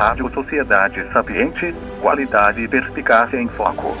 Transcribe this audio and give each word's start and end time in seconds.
Rádio 0.00 0.32
Sociedade 0.32 1.12
Sapiente, 1.12 1.74
qualidade 2.00 2.62
e 2.62 2.66
perspicácia 2.66 3.36
em 3.36 3.46
foco. 3.48 3.94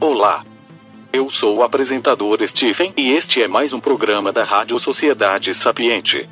Olá. 0.00 0.44
Eu 1.12 1.30
sou 1.30 1.58
o 1.58 1.62
apresentador 1.62 2.38
Stephen 2.48 2.92
e 2.96 3.12
este 3.12 3.40
é 3.40 3.46
mais 3.46 3.72
um 3.72 3.78
programa 3.78 4.32
da 4.32 4.42
Rádio 4.42 4.80
Sociedade 4.80 5.54
Sapiente. 5.54 6.28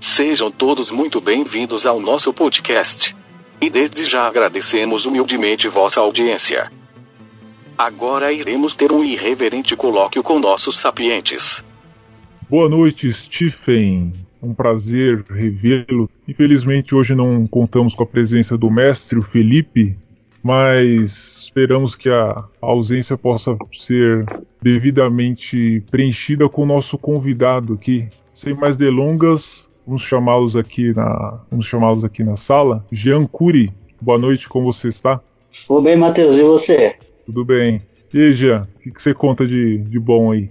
Sejam 0.00 0.50
todos 0.50 0.90
muito 0.90 1.20
bem-vindos 1.20 1.84
ao 1.84 2.00
nosso 2.00 2.32
podcast. 2.32 3.14
E 3.60 3.68
desde 3.68 4.06
já 4.06 4.26
agradecemos 4.26 5.04
humildemente 5.04 5.68
vossa 5.68 6.00
audiência. 6.00 6.70
Agora 7.78 8.32
iremos 8.32 8.74
ter 8.74 8.90
um 8.90 9.04
irreverente 9.04 9.76
colóquio 9.76 10.22
com 10.22 10.38
nossos 10.38 10.78
sapientes. 10.78 11.62
Boa 12.48 12.68
noite, 12.68 13.12
Stephen. 13.12 14.14
Um 14.42 14.54
prazer 14.54 15.24
revê-lo. 15.28 16.08
Infelizmente 16.26 16.94
hoje 16.94 17.14
não 17.14 17.46
contamos 17.46 17.94
com 17.94 18.02
a 18.02 18.06
presença 18.06 18.56
do 18.56 18.70
mestre, 18.70 19.18
o 19.18 19.22
Felipe, 19.22 19.96
mas 20.42 21.44
esperamos 21.44 21.94
que 21.94 22.08
a 22.08 22.44
ausência 22.62 23.16
possa 23.18 23.56
ser 23.72 24.24
devidamente 24.62 25.82
preenchida 25.90 26.48
com 26.48 26.62
o 26.62 26.66
nosso 26.66 26.96
convidado 26.96 27.74
aqui. 27.74 28.08
Sem 28.32 28.54
mais 28.54 28.76
delongas, 28.76 29.68
vamos 29.86 30.02
chamá-los 30.02 30.56
aqui 30.56 30.94
na, 30.94 31.40
vamos 31.50 31.66
chamá-los 31.66 32.04
aqui 32.04 32.24
na 32.24 32.36
sala. 32.36 32.84
Jean 32.90 33.26
Cury, 33.26 33.72
boa 34.00 34.18
noite, 34.18 34.48
como 34.48 34.72
você 34.72 34.88
está? 34.88 35.20
Tudo 35.66 35.82
bem, 35.82 35.96
Matheus, 35.96 36.38
e 36.38 36.42
você? 36.42 36.96
Tudo 37.26 37.44
bem. 37.44 37.82
E 38.14 38.18
aí, 38.18 38.32
Jean, 38.32 38.68
o 38.76 38.80
que, 38.80 38.90
que 38.92 39.02
você 39.02 39.12
conta 39.12 39.46
de, 39.46 39.78
de 39.78 39.98
bom 39.98 40.32
aí? 40.32 40.48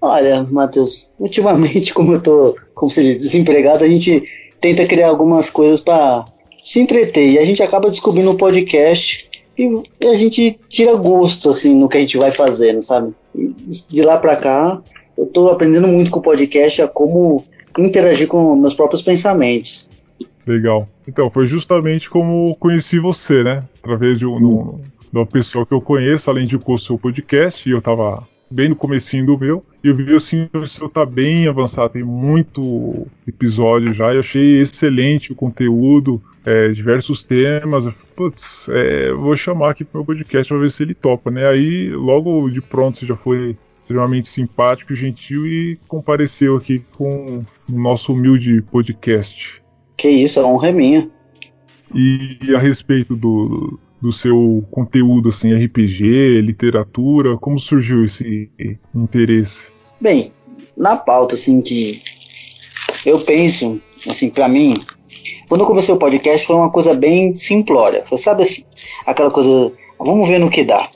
Olha, 0.00 0.42
Matheus, 0.44 1.10
ultimamente, 1.18 1.92
como 1.94 2.12
eu 2.12 2.20
tô, 2.20 2.56
como 2.74 2.92
você 2.92 3.02
diz, 3.02 3.22
desempregado, 3.22 3.82
a 3.82 3.88
gente 3.88 4.22
tenta 4.60 4.86
criar 4.86 5.08
algumas 5.08 5.48
coisas 5.48 5.80
para 5.80 6.26
se 6.62 6.78
entreter. 6.78 7.32
E 7.32 7.38
a 7.38 7.44
gente 7.44 7.62
acaba 7.62 7.90
descobrindo 7.90 8.30
um 8.30 8.36
podcast 8.36 9.30
e, 9.56 9.82
e, 10.00 10.06
a 10.06 10.14
gente 10.14 10.58
tira 10.68 10.94
gosto, 10.94 11.50
assim, 11.50 11.74
no 11.74 11.88
que 11.88 11.96
a 11.96 12.00
gente 12.00 12.18
vai 12.18 12.32
fazendo, 12.32 12.82
sabe? 12.82 13.14
De 13.88 14.02
lá 14.02 14.18
para 14.18 14.36
cá, 14.36 14.82
eu 15.16 15.26
tô 15.26 15.48
aprendendo 15.48 15.88
muito 15.88 16.10
com 16.10 16.18
o 16.18 16.22
podcast 16.22 16.82
a 16.82 16.88
como 16.88 17.44
interagir 17.78 18.28
com 18.28 18.54
meus 18.56 18.74
próprios 18.74 19.02
pensamentos. 19.02 19.88
Legal. 20.46 20.88
Então, 21.08 21.30
foi 21.30 21.46
justamente 21.46 22.10
como 22.10 22.54
conheci 22.56 22.98
você, 22.98 23.42
né? 23.42 23.64
Através 23.82 24.18
de, 24.18 24.26
um, 24.26 24.80
de 25.14 25.18
uma 25.20 25.26
pessoa 25.26 25.64
que 25.64 25.72
eu 25.72 25.80
conheço, 25.80 26.28
além 26.28 26.44
de 26.44 26.56
o 26.56 26.78
seu 26.78 26.98
podcast, 26.98 27.68
e 27.68 27.72
eu 27.72 27.80
tava 27.80 28.26
bem 28.50 28.68
no 28.68 28.74
comecinho 28.74 29.24
do 29.24 29.38
meu, 29.38 29.64
e 29.82 29.86
eu 29.86 29.96
vi 29.96 30.12
assim, 30.14 30.48
o 30.52 30.66
seu 30.66 30.88
tá 30.88 31.06
bem 31.06 31.46
avançado, 31.46 31.92
tem 31.92 32.02
muito 32.02 33.06
episódio 33.26 33.94
já, 33.94 34.12
e 34.12 34.18
achei 34.18 34.60
excelente 34.60 35.30
o 35.30 35.36
conteúdo, 35.36 36.20
é, 36.44 36.68
diversos 36.70 37.22
temas. 37.22 37.84
Putz, 38.16 38.42
é, 38.68 39.12
vou 39.12 39.36
chamar 39.36 39.70
aqui 39.70 39.84
pro 39.84 40.00
meu 40.00 40.04
podcast 40.04 40.48
pra 40.48 40.58
ver 40.58 40.72
se 40.72 40.82
ele 40.82 40.94
topa, 40.94 41.30
né? 41.30 41.46
Aí, 41.46 41.90
logo 41.90 42.50
de 42.50 42.60
pronto, 42.60 42.98
você 42.98 43.06
já 43.06 43.16
foi 43.16 43.56
extremamente 43.78 44.28
simpático 44.28 44.92
e 44.92 44.96
gentil 44.96 45.46
e 45.46 45.78
compareceu 45.86 46.56
aqui 46.56 46.82
com 46.96 47.44
o 47.68 47.72
nosso 47.72 48.12
humilde 48.12 48.62
podcast. 48.62 49.62
Que 49.96 50.08
isso, 50.08 50.40
a 50.40 50.46
honra 50.46 50.68
é 50.68 50.72
minha. 50.72 51.10
E 51.94 52.54
a 52.54 52.58
respeito 52.58 53.14
do, 53.14 53.78
do 54.04 54.12
seu 54.12 54.62
conteúdo, 54.70 55.30
assim, 55.30 55.54
RPG, 55.54 56.42
literatura, 56.42 57.38
como 57.38 57.58
surgiu 57.58 58.04
esse 58.04 58.50
interesse? 58.94 59.72
Bem, 59.98 60.30
na 60.76 60.94
pauta, 60.94 61.36
assim, 61.36 61.62
que 61.62 62.02
eu 63.06 63.18
penso, 63.18 63.80
assim, 64.06 64.28
para 64.28 64.46
mim, 64.46 64.74
quando 65.48 65.62
eu 65.62 65.66
comecei 65.66 65.94
o 65.94 65.98
podcast 65.98 66.46
foi 66.46 66.54
uma 66.54 66.68
coisa 66.68 66.92
bem 66.92 67.34
simplória. 67.34 68.04
Foi, 68.04 68.18
sabe 68.18 68.42
assim, 68.42 68.62
aquela 69.06 69.30
coisa, 69.30 69.72
vamos 69.98 70.28
ver 70.28 70.38
no 70.38 70.50
que 70.50 70.64
dá. 70.64 70.86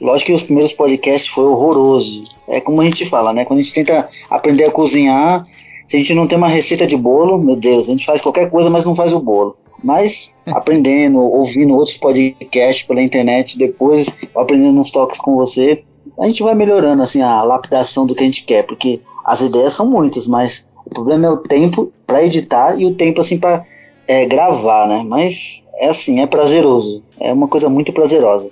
Lógico 0.00 0.26
que 0.26 0.36
os 0.36 0.42
primeiros 0.42 0.72
podcasts 0.72 1.28
foi 1.28 1.46
horroroso. 1.46 2.22
É 2.48 2.60
como 2.60 2.80
a 2.80 2.84
gente 2.84 3.06
fala, 3.06 3.32
né? 3.32 3.44
Quando 3.44 3.58
a 3.58 3.62
gente 3.62 3.74
tenta 3.74 4.08
aprender 4.30 4.66
a 4.66 4.70
cozinhar, 4.70 5.44
se 5.88 5.96
a 5.96 5.98
gente 5.98 6.14
não 6.14 6.28
tem 6.28 6.38
uma 6.38 6.46
receita 6.46 6.86
de 6.86 6.96
bolo, 6.96 7.42
meu 7.42 7.56
Deus, 7.56 7.88
a 7.88 7.90
gente 7.90 8.06
faz 8.06 8.20
qualquer 8.20 8.48
coisa, 8.50 8.70
mas 8.70 8.84
não 8.84 8.94
faz 8.94 9.12
o 9.12 9.18
bolo. 9.18 9.56
Mas 9.82 10.34
aprendendo, 10.46 11.18
ouvindo 11.18 11.74
outros 11.74 11.96
podcasts 11.96 12.86
pela 12.86 13.02
internet, 13.02 13.58
depois 13.58 14.14
aprendendo 14.34 14.80
uns 14.80 14.90
toques 14.90 15.18
com 15.18 15.34
você, 15.34 15.82
a 16.18 16.26
gente 16.26 16.42
vai 16.42 16.54
melhorando 16.54 17.02
assim 17.02 17.20
a 17.20 17.42
lapidação 17.42 18.06
do 18.06 18.14
que 18.14 18.22
a 18.22 18.26
gente 18.26 18.44
quer, 18.44 18.64
porque 18.64 19.00
as 19.24 19.40
ideias 19.40 19.74
são 19.74 19.86
muitas, 19.88 20.26
mas 20.26 20.66
o 20.84 20.90
problema 20.90 21.26
é 21.26 21.30
o 21.30 21.36
tempo 21.36 21.92
para 22.06 22.24
editar 22.24 22.80
e 22.80 22.86
o 22.86 22.94
tempo 22.94 23.20
assim 23.20 23.38
para 23.38 23.64
é, 24.06 24.24
gravar, 24.24 24.86
né? 24.86 25.04
Mas 25.06 25.62
é 25.78 25.88
assim, 25.88 26.20
é 26.20 26.26
prazeroso. 26.26 27.02
É 27.20 27.32
uma 27.32 27.48
coisa 27.48 27.68
muito 27.68 27.92
prazerosa. 27.92 28.48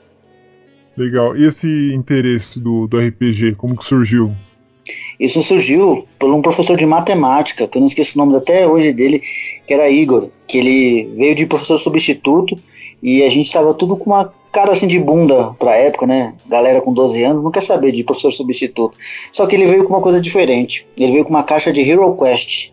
Legal. 0.97 1.37
E 1.37 1.47
esse 1.47 1.95
interesse 1.95 2.59
do, 2.59 2.87
do 2.87 2.99
RPG, 2.99 3.55
como 3.57 3.77
que 3.77 3.85
surgiu? 3.85 4.33
Isso 5.19 5.43
surgiu 5.43 6.07
por 6.19 6.33
um 6.33 6.43
professor 6.43 6.77
de 6.77 6.87
matemática, 6.87 7.69
que 7.69 7.77
eu 7.77 7.81
não 7.81 7.89
esqueço 7.89 8.19
o 8.19 8.25
nome 8.25 8.37
até 8.37 8.67
hoje 8.67 8.93
dele, 8.93 9.23
que 9.67 9.73
era 9.73 9.89
Igor, 9.89 10.29
que 10.47 10.59
ele 10.59 11.15
veio 11.17 11.35
de 11.35 11.47
professor 11.47 11.79
substituto 11.79 12.59
e 13.03 13.23
a 13.23 13.29
gente 13.29 13.47
estava 13.47 13.75
tudo 13.75 13.97
com 13.97 14.11
uma 14.11 14.33
cara 14.51 14.73
assim 14.73 14.87
de 14.87 14.99
bunda 14.99 15.53
pra 15.59 15.77
época, 15.77 16.07
né? 16.07 16.35
Galera 16.47 16.81
com 16.81 16.93
12 16.93 17.23
anos 17.23 17.43
não 17.43 17.51
quer 17.51 17.63
saber 17.63 17.93
de 17.93 18.05
professor 18.05 18.33
substituto. 18.33 18.97
Só 19.33 19.47
que 19.47 19.57
ele 19.57 19.67
veio 19.67 19.85
com 19.85 19.93
uma 19.93 20.01
coisa 20.01 20.21
diferente. 20.21 20.87
Ele 20.97 21.13
veio 21.13 21.25
com 21.25 21.31
uma 21.31 21.43
caixa 21.43 21.73
de 21.73 21.81
Hero 21.81 22.17
Quest. 22.17 22.73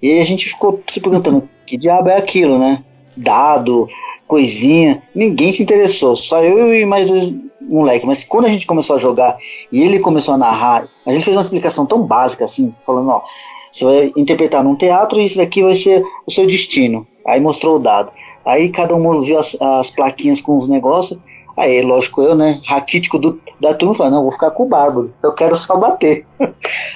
E 0.00 0.18
a 0.18 0.24
gente 0.24 0.48
ficou 0.48 0.80
se 0.88 1.00
perguntando 1.00 1.48
que 1.66 1.76
diabo 1.76 2.08
é 2.08 2.16
aquilo, 2.16 2.58
né? 2.58 2.82
Dado, 3.16 3.88
coisinha. 4.26 5.02
Ninguém 5.14 5.52
se 5.52 5.62
interessou, 5.62 6.16
só 6.16 6.42
eu 6.42 6.74
e 6.74 6.86
mais 6.86 7.06
dois 7.06 7.36
moleques. 7.70 8.06
Mas 8.06 8.24
quando 8.24 8.46
a 8.46 8.48
gente 8.48 8.66
começou 8.66 8.96
a 8.96 8.98
jogar 8.98 9.38
e 9.70 9.82
ele 9.82 10.00
começou 10.00 10.34
a 10.34 10.38
narrar, 10.38 10.88
a 11.06 11.12
gente 11.12 11.24
fez 11.24 11.36
uma 11.36 11.42
explicação 11.42 11.86
tão 11.86 12.04
básica 12.04 12.44
assim, 12.44 12.74
falando: 12.84 13.10
ó, 13.10 13.22
você 13.70 13.84
vai 13.84 14.12
interpretar 14.16 14.64
num 14.64 14.76
teatro 14.76 15.20
e 15.20 15.24
isso 15.24 15.36
daqui 15.36 15.62
vai 15.62 15.74
ser 15.74 16.04
o 16.26 16.30
seu 16.30 16.46
destino. 16.46 17.06
Aí 17.26 17.40
mostrou 17.40 17.76
o 17.76 17.78
dado. 17.78 18.10
Aí 18.44 18.68
cada 18.70 18.94
um 18.94 19.22
viu 19.22 19.38
as, 19.38 19.56
as 19.60 19.90
plaquinhas 19.90 20.40
com 20.40 20.58
os 20.58 20.68
negócios. 20.68 21.18
Aí, 21.56 21.82
lógico, 21.82 22.22
eu, 22.22 22.34
né, 22.34 22.58
raquítico 22.64 23.18
do, 23.18 23.38
da 23.60 23.74
turma, 23.74 23.94
falei, 23.94 24.12
não, 24.12 24.22
vou 24.22 24.30
ficar 24.30 24.50
com 24.50 24.62
o 24.62 24.68
Bárbaro, 24.68 25.12
eu 25.22 25.32
quero 25.32 25.54
só 25.56 25.76
bater. 25.76 26.24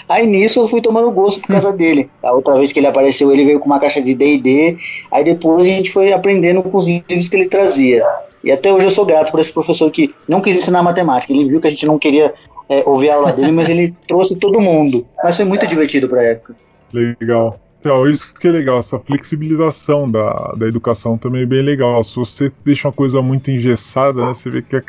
aí 0.09 0.27
nisso 0.27 0.61
eu 0.61 0.69
fui 0.69 0.81
tomando 0.81 1.11
gosto 1.11 1.41
por 1.41 1.49
causa 1.49 1.71
dele. 1.71 2.09
A 2.23 2.33
outra 2.33 2.55
vez 2.57 2.73
que 2.73 2.79
ele 2.79 2.87
apareceu, 2.87 3.31
ele 3.31 3.45
veio 3.45 3.61
com 3.61 3.67
uma 3.67 3.79
caixa 3.79 4.01
de 4.01 4.15
D&D, 4.15 4.79
aí 5.11 5.23
depois 5.23 5.67
a 5.67 5.71
gente 5.71 5.93
foi 5.93 6.15
aprendendo 6.15 6.63
com 6.63 6.79
os 6.79 6.87
livros 6.87 7.29
que 7.29 7.37
ele 7.37 7.49
trazia. 7.49 8.07
E 8.45 8.53
até 8.53 8.73
hoje 8.73 8.87
eu 8.87 8.91
sou 8.91 9.07
grato 9.07 9.31
por 9.31 9.41
esse 9.41 9.53
professor 9.53 9.91
que 9.91 10.15
não 10.29 10.41
quis 10.41 10.57
ensinar 10.57 10.83
matemática, 10.83 11.33
ele 11.33 11.49
viu 11.49 11.61
que 11.61 11.67
a 11.67 11.71
gente 11.71 11.87
não 11.87 11.99
queria 11.99 12.35
é, 12.69 12.83
ouvir 12.87 13.11
a 13.11 13.17
aula 13.17 13.33
dele, 13.33 13.53
mas 13.53 13.69
ele 13.69 13.95
trouxe 14.07 14.37
todo 14.39 14.61
mundo. 14.61 15.07
Mas 15.23 15.37
foi 15.37 15.45
muito 15.45 15.67
divertido 15.67 16.09
pra 16.09 16.23
época. 16.23 16.55
Legal. 16.93 17.59
Então, 17.81 18.09
isso 18.09 18.33
que 18.41 18.49
é 18.49 18.51
legal, 18.51 18.79
essa 18.81 18.99
flexibilização 18.99 20.11
da, 20.11 20.55
da 20.57 20.67
educação 20.67 21.19
também 21.19 21.43
é 21.43 21.47
bem 21.47 21.63
legal. 21.63 22.03
Se 22.03 22.17
você 22.17 22.51
deixa 22.65 22.89
uma 22.89 22.95
coisa 22.95 23.21
muito 23.21 23.51
engessada, 23.51 24.25
né, 24.25 24.35
você 24.35 24.49
vê 24.49 24.63
que 24.63 24.83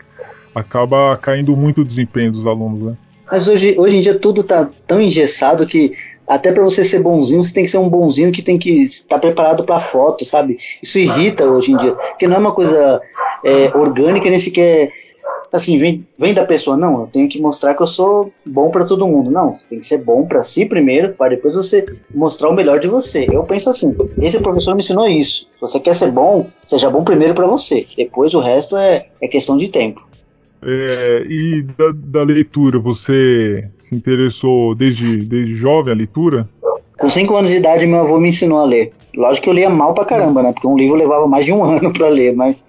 acaba 0.53 1.17
caindo 1.17 1.55
muito 1.57 1.81
o 1.81 1.85
desempenho 1.85 2.31
dos 2.31 2.47
alunos, 2.47 2.81
né? 2.81 2.97
Mas 3.29 3.47
hoje, 3.47 3.75
hoje 3.77 3.97
em 3.97 4.01
dia 4.01 4.17
tudo 4.17 4.43
tá 4.43 4.69
tão 4.87 5.01
engessado 5.01 5.65
que 5.65 5.93
até 6.27 6.51
para 6.51 6.63
você 6.63 6.83
ser 6.83 7.01
bonzinho, 7.01 7.43
você 7.43 7.53
tem 7.53 7.63
que 7.63 7.71
ser 7.71 7.77
um 7.77 7.89
bonzinho 7.89 8.31
que 8.31 8.41
tem 8.41 8.57
que 8.57 8.83
estar 8.83 9.19
preparado 9.19 9.63
para 9.63 9.79
foto, 9.79 10.25
sabe? 10.25 10.57
Isso 10.81 10.99
irrita 10.99 11.45
hoje 11.45 11.71
em 11.71 11.77
dia, 11.77 11.91
porque 11.93 12.27
não 12.27 12.37
é 12.37 12.39
uma 12.39 12.53
coisa 12.53 13.01
é, 13.43 13.77
orgânica 13.77 14.29
nem 14.29 14.39
sequer 14.39 14.91
assim, 15.55 15.77
vem, 15.77 16.05
vem 16.17 16.33
da 16.33 16.45
pessoa, 16.45 16.77
não, 16.77 17.01
eu 17.01 17.07
tenho 17.07 17.29
que 17.29 17.39
mostrar 17.39 17.73
que 17.73 17.81
eu 17.81 17.87
sou 17.87 18.31
bom 18.45 18.69
para 18.69 18.85
todo 18.85 19.07
mundo. 19.07 19.31
Não, 19.31 19.53
você 19.53 19.67
tem 19.67 19.79
que 19.79 19.87
ser 19.87 19.99
bom 19.99 20.25
para 20.25 20.43
si 20.43 20.65
primeiro, 20.65 21.13
para 21.13 21.29
depois 21.29 21.55
você 21.55 21.85
mostrar 22.13 22.49
o 22.49 22.53
melhor 22.53 22.79
de 22.79 22.87
você. 22.87 23.27
Eu 23.31 23.43
penso 23.43 23.69
assim, 23.69 23.95
esse 24.21 24.39
professor 24.39 24.73
me 24.75 24.81
ensinou 24.81 25.07
isso. 25.07 25.47
Se 25.55 25.61
você 25.61 25.79
quer 25.79 25.95
ser 25.95 26.11
bom, 26.11 26.47
seja 26.65 26.89
bom 26.89 27.03
primeiro 27.03 27.33
para 27.33 27.47
você. 27.47 27.85
Depois 27.95 28.33
o 28.33 28.39
resto 28.39 28.75
é, 28.75 29.07
é 29.21 29.27
questão 29.27 29.57
de 29.57 29.69
tempo. 29.69 30.05
É, 30.67 31.23
e 31.29 31.61
da, 31.61 31.91
da, 31.93 32.23
leitura, 32.23 32.79
você 32.79 33.69
se 33.79 33.93
interessou 33.93 34.73
desde, 34.73 35.23
desde 35.23 35.53
jovem 35.53 35.93
a 35.93 35.95
leitura? 35.95 36.49
Com 36.99 37.07
5 37.07 37.35
anos 37.35 37.51
de 37.51 37.57
idade, 37.57 37.85
meu 37.85 37.99
avô 37.99 38.19
me 38.19 38.29
ensinou 38.29 38.59
a 38.59 38.65
ler. 38.65 38.91
Lógico 39.15 39.43
que 39.43 39.49
eu 39.51 39.53
lia 39.53 39.69
mal 39.69 39.93
pra 39.93 40.05
caramba, 40.05 40.41
né? 40.41 40.51
Porque 40.51 40.65
um 40.65 40.75
livro 40.75 40.95
levava 40.95 41.27
mais 41.27 41.45
de 41.45 41.53
um 41.53 41.61
ano 41.63 41.93
para 41.93 42.07
ler, 42.07 42.35
mas 42.35 42.65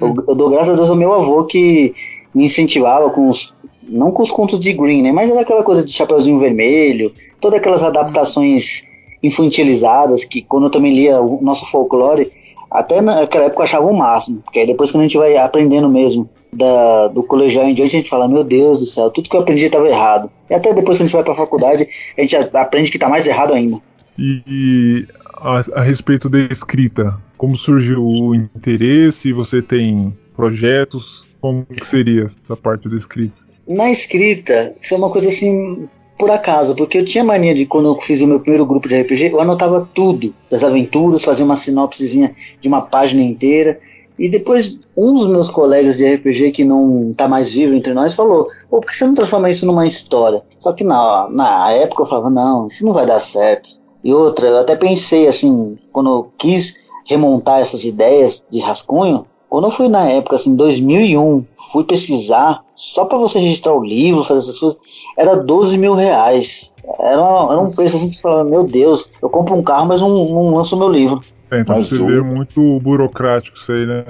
eu, 0.00 0.14
eu, 0.26 0.34
dou 0.34 0.48
graças 0.48 0.70
a 0.70 0.76
Deus 0.76 0.88
ao 0.88 0.96
meu 0.96 1.12
avô 1.12 1.44
que 1.44 1.94
me 2.34 2.46
incentivava 2.46 3.10
com 3.10 3.28
os. 3.28 3.54
Não 3.88 4.10
com 4.10 4.22
os 4.22 4.32
contos 4.32 4.58
de 4.58 4.72
Green, 4.72 5.02
né? 5.02 5.12
Mas 5.12 5.30
era 5.30 5.42
aquela 5.42 5.62
coisa 5.62 5.84
de 5.84 5.92
Chapeuzinho 5.92 6.40
Vermelho, 6.40 7.12
todas 7.38 7.60
aquelas 7.60 7.82
adaptações 7.82 8.90
infantilizadas 9.22 10.24
que 10.24 10.42
quando 10.42 10.64
eu 10.64 10.70
também 10.70 10.94
lia 10.94 11.20
o 11.20 11.40
nosso 11.42 11.66
folclore, 11.66 12.32
Até 12.70 13.00
naquela 13.00 13.44
época 13.44 13.60
eu 13.60 13.64
achava 13.64 13.86
o 13.86 13.96
máximo, 13.96 14.40
porque 14.42 14.58
aí 14.58 14.66
depois 14.66 14.90
quando 14.90 15.02
a 15.02 15.04
gente 15.04 15.18
vai 15.18 15.36
aprendendo 15.36 15.88
mesmo 15.88 16.28
da, 16.56 17.08
do 17.08 17.22
colegial 17.22 17.66
em 17.66 17.74
diante, 17.74 17.96
a 17.96 17.98
gente 17.98 18.10
fala, 18.10 18.28
meu 18.28 18.42
Deus 18.42 18.78
do 18.78 18.86
céu, 18.86 19.10
tudo 19.10 19.28
que 19.28 19.36
eu 19.36 19.40
aprendi 19.40 19.64
estava 19.64 19.88
errado. 19.88 20.30
E 20.48 20.54
até 20.54 20.72
depois 20.72 20.96
que 20.96 21.02
a 21.02 21.06
gente 21.06 21.14
vai 21.14 21.22
para 21.22 21.32
a 21.32 21.36
faculdade, 21.36 21.88
a 22.16 22.20
gente 22.20 22.36
aprende 22.36 22.90
que 22.90 22.96
está 22.96 23.08
mais 23.08 23.26
errado 23.26 23.52
ainda. 23.52 23.80
E, 24.18 24.42
e 24.46 25.06
a, 25.34 25.80
a, 25.80 25.82
respeito 25.82 26.28
da 26.28 26.38
escrita, 26.38 27.16
como 27.36 27.56
surgiu 27.56 28.04
o 28.04 28.34
interesse? 28.34 29.32
Você 29.32 29.60
tem 29.60 30.16
projetos? 30.34 31.24
Como 31.40 31.66
seria 31.90 32.30
essa 32.42 32.56
parte 32.56 32.88
da 32.88 32.96
escrita? 32.96 33.34
Na 33.68 33.90
escrita, 33.90 34.74
foi 34.82 34.96
uma 34.96 35.10
coisa 35.10 35.28
assim, 35.28 35.88
por 36.18 36.30
acaso, 36.30 36.74
porque 36.74 36.98
eu 36.98 37.04
tinha 37.04 37.22
mania 37.22 37.54
de 37.54 37.66
quando 37.66 37.88
eu 37.88 38.00
fiz 38.00 38.22
o 38.22 38.26
meu 38.26 38.40
primeiro 38.40 38.64
grupo 38.64 38.88
de 38.88 39.00
RPG, 39.00 39.32
eu 39.32 39.40
anotava 39.40 39.88
tudo 39.92 40.34
das 40.50 40.64
aventuras, 40.64 41.24
fazia 41.24 41.44
uma 41.44 41.56
sinopsezinha 41.56 42.34
de 42.60 42.68
uma 42.68 42.80
página 42.80 43.22
inteira. 43.22 43.78
E 44.18 44.28
depois, 44.28 44.78
um 44.96 45.14
dos 45.14 45.26
meus 45.26 45.50
colegas 45.50 45.96
de 45.96 46.14
RPG 46.14 46.52
que 46.52 46.64
não 46.64 47.12
tá 47.14 47.28
mais 47.28 47.52
vivo 47.52 47.74
entre 47.74 47.92
nós 47.92 48.14
falou: 48.14 48.48
Pô, 48.70 48.80
por 48.80 48.90
que 48.90 48.96
você 48.96 49.06
não 49.06 49.14
transforma 49.14 49.50
isso 49.50 49.66
numa 49.66 49.86
história? 49.86 50.42
Só 50.58 50.72
que 50.72 50.82
na, 50.82 51.28
na 51.30 51.70
época 51.72 52.02
eu 52.02 52.06
falava: 52.06 52.30
Não, 52.30 52.66
isso 52.66 52.84
não 52.84 52.92
vai 52.92 53.04
dar 53.04 53.20
certo. 53.20 53.68
E 54.02 54.12
outra, 54.12 54.46
eu 54.46 54.58
até 54.58 54.76
pensei 54.76 55.26
assim, 55.26 55.76
quando 55.92 56.10
eu 56.10 56.32
quis 56.38 56.76
remontar 57.04 57.60
essas 57.60 57.84
ideias 57.84 58.44
de 58.48 58.60
rascunho, 58.60 59.26
quando 59.48 59.64
eu 59.64 59.70
fui 59.70 59.88
na 59.88 60.08
época, 60.08 60.36
assim, 60.36 60.56
2001, 60.56 61.44
fui 61.72 61.84
pesquisar, 61.84 62.64
só 62.74 63.04
para 63.04 63.18
você 63.18 63.38
registrar 63.38 63.74
o 63.74 63.84
livro, 63.84 64.24
fazer 64.24 64.40
essas 64.40 64.58
coisas, 64.58 64.78
era 65.16 65.36
12 65.36 65.78
mil 65.78 65.94
reais. 65.94 66.72
Era, 66.98 67.20
era 67.22 67.60
um 67.60 67.70
preço 67.70 67.96
assim 67.96 68.08
que 68.08 68.16
você 68.16 68.22
falava, 68.22 68.48
meu 68.48 68.64
Deus, 68.64 69.08
eu 69.22 69.30
compro 69.30 69.54
um 69.54 69.62
carro, 69.62 69.86
mas 69.86 70.00
não, 70.00 70.08
não 70.08 70.54
lanço 70.54 70.76
o 70.76 70.78
meu 70.78 70.88
livro. 70.88 71.22
É, 71.50 71.60
então 71.60 71.78
Mas 71.78 71.88
você 71.88 71.96
o... 71.96 72.06
vê 72.06 72.20
muito 72.20 72.80
burocrático 72.80 73.56
isso 73.56 73.72
aí, 73.72 73.86
né? 73.86 74.04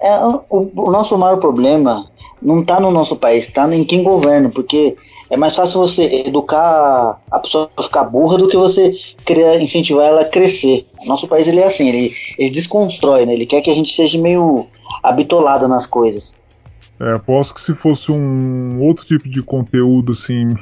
É, 0.00 0.18
o, 0.18 0.70
o 0.74 0.90
nosso 0.90 1.16
maior 1.16 1.38
problema 1.38 2.10
não 2.40 2.60
está 2.60 2.80
no 2.80 2.90
nosso 2.90 3.16
país, 3.16 3.46
está 3.46 3.72
em 3.72 3.84
quem 3.84 4.02
governa, 4.02 4.50
porque 4.50 4.96
é 5.30 5.36
mais 5.36 5.54
fácil 5.54 5.80
você 5.80 6.24
educar 6.26 7.20
a 7.30 7.38
pessoa 7.38 7.70
a 7.76 7.82
ficar 7.82 8.04
burra 8.04 8.36
do 8.36 8.48
que 8.48 8.56
você 8.56 8.92
querer 9.24 9.60
incentivar 9.60 10.06
ela 10.06 10.22
a 10.22 10.28
crescer. 10.28 10.86
Nosso 11.06 11.28
país 11.28 11.46
ele 11.46 11.60
é 11.60 11.66
assim, 11.66 11.88
ele, 11.88 12.12
ele 12.36 12.50
desconstrói, 12.50 13.24
né? 13.24 13.32
ele 13.32 13.46
quer 13.46 13.60
que 13.60 13.70
a 13.70 13.74
gente 13.74 13.94
seja 13.94 14.18
meio 14.18 14.66
habitolado 15.02 15.68
nas 15.68 15.86
coisas. 15.86 16.36
É, 17.00 17.12
aposto 17.14 17.54
que 17.54 17.62
se 17.62 17.74
fosse 17.74 18.12
um 18.12 18.80
outro 18.80 19.06
tipo 19.06 19.28
de 19.28 19.42
conteúdo 19.42 20.12
assim 20.12 20.54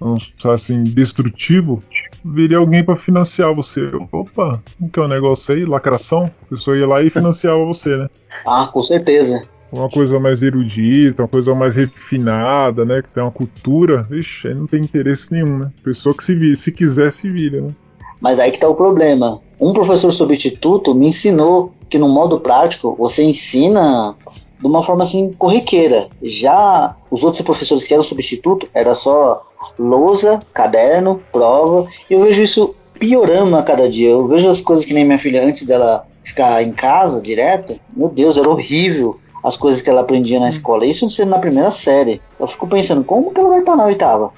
vamos 0.00 0.32
assim, 0.44 0.84
destrutivo, 0.84 1.82
viria 2.24 2.58
alguém 2.58 2.84
para 2.84 2.96
financiar 2.96 3.54
você. 3.54 3.80
Opa, 4.12 4.62
o 4.80 4.88
que 4.88 4.98
é 4.98 5.02
o 5.02 5.06
um 5.06 5.08
negócio 5.08 5.54
aí? 5.54 5.64
Lacração? 5.64 6.30
A 6.42 6.46
pessoa 6.46 6.76
ia 6.76 6.86
lá 6.86 7.02
e 7.02 7.10
financiava 7.10 7.64
você, 7.64 7.96
né? 7.96 8.08
Ah, 8.46 8.68
com 8.72 8.82
certeza. 8.82 9.42
Uma 9.70 9.90
coisa 9.90 10.18
mais 10.18 10.42
erudita, 10.42 11.22
uma 11.22 11.28
coisa 11.28 11.54
mais 11.54 11.74
refinada, 11.74 12.84
né? 12.84 13.02
Que 13.02 13.08
tem 13.08 13.22
uma 13.22 13.32
cultura, 13.32 14.02
vixe, 14.02 14.48
aí 14.48 14.54
não 14.54 14.66
tem 14.66 14.82
interesse 14.82 15.30
nenhum, 15.30 15.58
né? 15.58 15.72
Pessoa 15.82 16.14
que 16.14 16.24
se 16.24 16.34
vira, 16.34 16.56
se 16.56 16.72
quiser, 16.72 17.12
se 17.12 17.28
vira, 17.28 17.60
né? 17.60 17.74
Mas 18.20 18.40
aí 18.40 18.50
que 18.50 18.58
tá 18.58 18.68
o 18.68 18.74
problema. 18.74 19.40
Um 19.60 19.72
professor 19.72 20.10
substituto 20.10 20.94
me 20.94 21.08
ensinou 21.08 21.72
que 21.88 21.98
no 21.98 22.08
modo 22.08 22.40
prático 22.40 22.96
você 22.98 23.22
ensina 23.22 24.14
de 24.58 24.66
uma 24.66 24.82
forma 24.82 25.04
assim 25.04 25.32
corriqueira. 25.32 26.08
Já 26.22 26.96
os 27.10 27.22
outros 27.22 27.42
professores 27.42 27.86
que 27.86 27.94
eram 27.94 28.02
substituto 28.02 28.68
era 28.74 28.94
só 28.94 29.46
lousa, 29.78 30.42
caderno, 30.52 31.22
prova. 31.32 31.88
E 32.08 32.14
eu 32.14 32.22
vejo 32.22 32.42
isso 32.42 32.74
piorando 32.98 33.56
a 33.56 33.62
cada 33.62 33.88
dia. 33.88 34.10
Eu 34.10 34.26
vejo 34.26 34.48
as 34.48 34.60
coisas 34.60 34.84
que 34.84 34.94
nem 34.94 35.04
minha 35.04 35.18
filha 35.18 35.44
antes 35.44 35.64
dela 35.66 36.06
ficar 36.24 36.62
em 36.62 36.72
casa 36.72 37.20
direto. 37.20 37.78
Meu 37.96 38.08
Deus, 38.08 38.36
era 38.36 38.48
horrível 38.48 39.18
as 39.42 39.56
coisas 39.56 39.80
que 39.80 39.88
ela 39.88 40.00
aprendia 40.00 40.38
na 40.38 40.46
hum. 40.46 40.50
escola. 40.50 40.86
Isso 40.86 41.08
sendo 41.08 41.30
na 41.30 41.38
primeira 41.38 41.70
série. 41.70 42.20
Eu 42.38 42.46
fico 42.46 42.66
pensando, 42.66 43.04
como 43.04 43.32
que 43.32 43.40
ela 43.40 43.48
vai 43.48 43.60
estar 43.60 43.76
na 43.76 43.84
oitava? 43.84 44.32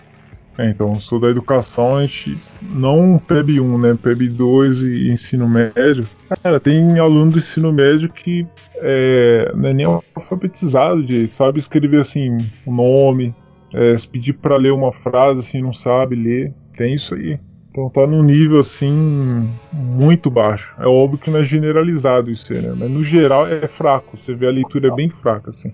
É, 0.58 0.68
então, 0.68 1.00
sou 1.00 1.18
da 1.18 1.28
educação, 1.28 1.96
a 1.96 2.02
gente 2.02 2.38
não 2.60 3.18
PEB 3.26 3.60
1, 3.60 3.78
né? 3.78 3.98
PEB 4.00 4.28
2 4.28 4.82
e 4.82 5.10
ensino 5.10 5.48
médio. 5.48 6.06
Cara, 6.42 6.60
tem 6.60 6.98
aluno 6.98 7.32
do 7.32 7.38
ensino 7.38 7.72
médio 7.72 8.10
que 8.10 8.46
é, 8.76 9.52
não 9.54 9.68
é 9.70 9.72
nem 9.72 9.86
alfabetizado 9.86 11.02
de 11.02 11.28
sabe 11.32 11.60
escrever 11.60 12.02
assim 12.02 12.46
o 12.66 12.72
nome, 12.72 13.34
é, 13.72 13.96
se 13.96 14.08
pedir 14.08 14.34
para 14.34 14.56
ler 14.56 14.72
uma 14.72 14.92
frase 14.92 15.40
assim, 15.40 15.62
não 15.62 15.72
sabe 15.72 16.16
ler. 16.16 16.52
Tem 16.76 16.94
isso 16.94 17.14
aí. 17.14 17.38
Então 17.70 17.88
tá 17.88 18.06
num 18.06 18.22
nível 18.22 18.58
assim 18.58 19.48
muito 19.72 20.28
baixo. 20.30 20.74
É 20.78 20.86
óbvio 20.86 21.18
que 21.18 21.30
não 21.30 21.38
é 21.38 21.44
generalizado 21.44 22.30
isso 22.30 22.52
aí, 22.52 22.60
né? 22.60 22.74
Mas 22.76 22.90
no 22.90 23.04
geral 23.04 23.46
é 23.46 23.68
fraco. 23.68 24.16
Você 24.16 24.34
vê 24.34 24.48
a 24.48 24.50
leitura 24.50 24.88
é 24.88 24.94
bem 24.94 25.08
fraca, 25.08 25.50
assim. 25.50 25.72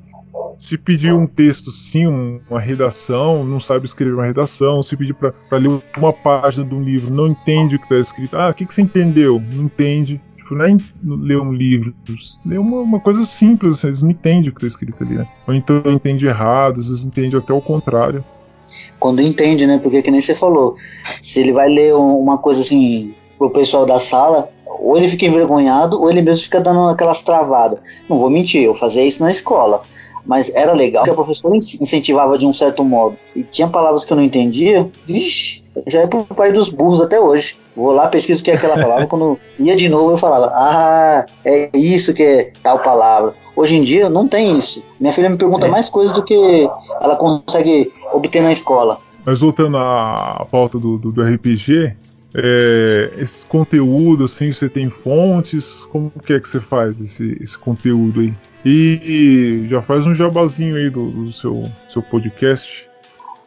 Se 0.58 0.78
pedir 0.78 1.12
um 1.12 1.26
texto, 1.26 1.70
sim, 1.70 2.06
uma 2.06 2.60
redação, 2.60 3.44
não 3.44 3.60
sabe 3.60 3.86
escrever 3.86 4.14
uma 4.14 4.24
redação. 4.24 4.82
Se 4.82 4.96
pedir 4.96 5.14
para 5.14 5.58
ler 5.58 5.82
uma 5.96 6.12
página 6.12 6.66
de 6.66 6.74
um 6.74 6.82
livro, 6.82 7.10
não 7.12 7.28
entende 7.28 7.76
o 7.76 7.78
que 7.78 7.84
está 7.84 7.98
escrito. 7.98 8.36
Ah, 8.36 8.50
o 8.50 8.54
que, 8.54 8.66
que 8.66 8.74
você 8.74 8.82
entendeu? 8.82 9.40
Não 9.40 9.64
entende. 9.64 10.20
Tipo, 10.46 10.54
não 10.54 10.64
é 10.64 10.76
ler 11.02 11.40
um 11.40 11.52
livro, 11.52 11.92
ler 12.44 12.58
uma, 12.58 12.80
uma 12.80 13.00
coisa 13.00 13.26
simples, 13.26 13.74
assim, 13.74 13.88
eles 13.88 14.02
não 14.02 14.10
entendem 14.10 14.48
o 14.48 14.52
que 14.52 14.64
está 14.64 14.68
escrito 14.68 15.02
ali, 15.02 15.16
né? 15.16 15.26
Ou 15.46 15.52
então 15.52 15.82
entende 15.86 16.24
errado, 16.24 16.80
às 16.80 16.86
vezes 16.86 17.04
entende 17.04 17.36
até 17.36 17.52
o 17.52 17.60
contrário. 17.60 18.24
Quando 19.00 19.20
entende, 19.20 19.66
né? 19.66 19.78
Porque 19.78 20.02
que 20.02 20.10
nem 20.10 20.20
você 20.20 20.34
falou, 20.34 20.76
se 21.20 21.40
ele 21.40 21.52
vai 21.52 21.68
ler 21.68 21.94
uma 21.94 22.38
coisa 22.38 22.60
assim 22.60 23.12
pro 23.36 23.50
pessoal 23.50 23.84
da 23.84 23.98
sala, 23.98 24.48
ou 24.64 24.96
ele 24.96 25.08
fica 25.08 25.26
envergonhado, 25.26 26.00
ou 26.00 26.08
ele 26.08 26.22
mesmo 26.22 26.44
fica 26.44 26.60
dando 26.60 26.88
aquelas 26.88 27.22
travadas. 27.22 27.80
Não 28.08 28.16
vou 28.16 28.30
mentir, 28.30 28.62
eu 28.62 28.74
fazia 28.74 29.04
isso 29.04 29.22
na 29.22 29.30
escola 29.30 29.82
mas 30.28 30.52
era 30.52 30.72
legal 30.72 31.04
que 31.04 31.10
a 31.10 31.14
professora 31.14 31.54
incentivava 31.54 32.36
de 32.36 32.44
um 32.44 32.52
certo 32.52 32.84
modo. 32.84 33.16
E 33.34 33.44
tinha 33.44 33.68
palavras 33.68 34.04
que 34.04 34.12
eu 34.12 34.16
não 34.16 34.24
entendia, 34.24 34.90
já 35.86 36.00
é 36.00 36.06
pro 36.08 36.24
pai 36.24 36.50
dos 36.50 36.68
burros 36.68 37.00
até 37.00 37.20
hoje. 37.20 37.56
Vou 37.76 37.92
lá, 37.92 38.08
pesquiso 38.08 38.40
o 38.40 38.44
que 38.44 38.50
é 38.50 38.54
aquela 38.54 38.74
palavra, 38.74 39.06
quando 39.06 39.38
ia 39.58 39.76
de 39.76 39.86
novo 39.86 40.12
eu 40.12 40.16
falava, 40.16 40.50
ah, 40.54 41.26
é 41.44 41.70
isso 41.76 42.14
que 42.14 42.22
é 42.22 42.52
tal 42.62 42.78
palavra. 42.78 43.34
Hoje 43.54 43.76
em 43.76 43.82
dia 43.82 44.08
não 44.08 44.26
tem 44.26 44.56
isso. 44.56 44.82
Minha 44.98 45.12
filha 45.12 45.28
me 45.28 45.36
pergunta 45.36 45.66
é. 45.66 45.70
mais 45.70 45.86
coisas 45.88 46.14
do 46.14 46.24
que 46.24 46.34
ela 47.00 47.16
consegue 47.16 47.92
obter 48.14 48.42
na 48.42 48.50
escola. 48.50 48.98
Mas 49.26 49.40
voltando 49.40 49.76
à 49.76 50.46
pauta 50.50 50.78
do, 50.78 50.96
do, 50.96 51.12
do 51.12 51.22
RPG, 51.22 51.94
é, 52.34 53.12
esses 53.18 53.44
conteúdos, 53.44 54.32
assim, 54.32 54.52
você 54.52 54.68
tem 54.68 54.88
fontes? 54.88 55.66
Como 55.92 56.10
que 56.24 56.32
é 56.32 56.40
que 56.40 56.48
você 56.48 56.60
faz 56.60 56.98
esse, 57.00 57.36
esse 57.42 57.58
conteúdo 57.58 58.20
aí? 58.20 58.32
E 58.64 59.66
já 59.68 59.82
faz 59.82 60.06
um 60.06 60.14
jabazinho 60.14 60.76
aí 60.76 60.88
do, 60.88 61.10
do 61.10 61.32
seu, 61.32 61.68
seu 61.92 62.02
podcast. 62.02 62.86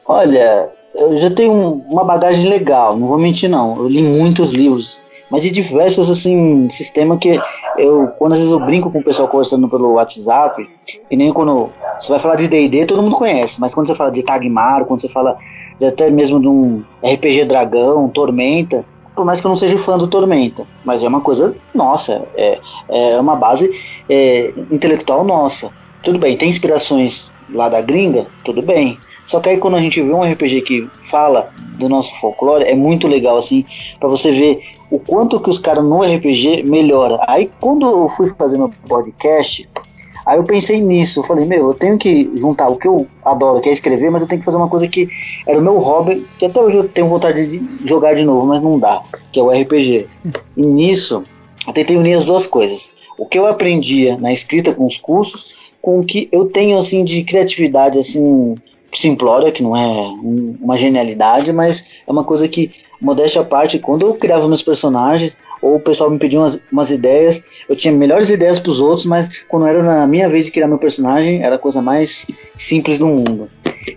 Olha, 0.05 0.69
eu 0.93 1.17
já 1.17 1.29
tenho 1.29 1.53
uma 1.89 2.03
bagagem 2.03 2.49
legal, 2.49 2.97
não 2.97 3.07
vou 3.07 3.17
mentir 3.17 3.49
não. 3.49 3.77
Eu 3.77 3.87
li 3.87 4.01
muitos 4.01 4.51
livros, 4.51 4.99
mas 5.29 5.41
de 5.41 5.51
diversos 5.51 6.09
assim 6.09 6.69
sistemas 6.69 7.19
que 7.19 7.39
eu 7.77 8.07
quando 8.17 8.33
às 8.33 8.39
vezes 8.39 8.51
eu 8.51 8.59
brinco 8.59 8.91
com 8.91 8.99
o 8.99 9.03
pessoal 9.03 9.27
conversando 9.27 9.69
pelo 9.69 9.93
WhatsApp, 9.93 10.67
e 11.09 11.15
nem 11.15 11.31
quando 11.31 11.69
você 11.99 12.11
vai 12.11 12.19
falar 12.19 12.35
de 12.35 12.47
D&D, 12.47 12.85
todo 12.85 13.01
mundo 13.01 13.15
conhece, 13.15 13.59
mas 13.59 13.73
quando 13.73 13.87
você 13.87 13.95
fala 13.95 14.11
de 14.11 14.23
Tagmar, 14.23 14.85
quando 14.85 15.01
você 15.01 15.09
fala 15.09 15.37
até 15.81 16.09
mesmo 16.09 16.41
de 16.41 16.47
um 16.47 16.83
RPG 17.03 17.45
Dragão, 17.45 18.09
Tormenta, 18.09 18.83
por 19.15 19.25
mais 19.25 19.39
que 19.39 19.47
eu 19.47 19.49
não 19.49 19.57
seja 19.57 19.77
fã 19.77 19.97
do 19.97 20.07
Tormenta, 20.07 20.65
mas 20.83 21.03
é 21.03 21.07
uma 21.07 21.21
coisa 21.21 21.55
nossa, 21.73 22.25
é, 22.35 22.59
é 22.89 23.19
uma 23.19 23.35
base 23.35 23.69
é, 24.09 24.53
intelectual 24.71 25.23
nossa. 25.23 25.71
Tudo 26.01 26.17
bem, 26.17 26.37
tem 26.37 26.47
inspirações 26.47 27.33
lá 27.53 27.67
da 27.67 27.81
gringa? 27.81 28.27
Tudo 28.45 28.61
bem. 28.61 28.97
Só 29.29 29.39
que 29.39 29.47
aí 29.47 29.57
quando 29.59 29.75
a 29.75 29.79
gente 29.79 30.01
vê 30.01 30.11
um 30.11 30.23
RPG 30.23 30.61
que 30.61 30.89
fala 31.03 31.51
do 31.77 31.87
nosso 31.87 32.19
folclore, 32.19 32.63
é 32.63 32.73
muito 32.73 33.07
legal 33.07 33.37
assim, 33.37 33.63
para 33.99 34.09
você 34.09 34.31
ver 34.31 34.59
o 34.89 34.97
quanto 34.97 35.39
que 35.39 35.51
os 35.51 35.59
caras 35.59 35.83
no 35.83 36.01
RPG 36.01 36.63
melhora. 36.63 37.23
Aí 37.27 37.47
quando 37.61 37.87
eu 37.87 38.09
fui 38.09 38.27
fazer 38.29 38.57
meu 38.57 38.73
podcast, 38.87 39.69
Aí 40.25 40.37
eu 40.37 40.43
pensei 40.43 40.79
nisso, 40.79 41.21
eu 41.21 41.23
falei, 41.23 41.43
meu, 41.43 41.69
eu 41.69 41.73
tenho 41.73 41.97
que 41.97 42.29
juntar 42.35 42.69
o 42.69 42.75
que 42.75 42.87
eu 42.87 43.07
adoro, 43.25 43.61
que 43.61 43.69
é 43.69 43.71
escrever, 43.71 44.11
mas 44.11 44.21
eu 44.21 44.27
tenho 44.27 44.39
que 44.39 44.45
fazer 44.45 44.57
uma 44.57 44.67
coisa 44.67 44.87
que 44.87 45.09
era 45.47 45.57
o 45.57 45.61
meu 45.61 45.79
hobby, 45.79 46.27
que 46.37 46.45
até 46.45 46.61
hoje 46.61 46.77
eu 46.77 46.87
tenho 46.87 47.07
vontade 47.07 47.47
de 47.47 47.87
jogar 47.87 48.13
de 48.13 48.25
novo, 48.25 48.45
mas 48.45 48.61
não 48.61 48.77
dá, 48.77 49.01
que 49.31 49.39
é 49.39 49.43
o 49.43 49.49
RPG. 49.49 50.07
E 50.55 50.61
nisso, 50.61 51.23
eu 51.65 51.73
tentei 51.73 51.97
unir 51.97 52.13
as 52.13 52.25
duas 52.25 52.45
coisas. 52.45 52.91
O 53.17 53.25
que 53.25 53.39
eu 53.39 53.47
aprendia 53.47 54.17
na 54.17 54.31
escrita 54.31 54.71
com 54.71 54.85
os 54.85 54.97
cursos, 54.97 55.55
com 55.81 55.99
o 55.99 56.05
que 56.05 56.29
eu 56.31 56.45
tenho 56.45 56.77
assim 56.77 57.03
de 57.03 57.23
criatividade 57.23 57.97
assim 57.97 58.55
simplória, 58.93 59.51
que 59.51 59.63
não 59.63 59.75
é 59.75 59.85
uma 60.61 60.77
genialidade, 60.77 61.51
mas 61.53 61.89
é 62.07 62.11
uma 62.11 62.23
coisa 62.23 62.47
que 62.47 62.71
modéstia 63.01 63.41
à 63.41 63.45
parte, 63.45 63.79
quando 63.79 64.05
eu 64.05 64.13
criava 64.15 64.47
meus 64.47 64.61
personagens, 64.61 65.35
ou 65.61 65.75
o 65.75 65.79
pessoal 65.79 66.09
me 66.09 66.19
pedia 66.19 66.39
umas, 66.39 66.59
umas 66.71 66.89
ideias, 66.89 67.41
eu 67.67 67.75
tinha 67.75 67.93
melhores 67.93 68.29
ideias 68.29 68.59
para 68.59 68.71
os 68.71 68.79
outros, 68.79 69.05
mas 69.05 69.29
quando 69.47 69.67
era 69.67 69.83
na 69.83 70.07
minha 70.07 70.29
vez 70.29 70.45
de 70.45 70.51
criar 70.51 70.67
meu 70.67 70.77
personagem, 70.77 71.43
era 71.43 71.55
a 71.55 71.59
coisa 71.59 71.81
mais 71.81 72.25
simples 72.57 72.97
do 72.97 73.07
mundo. 73.07 73.49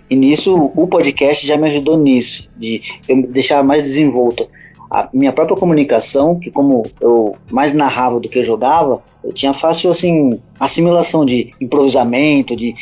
E 0.09 0.15
nisso, 0.15 0.71
o 0.75 0.87
podcast 0.87 1.45
já 1.45 1.57
me 1.57 1.69
ajudou 1.69 1.97
nisso, 1.97 2.49
de 2.57 2.81
eu 3.07 3.15
me 3.15 3.27
deixar 3.27 3.63
mais 3.63 3.83
desenvolto. 3.83 4.47
a 4.89 5.09
minha 5.13 5.33
própria 5.33 5.57
comunicação, 5.57 6.39
que 6.39 6.51
como 6.51 6.85
eu 7.01 7.35
mais 7.49 7.73
narrava 7.73 8.19
do 8.19 8.29
que 8.29 8.43
jogava, 8.43 9.01
eu 9.23 9.33
tinha 9.33 9.53
fácil 9.53 9.89
assim 9.89 10.39
assimilação 10.59 11.25
de 11.25 11.53
improvisamento, 11.59 12.55
de 12.55 12.75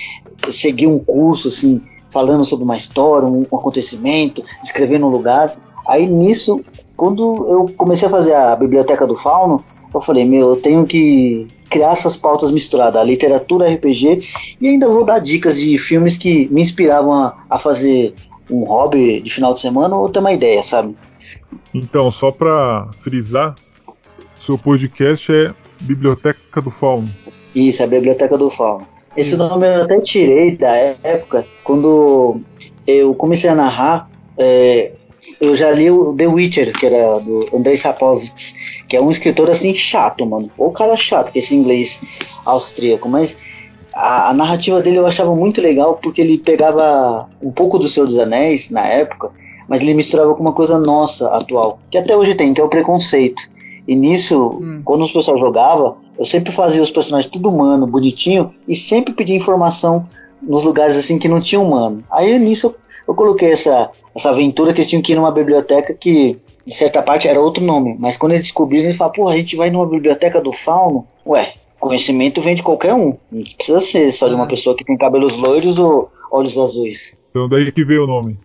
seguir 0.49 0.87
um 0.87 0.99
curso 0.99 1.47
assim 1.47 1.81
falando 2.11 2.45
sobre 2.45 2.65
uma 2.65 2.77
história, 2.77 3.27
um, 3.27 3.45
um 3.51 3.57
acontecimento, 3.57 4.43
escrevendo 4.63 5.07
um 5.07 5.09
lugar. 5.09 5.57
Aí 5.87 6.05
nisso, 6.05 6.63
quando 6.95 7.21
eu 7.47 7.73
comecei 7.75 8.07
a 8.07 8.11
fazer 8.11 8.33
a 8.33 8.55
biblioteca 8.55 9.07
do 9.07 9.15
Fauno, 9.15 9.63
eu 9.93 9.99
falei, 9.99 10.23
meu, 10.25 10.49
eu 10.51 10.55
tenho 10.57 10.85
que 10.85 11.47
criar 11.69 11.93
essas 11.93 12.17
pautas 12.17 12.51
misturadas, 12.51 13.01
a 13.01 13.03
literatura, 13.03 13.71
RPG, 13.73 14.57
e 14.59 14.67
ainda 14.67 14.89
vou 14.89 15.05
dar 15.05 15.19
dicas 15.19 15.57
de 15.57 15.77
filmes 15.77 16.17
que 16.17 16.47
me 16.49 16.61
inspiravam 16.61 17.13
a, 17.13 17.43
a 17.49 17.57
fazer 17.57 18.13
um 18.49 18.65
hobby 18.65 19.21
de 19.21 19.31
final 19.31 19.53
de 19.53 19.61
semana 19.61 19.95
ou 19.95 20.09
ter 20.09 20.19
uma 20.19 20.33
ideia, 20.33 20.61
sabe? 20.61 20.95
Então, 21.73 22.11
só 22.11 22.31
para 22.31 22.89
frisar, 23.01 23.55
seu 24.45 24.57
podcast 24.57 25.31
é 25.31 25.53
Biblioteca 25.79 26.61
do 26.61 26.69
Fauno. 26.69 27.09
Isso, 27.55 27.81
é 27.81 27.85
a 27.85 27.87
Biblioteca 27.87 28.37
do 28.37 28.49
Fauno. 28.49 28.90
Esse 29.15 29.35
nome 29.35 29.67
eu 29.67 29.83
até 29.83 29.99
tirei 29.99 30.55
da 30.55 30.73
época 31.03 31.45
quando 31.63 32.41
eu 32.87 33.13
comecei 33.13 33.49
a 33.49 33.55
narrar. 33.55 34.09
É, 34.37 34.93
eu 35.39 35.55
já 35.55 35.69
li 35.71 35.91
o 35.91 36.15
The 36.15 36.27
Witcher, 36.27 36.71
que 36.71 36.85
era 36.85 37.19
do 37.19 37.45
Andrei 37.53 37.75
Sapkowski, 37.75 38.55
que 38.87 38.95
é 38.95 39.01
um 39.01 39.11
escritor 39.11 39.49
assim 39.49 39.73
chato, 39.73 40.25
mano. 40.25 40.49
Ou 40.57 40.71
cara 40.71 40.95
chato, 40.95 41.31
que 41.31 41.39
é 41.39 41.41
esse 41.41 41.55
inglês 41.55 42.01
austríaco, 42.45 43.07
mas 43.07 43.37
a, 43.93 44.29
a, 44.29 44.33
narrativa 44.33 44.81
dele 44.81 44.97
eu 44.97 45.05
achava 45.05 45.35
muito 45.35 45.61
legal 45.61 45.99
porque 46.01 46.21
ele 46.21 46.37
pegava 46.37 47.29
um 47.41 47.51
pouco 47.51 47.77
do 47.77 47.87
Senhor 47.87 48.05
dos 48.05 48.17
Anéis 48.17 48.69
na 48.69 48.85
época, 48.85 49.31
mas 49.67 49.81
ele 49.81 49.93
misturava 49.93 50.33
com 50.33 50.41
uma 50.41 50.53
coisa 50.53 50.79
nossa 50.79 51.27
atual, 51.35 51.79
que 51.89 51.97
até 51.97 52.15
hoje 52.15 52.33
tem, 52.33 52.53
que 52.53 52.61
é 52.61 52.63
o 52.63 52.69
preconceito. 52.69 53.49
E 53.87 53.95
nisso, 53.95 54.59
hum. 54.61 54.81
quando 54.83 55.03
os 55.03 55.11
pessoal 55.11 55.37
jogava, 55.37 55.97
eu 56.21 56.25
sempre 56.25 56.51
fazia 56.51 56.83
os 56.83 56.91
personagens 56.91 57.31
tudo 57.31 57.49
humano, 57.49 57.87
bonitinho, 57.87 58.53
e 58.67 58.75
sempre 58.75 59.11
pedia 59.11 59.35
informação 59.35 60.07
nos 60.39 60.63
lugares 60.63 60.95
assim 60.95 61.17
que 61.17 61.27
não 61.27 61.41
tinha 61.41 61.59
humano. 61.59 62.03
Aí 62.11 62.37
nisso 62.37 62.67
eu, 62.67 62.75
eu 63.07 63.15
coloquei 63.15 63.51
essa, 63.51 63.89
essa 64.15 64.29
aventura 64.29 64.71
que 64.71 64.81
eles 64.81 64.87
tinham 64.87 65.01
que 65.01 65.13
ir 65.13 65.15
numa 65.15 65.31
biblioteca 65.31 65.95
que, 65.95 66.37
de 66.63 66.75
certa 66.75 67.01
parte, 67.01 67.27
era 67.27 67.41
outro 67.41 67.63
nome. 67.63 67.95
Mas 67.97 68.17
quando 68.17 68.33
eles 68.33 68.43
descobriram, 68.43 68.85
eles 68.85 68.97
falaram, 68.97 69.15
pô, 69.15 69.29
a 69.29 69.35
gente 69.35 69.55
vai 69.55 69.71
numa 69.71 69.87
biblioteca 69.87 70.39
do 70.39 70.53
fauno. 70.53 71.07
Ué, 71.25 71.55
conhecimento 71.79 72.39
vem 72.39 72.53
de 72.53 72.61
qualquer 72.61 72.93
um. 72.93 73.17
Não 73.31 73.43
precisa 73.57 73.81
ser 73.81 74.11
só 74.11 74.27
de 74.27 74.35
uma 74.35 74.45
é. 74.45 74.47
pessoa 74.47 74.75
que 74.75 74.85
tem 74.85 74.95
cabelos 74.95 75.35
loiros 75.35 75.79
ou 75.79 76.11
olhos 76.31 76.55
azuis. 76.55 77.17
Então 77.31 77.49
daí 77.49 77.71
que 77.71 77.83
veio 77.83 78.03
o 78.03 78.07
nome. 78.07 78.37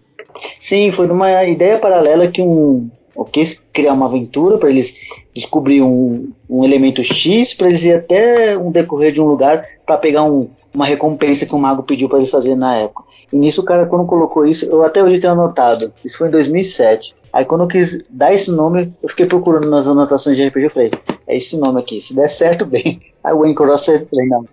Sim, 0.58 0.90
foi 0.92 1.06
numa 1.06 1.44
ideia 1.44 1.78
paralela 1.78 2.26
que 2.26 2.40
um, 2.40 2.90
eu 3.16 3.24
quis 3.24 3.64
criar 3.72 3.94
uma 3.94 4.06
aventura 4.06 4.58
para 4.58 4.70
eles 4.70 4.96
descobrir 5.34 5.82
um, 5.82 6.30
um 6.48 6.64
elemento 6.64 7.02
X, 7.02 7.54
para 7.54 7.68
eles 7.68 7.84
ir 7.84 7.94
até 7.94 8.56
um 8.56 8.70
decorrer 8.70 9.12
de 9.12 9.20
um 9.20 9.26
lugar 9.26 9.66
para 9.84 9.96
pegar 9.96 10.24
um, 10.24 10.48
uma 10.74 10.84
recompensa 10.84 11.46
que 11.46 11.54
o 11.54 11.58
mago 11.58 11.82
pediu 11.82 12.08
para 12.08 12.18
eles 12.18 12.30
fazerem 12.30 12.58
na 12.58 12.76
época. 12.76 13.04
E 13.32 13.36
nisso 13.36 13.60
o 13.60 13.64
cara, 13.64 13.86
quando 13.86 14.06
colocou 14.06 14.46
isso, 14.46 14.66
eu 14.66 14.84
até 14.84 15.02
hoje 15.02 15.18
tenho 15.18 15.32
anotado. 15.32 15.92
Isso 16.04 16.18
foi 16.18 16.28
em 16.28 16.30
2007. 16.30 17.14
Aí 17.32 17.44
quando 17.44 17.62
eu 17.62 17.68
quis 17.68 18.04
dar 18.08 18.32
esse 18.32 18.50
nome, 18.50 18.92
eu 19.02 19.08
fiquei 19.08 19.26
procurando 19.26 19.68
nas 19.68 19.88
anotações 19.88 20.36
de 20.36 20.46
RPG. 20.46 20.64
Eu 20.64 20.70
falei, 20.70 20.90
é 21.26 21.36
esse 21.36 21.58
nome 21.58 21.80
aqui. 21.80 22.00
Se 22.00 22.14
der 22.14 22.28
certo, 22.28 22.64
bem. 22.66 23.00
Aí 23.24 23.34
o 23.34 23.44
eu 23.44 23.78
falei, 23.78 24.26
não. 24.28 24.46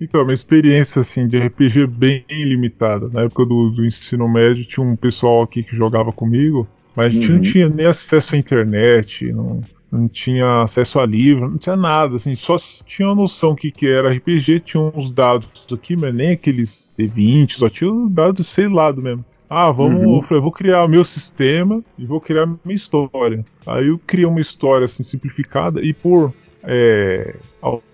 Então, 0.00 0.22
uma 0.22 0.34
experiência 0.34 1.00
assim 1.00 1.26
de 1.26 1.38
RPG 1.38 1.86
bem 1.86 2.24
limitada. 2.28 3.08
Na 3.08 3.22
época 3.22 3.46
do, 3.46 3.70
do 3.70 3.86
ensino 3.86 4.28
médio, 4.28 4.66
tinha 4.66 4.84
um 4.84 4.94
pessoal 4.94 5.42
aqui 5.42 5.62
que 5.62 5.74
jogava 5.74 6.12
comigo. 6.12 6.68
Mas 6.96 7.06
a 7.06 7.10
gente 7.10 7.28
uhum. 7.28 7.36
não 7.36 7.42
tinha 7.42 7.68
nem 7.68 7.86
acesso 7.86 8.34
à 8.34 8.38
internet, 8.38 9.30
não, 9.30 9.60
não 9.92 10.08
tinha 10.08 10.62
acesso 10.62 10.98
a 10.98 11.04
livro, 11.04 11.50
não 11.50 11.58
tinha 11.58 11.76
nada, 11.76 12.16
assim, 12.16 12.34
só 12.34 12.56
tinha 12.86 13.06
uma 13.08 13.14
noção 13.14 13.54
que, 13.54 13.70
que 13.70 13.86
era 13.86 14.10
RPG, 14.10 14.60
tinha 14.60 14.82
uns 14.82 15.10
dados 15.10 15.46
aqui, 15.70 15.94
mas 15.94 16.14
nem 16.14 16.30
aqueles 16.30 16.92
D20, 16.98 17.52
só 17.58 17.68
tinha 17.68 17.92
os 17.92 18.10
dados, 18.10 18.46
sei 18.48 18.66
lá, 18.66 18.90
do 18.90 19.02
mesmo. 19.02 19.24
Ah, 19.48 19.70
vamos, 19.70 20.00
uhum. 20.00 20.16
eu 20.16 20.22
falei, 20.22 20.42
vou 20.42 20.50
criar 20.50 20.84
o 20.84 20.88
meu 20.88 21.04
sistema 21.04 21.84
e 21.96 22.04
vou 22.04 22.20
criar 22.20 22.46
minha 22.46 22.74
história. 22.74 23.44
Aí 23.64 23.88
eu 23.88 24.00
criei 24.04 24.26
uma 24.26 24.40
história 24.40 24.86
assim 24.86 25.04
simplificada 25.04 25.80
e 25.80 25.92
por 25.92 26.34
é, 26.64 27.36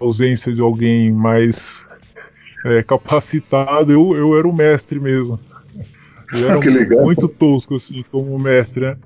ausência 0.00 0.52
de 0.54 0.62
alguém 0.62 1.12
mais 1.12 1.60
é, 2.64 2.82
capacitado, 2.82 3.92
eu, 3.92 4.16
eu 4.16 4.38
era 4.38 4.48
o 4.48 4.52
mestre 4.52 4.98
mesmo. 4.98 5.38
Eu 6.32 6.50
era 6.50 6.60
muito 7.02 7.28
tosco, 7.28 7.76
assim, 7.76 8.04
como 8.10 8.38
mestre, 8.38 8.80
né? 8.80 8.96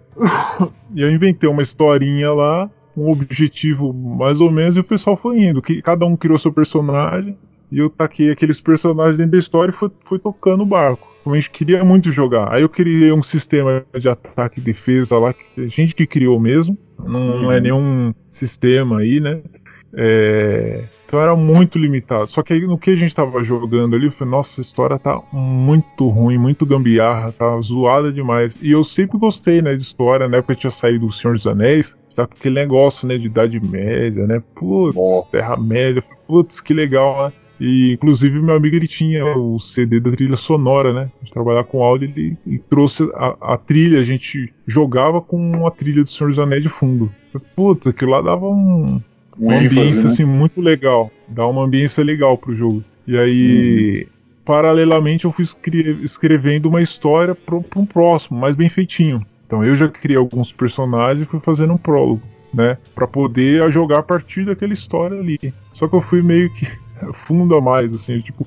E 0.95 1.02
eu 1.02 1.11
inventei 1.11 1.49
uma 1.49 1.62
historinha 1.62 2.33
lá, 2.33 2.71
um 2.97 3.11
objetivo 3.11 3.92
mais 3.92 4.40
ou 4.40 4.50
menos, 4.50 4.76
e 4.76 4.80
o 4.80 4.85
pessoal 4.85 5.16
foi 5.16 5.40
indo. 5.40 5.61
Que 5.61 5.83
cada 5.83 6.06
um 6.06 6.16
criou 6.16 6.38
seu 6.38 6.52
personagem, 6.52 7.37
e 7.71 7.78
eu 7.78 7.90
taquei 7.90 8.30
aqueles 8.30 8.61
personagens 8.61 9.18
dentro 9.18 9.33
da 9.33 9.38
história 9.38 9.73
e 9.73 9.75
fui, 9.75 9.90
fui 10.04 10.18
tocando 10.18 10.62
o 10.62 10.66
barco. 10.66 11.06
A 11.26 11.35
gente 11.35 11.50
queria 11.50 11.85
muito 11.85 12.12
jogar. 12.12 12.54
Aí 12.54 12.62
eu 12.62 12.68
criei 12.68 13.11
um 13.11 13.23
sistema 13.23 13.85
de 13.99 14.09
ataque 14.09 14.61
e 14.61 14.62
defesa 14.62 15.18
lá, 15.18 15.33
que 15.33 15.61
a 15.61 15.66
gente 15.66 15.95
que 15.95 16.06
criou 16.06 16.38
mesmo. 16.38 16.78
Não, 16.99 17.42
não 17.42 17.52
é 17.52 17.56
uhum. 17.56 17.62
nenhum 17.62 18.14
sistema 18.30 19.00
aí, 19.00 19.21
né? 19.21 19.40
É, 19.92 20.85
então 21.06 21.20
era 21.20 21.36
muito 21.36 21.78
limitado. 21.78 22.30
Só 22.30 22.42
que 22.42 22.52
aí 22.52 22.66
no 22.66 22.76
que 22.76 22.90
a 22.90 22.96
gente 22.96 23.14
tava 23.14 23.42
jogando 23.44 23.94
ali, 23.94 24.06
eu 24.06 24.12
falei, 24.12 24.32
nossa, 24.32 24.52
essa 24.52 24.60
história 24.60 24.98
tá 24.98 25.20
muito 25.32 26.08
ruim, 26.08 26.36
muito 26.36 26.66
gambiarra, 26.66 27.32
tá 27.32 27.60
zoada 27.60 28.12
demais. 28.12 28.56
E 28.60 28.72
eu 28.72 28.82
sempre 28.82 29.16
gostei, 29.16 29.62
né, 29.62 29.76
de 29.76 29.82
história, 29.82 30.28
na 30.28 30.38
época 30.38 30.54
eu 30.54 30.58
tinha 30.58 30.70
saído 30.72 31.06
do 31.06 31.12
Senhor 31.12 31.34
dos 31.34 31.46
Anéis, 31.46 31.94
tá 32.14 32.26
com 32.26 32.34
aquele 32.34 32.56
negócio, 32.56 33.06
né, 33.06 33.16
de 33.18 33.26
Idade 33.26 33.60
Média, 33.60 34.26
né, 34.26 34.42
putz, 34.54 34.96
Terra-média, 35.30 36.02
putz, 36.26 36.60
que 36.60 36.75
legal, 36.75 37.26
né. 37.26 37.32
E 37.58 37.92
inclusive 37.92 38.40
meu 38.40 38.54
amigo 38.54 38.76
ele 38.76 38.88
tinha 38.88 39.25
o 39.36 39.58
CD 39.58 39.98
da 39.98 40.10
trilha 40.10 40.36
sonora, 40.36 40.92
né? 40.92 41.10
A 41.14 41.25
gente 41.25 41.32
trabalhava 41.32 41.66
com 41.66 41.82
áudio, 41.82 42.10
ele, 42.14 42.36
ele 42.46 42.58
trouxe 42.68 43.02
a, 43.14 43.54
a, 43.54 43.56
trilha, 43.56 43.98
a 43.98 44.04
gente 44.04 44.52
jogava 44.66 45.22
com 45.22 45.66
a 45.66 45.70
trilha 45.70 46.04
do 46.04 46.10
Senhor 46.10 46.28
dos 46.28 46.38
Anéis 46.38 46.62
de 46.62 46.68
fundo. 46.68 47.10
Putz, 47.54 47.86
aquilo 47.86 48.10
lá 48.10 48.20
dava 48.20 48.46
um, 48.46 49.00
uma 49.38 49.56
ambiência 49.56 50.02
né? 50.02 50.10
assim 50.10 50.24
muito 50.24 50.60
legal, 50.60 51.10
dá 51.28 51.46
uma 51.46 51.64
ambiência 51.64 52.02
legal 52.02 52.36
pro 52.38 52.56
jogo. 52.56 52.82
E 53.06 53.16
aí, 53.16 54.02
uhum. 54.02 54.10
paralelamente, 54.44 55.24
eu 55.24 55.32
fui 55.32 55.44
escrevendo 56.02 56.66
uma 56.68 56.82
história 56.82 57.34
para 57.34 57.56
um 57.76 57.86
próximo, 57.86 58.38
mais 58.38 58.56
bem 58.56 58.68
feitinho. 58.68 59.24
Então 59.46 59.64
eu 59.64 59.76
já 59.76 59.88
criei 59.88 60.16
alguns 60.16 60.50
personagens 60.52 61.26
e 61.26 61.30
fui 61.30 61.40
fazendo 61.40 61.72
um 61.72 61.78
prólogo, 61.78 62.22
né, 62.52 62.76
para 62.94 63.06
poder 63.06 63.70
jogar 63.70 63.98
a 63.98 64.02
partir 64.02 64.44
daquela 64.44 64.72
história 64.72 65.18
ali. 65.18 65.38
Só 65.74 65.86
que 65.86 65.94
eu 65.94 66.02
fui 66.02 66.20
meio 66.20 66.52
que 66.52 66.66
fundo 67.26 67.54
a 67.54 67.60
mais, 67.60 67.92
assim, 67.94 68.20
tipo, 68.20 68.46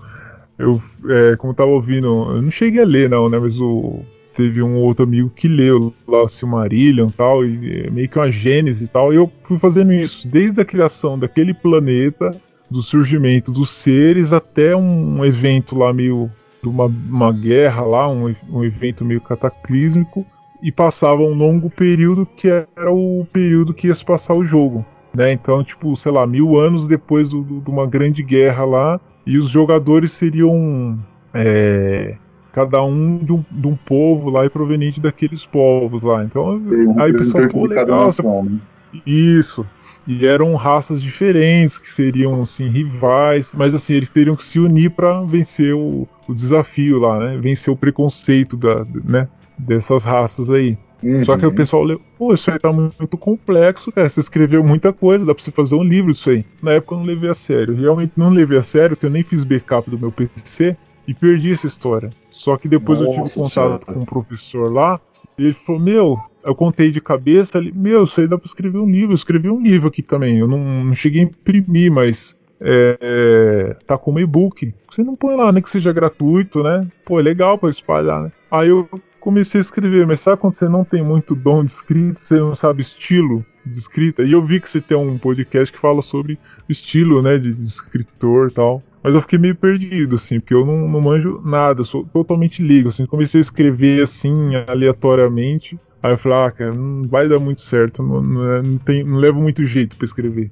eu, 0.58 0.81
é, 1.08 1.38
como 1.38 1.51
eu 1.51 1.55
tava 1.55 1.69
ouvindo, 1.69 2.05
eu 2.05 2.41
não 2.41 2.51
cheguei 2.51 2.81
a 2.81 2.86
ler 2.86 3.10
não, 3.10 3.29
né, 3.29 3.39
mas 3.39 3.58
o 3.60 4.01
teve 4.39 4.63
um 4.63 4.77
outro 4.77 5.03
amigo 5.03 5.29
que 5.29 5.50
leu 5.50 5.93
lá 6.08 6.24
o 6.24 6.29
Silmarillion 6.29 7.10
e 7.10 7.12
tal, 7.12 7.46
e 7.46 7.81
é 7.88 7.89
meio 7.89 8.08
que 8.08 8.17
uma 8.17 8.31
gênese 8.31 8.86
e 8.86 8.88
tal, 8.88 9.12
e 9.12 9.17
eu 9.17 9.29
fui 9.43 9.60
fazendo 9.60 9.91
isso, 9.91 10.25
desde 10.25 10.62
a 10.62 10.65
criação 10.65 11.19
daquele 11.19 11.53
planeta, 11.53 12.39
do 12.72 12.81
surgimento 12.81 13.51
dos 13.51 13.84
seres, 13.84 14.31
até 14.31 14.74
um, 14.74 15.25
evento 15.25 15.77
lá 15.77 15.91
meio, 15.91 16.31
uma, 16.63 16.86
uma 16.86 17.34
guerra 17.34 17.81
lá, 17.81 18.08
um, 18.08 18.34
um 18.50 18.63
evento 18.63 19.03
meio 19.03 19.19
cataclísmico, 19.19 20.25
e 20.63 20.72
passava 20.72 21.22
um 21.22 21.34
longo 21.34 21.69
período 21.69 22.25
que 22.25 22.48
era 22.48 22.89
o 22.89 23.27
período 23.34 23.74
que 23.74 23.88
ia 23.88 23.96
se 23.96 24.05
passar 24.05 24.36
o 24.36 24.46
jogo. 24.46 24.86
Né? 25.13 25.34
Então, 25.34 25.62
tipo, 25.65 25.98
sei 25.98 26.13
lá, 26.13 26.25
mil 26.25 26.58
anos 26.58 26.88
depois 26.88 27.29
do, 27.29 27.43
de 27.43 27.69
uma 27.69 27.86
grande 27.86 28.24
guerra 28.24 28.63
lá, 28.63 29.01
e 29.27 29.38
os 29.38 29.50
jogadores 29.50 30.13
seriam 30.13 30.98
é, 31.34 32.15
cada 32.60 32.84
um 32.84 33.18
de 33.18 33.32
um, 33.32 33.44
de 33.50 33.68
um 33.68 33.75
povo 33.75 34.30
lá 34.30 34.46
e 34.46 34.50
proveniente 34.50 35.00
daqueles 35.00 35.46
povos 35.46 36.01
lá. 36.01 36.24
Então, 36.24 36.58
um 36.58 37.01
aí 37.01 37.12
o 37.12 37.18
pessoal, 37.18 37.48
pô, 37.48 37.66
legal. 37.66 38.08
Nação, 38.08 38.44
né? 38.44 38.60
Isso. 39.06 39.66
E 40.08 40.25
eram 40.25 40.56
raças 40.56 41.01
diferentes, 41.01 41.78
que 41.78 41.94
seriam, 41.94 42.42
assim, 42.42 42.68
rivais, 42.68 43.51
mas, 43.54 43.75
assim, 43.75 43.94
eles 43.94 44.10
teriam 44.10 44.36
que 44.36 44.46
se 44.46 44.60
unir 44.60 44.89
para 44.92 45.22
vencer 45.22 45.75
o, 45.75 46.08
o 46.28 46.34
desafio 46.34 47.00
lá, 47.00 47.20
né? 47.20 47.38
Vencer 47.38 47.72
o 47.72 47.78
preconceito 47.78 48.58
da, 48.58 48.86
né? 49.06 49.28
dessas 49.60 50.04
raças 50.04 50.50
aí. 50.50 50.78
Uhum. 51.01 51.24
Só 51.24 51.38
que 51.38 51.46
o 51.46 51.54
pessoal 51.54 51.84
leu, 51.84 52.01
pô, 52.18 52.34
isso 52.34 52.50
aí 52.51 52.60
tá 52.60 52.72
muito 52.72 53.18
complexo, 53.18 53.92
cara. 53.92 54.10
Você 54.10 54.20
escreveu 54.20 54.63
muita 54.63 54.92
coisa, 54.92 55.25
dá 55.25 55.34
pra 55.34 55.44
você 55.44 55.51
fazer 55.51 55.75
um 55.75 55.84
livro 55.84 56.12
disso 56.12 56.30
aí. 56.30 56.46
Na 56.62 56.72
época 56.72 56.96
eu 56.96 57.00
não 57.00 57.06
levei 57.06 57.30
a 57.30 57.36
sério. 57.36 57.75
Realmente 57.75 58.13
não 58.18 58.30
levei 58.30 58.58
a 58.58 58.63
sério, 58.63 58.96
porque 58.96 59.06
eu 59.06 59.12
nem 59.12 59.24
fiz 59.24 59.44
backup 59.44 59.89
do 59.89 60.00
meu 60.00 60.12
PC 60.12 60.75
e 61.08 61.13
perdi 61.13 61.54
essa 61.54 61.68
história. 61.68 62.10
Só 62.39 62.58
que 62.58 62.69
depois 62.69 63.01
Nossa, 63.01 63.19
eu 63.19 63.24
tive 63.24 63.36
contato 63.36 63.86
com 63.86 64.00
um 64.00 64.05
professor 64.05 64.72
lá, 64.72 65.00
e 65.38 65.46
ele 65.46 65.53
falou, 65.65 65.81
meu, 65.81 66.19
eu 66.43 66.55
contei 66.55 66.89
de 66.89 67.01
cabeça, 67.01 67.58
ele, 67.58 67.72
meu, 67.74 68.05
isso 68.05 68.19
aí 68.19 68.27
dá 68.27 68.38
pra 68.38 68.48
escrever 68.48 68.77
um 68.77 68.89
livro, 68.89 69.12
eu 69.12 69.15
escrevi 69.15 69.50
um 69.50 69.62
livro 69.62 69.89
aqui 69.89 70.01
também, 70.01 70.38
eu 70.38 70.48
não, 70.48 70.86
não 70.86 70.96
cheguei 70.96 71.22
a 71.22 71.25
imprimir, 71.25 71.91
mas 71.91 72.36
é, 72.62 72.98
é, 73.01 73.74
tá 73.86 73.98
como 73.98 74.19
e-book. 74.19 74.74
Você 74.89 75.03
não 75.03 75.17
põe 75.17 75.36
lá, 75.36 75.51
nem 75.51 75.62
que 75.62 75.69
seja 75.69 75.91
gratuito, 75.91 76.63
né? 76.63 76.88
Pô, 77.05 77.19
é 77.19 77.24
legal 77.24 77.58
pra 77.58 77.69
espalhar, 77.69 78.24
né? 78.24 78.31
Aí 78.50 78.69
eu 78.69 78.88
comecei 79.19 79.60
a 79.60 79.63
escrever, 79.63 80.08
mas 80.08 80.22
sabe 80.22 80.41
quando 80.41 80.55
você 80.55 80.69
não 80.69 80.86
tem 80.86 81.03
muito 81.03 81.36
dom 81.36 81.65
de 81.65 81.72
escrita, 81.74 82.22
você 82.22 82.39
não 82.39 82.55
sabe 82.55 82.81
estilo 82.81 83.46
de 83.65 83.77
escrita? 83.77 84.24
E 84.24 84.31
eu 84.31 84.46
vi 84.46 84.62
que 84.62 84.69
você 84.69 84.79
tem 84.79 84.98
um 84.98 85.17
podcast 85.17 85.74
que 85.74 85.79
fala 85.79 86.01
sobre 86.01 86.39
estilo, 86.69 87.22
né, 87.22 87.38
de, 87.38 87.53
de 87.53 87.65
escritor 87.65 88.50
e 88.50 88.53
tal. 88.53 88.81
Mas 89.01 89.13
eu 89.13 89.22
fiquei 89.22 89.39
meio 89.39 89.56
perdido, 89.56 90.15
assim, 90.18 90.39
porque 90.39 90.53
eu 90.53 90.65
não, 90.65 90.88
não 90.88 91.01
manjo 91.01 91.41
nada, 91.44 91.84
sou 91.84 92.06
totalmente 92.06 92.62
leigo, 92.62 92.89
assim, 92.89 93.06
comecei 93.06 93.39
a 93.39 93.44
escrever 93.44 94.03
assim, 94.03 94.56
aleatoriamente. 94.68 95.79
Aí 96.01 96.13
eu 96.13 96.18
falei, 96.18 96.38
ah, 96.38 96.51
cara, 96.51 96.74
não 96.74 97.08
vai 97.08 97.27
dar 97.27 97.39
muito 97.39 97.62
certo, 97.62 98.03
não, 98.03 98.22
não, 98.22 98.51
é, 98.51 98.62
não, 98.62 98.77
tem, 98.77 99.03
não 99.03 99.18
leva 99.18 99.39
muito 99.39 99.65
jeito 99.65 99.96
para 99.96 100.06
escrever. 100.06 100.51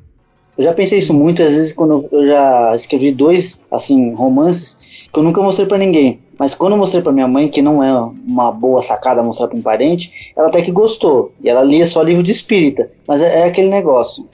Eu 0.58 0.64
já 0.64 0.74
pensei 0.74 0.98
isso 0.98 1.14
muito, 1.14 1.44
às 1.44 1.52
vezes, 1.52 1.74
quando 1.74 2.08
eu 2.12 2.28
já 2.28 2.76
escrevi 2.76 3.12
dois, 3.12 3.62
assim, 3.72 4.14
romances, 4.14 4.80
que 5.12 5.20
eu 5.20 5.24
nunca 5.24 5.42
mostrei 5.42 5.68
para 5.68 5.78
ninguém. 5.78 6.20
Mas 6.38 6.54
quando 6.54 6.74
eu 6.74 6.78
mostrei 6.78 7.02
para 7.02 7.12
minha 7.12 7.28
mãe, 7.28 7.48
que 7.48 7.62
não 7.62 7.84
é 7.84 7.94
uma 8.26 8.52
boa 8.52 8.82
sacada 8.82 9.24
mostrar 9.24 9.48
para 9.48 9.58
um 9.58 9.62
parente, 9.62 10.12
ela 10.36 10.48
até 10.48 10.62
que 10.62 10.72
gostou. 10.72 11.32
E 11.44 11.50
ela 11.50 11.64
lia 11.64 11.86
só 11.86 12.02
livro 12.02 12.24
de 12.24 12.32
espírita. 12.32 12.92
Mas 13.08 13.22
é, 13.22 13.42
é 13.42 13.44
aquele 13.46 13.70
negócio. 13.70 14.28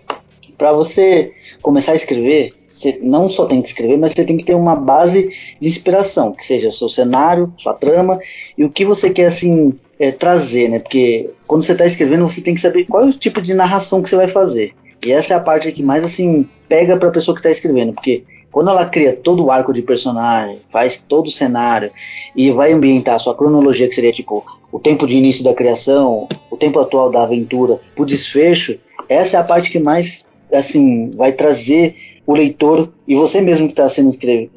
Para 0.57 0.73
você 0.73 1.33
começar 1.61 1.93
a 1.93 1.95
escrever, 1.95 2.53
você 2.73 2.99
não 3.01 3.29
só 3.29 3.45
tem 3.45 3.61
que 3.61 3.67
escrever, 3.69 3.97
mas 3.97 4.11
você 4.11 4.25
tem 4.25 4.37
que 4.37 4.43
ter 4.43 4.55
uma 4.55 4.75
base 4.75 5.29
de 5.59 5.67
inspiração, 5.67 6.31
que 6.31 6.45
seja 6.45 6.71
seu 6.71 6.89
cenário, 6.89 7.53
sua 7.57 7.73
trama 7.73 8.19
e 8.57 8.63
o 8.63 8.69
que 8.69 8.83
você 8.83 9.09
quer 9.09 9.25
assim 9.25 9.73
é, 9.99 10.11
trazer, 10.11 10.69
né? 10.69 10.79
Porque 10.79 11.29
quando 11.47 11.63
você 11.63 11.73
está 11.73 11.85
escrevendo, 11.85 12.27
você 12.29 12.41
tem 12.41 12.55
que 12.55 12.61
saber 12.61 12.85
qual 12.85 13.03
é 13.03 13.07
o 13.07 13.13
tipo 13.13 13.41
de 13.41 13.53
narração 13.53 14.01
que 14.01 14.09
você 14.09 14.15
vai 14.15 14.29
fazer. 14.29 14.73
E 15.05 15.11
essa 15.11 15.33
é 15.33 15.37
a 15.37 15.39
parte 15.39 15.71
que 15.71 15.83
mais 15.83 16.03
assim 16.03 16.47
pega 16.67 16.97
para 16.97 17.09
a 17.09 17.11
pessoa 17.11 17.35
que 17.35 17.39
está 17.39 17.51
escrevendo, 17.51 17.93
porque 17.93 18.23
quando 18.51 18.69
ela 18.69 18.85
cria 18.85 19.13
todo 19.13 19.43
o 19.43 19.51
arco 19.51 19.73
de 19.73 19.81
personagem, 19.81 20.61
faz 20.71 20.97
todo 20.97 21.27
o 21.27 21.31
cenário 21.31 21.91
e 22.35 22.51
vai 22.51 22.71
ambientar 22.71 23.15
a 23.15 23.19
sua 23.19 23.35
cronologia, 23.35 23.87
que 23.89 23.95
seria 23.95 24.11
tipo 24.11 24.45
o 24.71 24.79
tempo 24.79 25.05
de 25.07 25.15
início 25.15 25.43
da 25.43 25.53
criação, 25.53 26.27
o 26.49 26.57
tempo 26.57 26.79
atual 26.79 27.09
da 27.09 27.23
aventura, 27.23 27.79
o 27.97 28.05
desfecho, 28.05 28.77
essa 29.09 29.37
é 29.37 29.39
a 29.39 29.43
parte 29.43 29.69
que 29.69 29.79
mais 29.79 30.25
assim 30.51 31.11
vai 31.11 31.31
trazer 31.31 31.95
o 32.25 32.33
leitor 32.33 32.89
e 33.07 33.15
você 33.15 33.41
mesmo 33.41 33.67
que 33.67 33.73
está 33.73 33.87
sendo, 33.89 34.11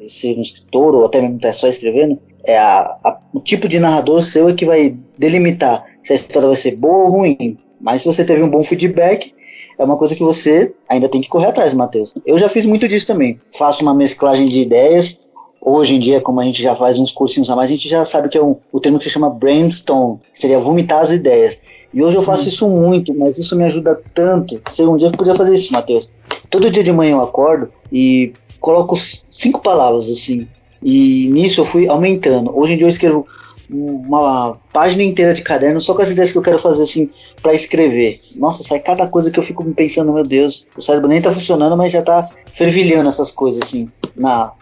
sendo 0.07 0.41
escritor 0.41 0.95
ou 0.95 1.05
até 1.05 1.19
mesmo 1.21 1.35
está 1.35 1.51
só 1.51 1.67
escrevendo, 1.67 2.19
é 2.43 2.57
a, 2.57 2.97
a, 3.03 3.19
o 3.33 3.39
tipo 3.39 3.67
de 3.67 3.79
narrador 3.79 4.21
seu 4.21 4.49
é 4.49 4.53
que 4.53 4.65
vai 4.65 4.95
delimitar 5.17 5.85
se 6.01 6.13
a 6.13 6.15
história 6.15 6.47
vai 6.47 6.55
ser 6.55 6.75
boa 6.75 7.05
ou 7.05 7.09
ruim. 7.09 7.57
Mas 7.79 8.01
se 8.01 8.07
você 8.07 8.23
teve 8.23 8.41
um 8.41 8.49
bom 8.49 8.63
feedback, 8.63 9.33
é 9.77 9.83
uma 9.83 9.97
coisa 9.97 10.15
que 10.15 10.23
você 10.23 10.73
ainda 10.89 11.09
tem 11.09 11.21
que 11.21 11.29
correr 11.29 11.47
atrás, 11.47 11.73
Matheus. 11.73 12.13
Eu 12.25 12.39
já 12.39 12.49
fiz 12.49 12.65
muito 12.65 12.87
disso 12.87 13.05
também. 13.05 13.39
Faço 13.51 13.83
uma 13.83 13.93
mesclagem 13.93 14.47
de 14.47 14.61
ideias. 14.61 15.19
Hoje 15.61 15.95
em 15.95 15.99
dia, 15.99 16.21
como 16.21 16.39
a 16.39 16.43
gente 16.43 16.63
já 16.63 16.75
faz 16.75 16.97
uns 16.97 17.11
cursinhos 17.11 17.49
a 17.49 17.55
mais, 17.55 17.69
a 17.69 17.73
gente 17.73 17.89
já 17.89 18.05
sabe 18.05 18.29
que 18.29 18.37
é 18.37 18.43
um, 18.43 18.55
o 18.71 18.79
termo 18.79 18.97
que 18.97 19.03
se 19.03 19.11
chama 19.11 19.29
brainstorm, 19.29 20.17
que 20.33 20.39
seria 20.39 20.59
vomitar 20.59 21.01
as 21.01 21.11
ideias. 21.11 21.59
E 21.93 22.03
hoje 22.03 22.15
eu 22.15 22.23
faço 22.23 22.45
hum. 22.45 22.49
isso 22.49 22.69
muito, 22.69 23.13
mas 23.13 23.37
isso 23.37 23.55
me 23.55 23.63
ajuda 23.63 23.99
tanto. 24.13 24.61
Se 24.69 24.83
um 24.83 24.97
dia 24.97 25.07
eu 25.07 25.11
podia 25.11 25.35
fazer 25.35 25.53
isso, 25.53 25.71
Matheus. 25.73 26.09
Todo 26.49 26.71
dia 26.71 26.83
de 26.83 26.91
manhã 26.91 27.13
eu 27.13 27.23
acordo 27.23 27.69
e 27.91 28.33
coloco 28.59 28.95
cinco 29.31 29.61
palavras 29.61 30.09
assim. 30.09 30.47
E 30.83 31.27
nisso 31.29 31.61
eu 31.61 31.65
fui 31.65 31.87
aumentando. 31.87 32.57
Hoje 32.57 32.73
em 32.73 32.77
dia 32.77 32.85
eu 32.85 32.89
escrevo 32.89 33.27
uma 33.69 34.57
página 34.71 35.03
inteira 35.03 35.33
de 35.33 35.41
caderno 35.41 35.81
só 35.81 35.93
com 35.93 36.01
as 36.01 36.09
ideias 36.09 36.31
que 36.31 36.37
eu 36.37 36.41
quero 36.41 36.59
fazer 36.59 36.83
assim 36.83 37.09
para 37.41 37.53
escrever. 37.53 38.21
Nossa, 38.35 38.63
sai 38.63 38.79
cada 38.79 39.07
coisa 39.07 39.29
que 39.29 39.39
eu 39.39 39.43
fico 39.43 39.63
pensando, 39.73 40.13
meu 40.13 40.23
Deus, 40.23 40.65
o 40.75 40.81
cérebro 40.81 41.09
nem 41.09 41.21
tá 41.21 41.31
funcionando, 41.33 41.75
mas 41.75 41.91
já 41.91 42.01
tá 42.01 42.29
fervilhando 42.53 43.09
essas 43.09 43.31
coisas 43.31 43.61
assim 43.61 43.89
na, 44.15 44.53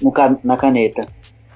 no, 0.00 0.12
na 0.44 0.56
caneta. 0.56 1.08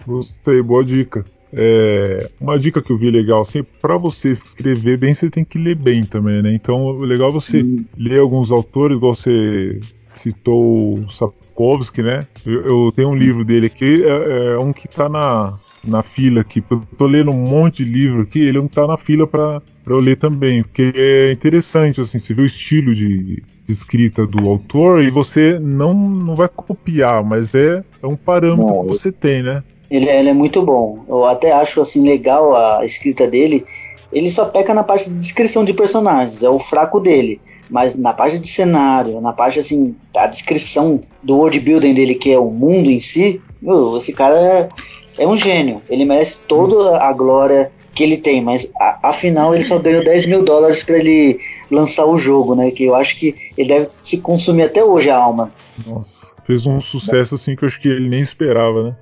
Gostei, 0.07 0.63
boa 0.63 0.85
dica. 0.85 1.25
É, 1.59 2.29
uma 2.39 2.59
dica 2.59 2.83
que 2.83 2.93
eu 2.93 2.99
vi 2.99 3.11
legal, 3.11 3.41
assim, 3.41 3.65
para 3.81 3.97
você 3.97 4.33
escrever 4.33 4.99
bem, 4.99 5.15
você 5.15 5.31
tem 5.31 5.43
que 5.43 5.59
ler 5.59 5.75
bem 5.75 6.05
também, 6.05 6.43
né? 6.43 6.53
Então, 6.53 6.99
legal 6.99 7.33
você 7.33 7.63
hum. 7.63 7.83
ler 7.97 8.21
alguns 8.21 8.51
autores, 8.51 8.95
igual 8.95 9.17
você 9.17 9.81
citou 10.17 10.99
o 10.99 11.11
Sapkowski, 11.13 12.03
né? 12.03 12.27
Eu, 12.45 12.61
eu, 12.67 12.93
tenho 12.95 13.09
um 13.09 13.15
livro 13.15 13.43
dele 13.43 13.67
aqui, 13.67 14.05
é, 14.05 14.53
é 14.53 14.59
um 14.59 14.71
que 14.71 14.87
tá 14.87 15.09
na, 15.09 15.59
na 15.83 16.03
fila 16.03 16.43
aqui. 16.43 16.63
Eu 16.71 16.83
tô 16.99 17.07
lendo 17.07 17.31
um 17.31 17.49
monte 17.49 17.83
de 17.83 17.91
livro 17.91 18.21
aqui, 18.21 18.41
ele 18.41 18.59
não 18.59 18.69
tá 18.69 18.87
na 18.87 18.99
fila 18.99 19.27
para 19.27 19.63
eu 19.87 19.99
ler 19.99 20.17
também, 20.17 20.63
porque 20.63 20.93
é 20.95 21.33
interessante, 21.33 22.03
assim, 22.03 22.19
você 22.19 22.35
vê 22.35 22.43
o 22.43 22.47
estilo 22.47 22.95
de, 22.95 23.43
de 23.65 23.73
escrita 23.73 24.27
do 24.27 24.47
autor 24.47 25.03
e 25.03 25.11
você 25.11 25.59
não, 25.59 25.95
não 25.95 26.37
vai 26.37 26.49
copiar, 26.49 27.25
mas 27.25 27.55
é, 27.55 27.83
é 28.03 28.07
um 28.07 28.17
parâmetro 28.17 28.83
que 28.83 28.89
você 28.89 29.11
tem, 29.11 29.43
né? 29.43 29.63
Ele, 29.91 30.09
é, 30.09 30.21
ele 30.21 30.31
é 30.31 30.35
muito 30.35 30.63
bom. 30.63 31.05
Eu 31.09 31.25
até 31.25 31.53
acho 31.53 31.81
assim 31.81 32.03
legal 32.03 32.55
a 32.55 32.85
escrita 32.85 33.27
dele. 33.27 33.65
Ele 34.13 34.31
só 34.31 34.45
peca 34.47 34.73
na 34.73 34.83
parte 34.83 35.11
de 35.11 35.17
descrição 35.17 35.65
de 35.65 35.75
personagens, 35.75 36.43
é 36.43 36.49
o 36.49 36.59
fraco 36.59 37.01
dele. 37.01 37.41
Mas 37.69 37.97
na 37.97 38.13
parte 38.13 38.39
de 38.39 38.47
cenário, 38.47 39.21
na 39.21 39.33
parte 39.33 39.59
assim, 39.59 39.97
da 40.13 40.27
descrição 40.27 41.03
do 41.23 41.37
world 41.37 41.59
building 41.59 41.95
dele, 41.95 42.15
que 42.15 42.31
é 42.31 42.39
o 42.39 42.51
mundo 42.51 42.91
em 42.91 43.01
si, 43.01 43.41
meu, 43.61 43.97
esse 43.97 44.13
cara 44.13 44.37
é, 44.39 44.69
é 45.19 45.27
um 45.27 45.37
gênio. 45.37 45.83
Ele 45.89 46.05
merece 46.05 46.43
toda 46.45 46.99
a 46.99 47.13
glória 47.13 47.73
que 47.93 48.03
ele 48.03 48.17
tem, 48.17 48.43
mas 48.43 48.71
a, 48.79 49.09
afinal 49.09 49.55
ele 49.55 49.65
só 49.65 49.79
ganhou 49.79 50.05
10 50.05 50.27
mil 50.27 50.45
dólares 50.45 50.83
para 50.83 50.99
ele 50.99 51.41
lançar 51.71 52.07
o 52.07 52.17
jogo, 52.17 52.55
né? 52.55 52.71
Que 52.71 52.85
eu 52.85 52.95
acho 52.95 53.19
que 53.19 53.35
ele 53.57 53.69
deve 53.69 53.89
se 54.03 54.19
consumir 54.19 54.65
até 54.65 54.85
hoje 54.85 55.11
a 55.11 55.17
alma. 55.17 55.51
Nossa, 55.85 56.27
fez 56.47 56.67
um 56.67 56.81
sucesso 56.81 57.35
assim 57.35 57.57
que 57.57 57.65
eu 57.65 57.69
acho 57.69 57.81
que 57.81 57.89
ele 57.89 58.09
nem 58.09 58.23
esperava, 58.23 58.83
né? 58.85 58.97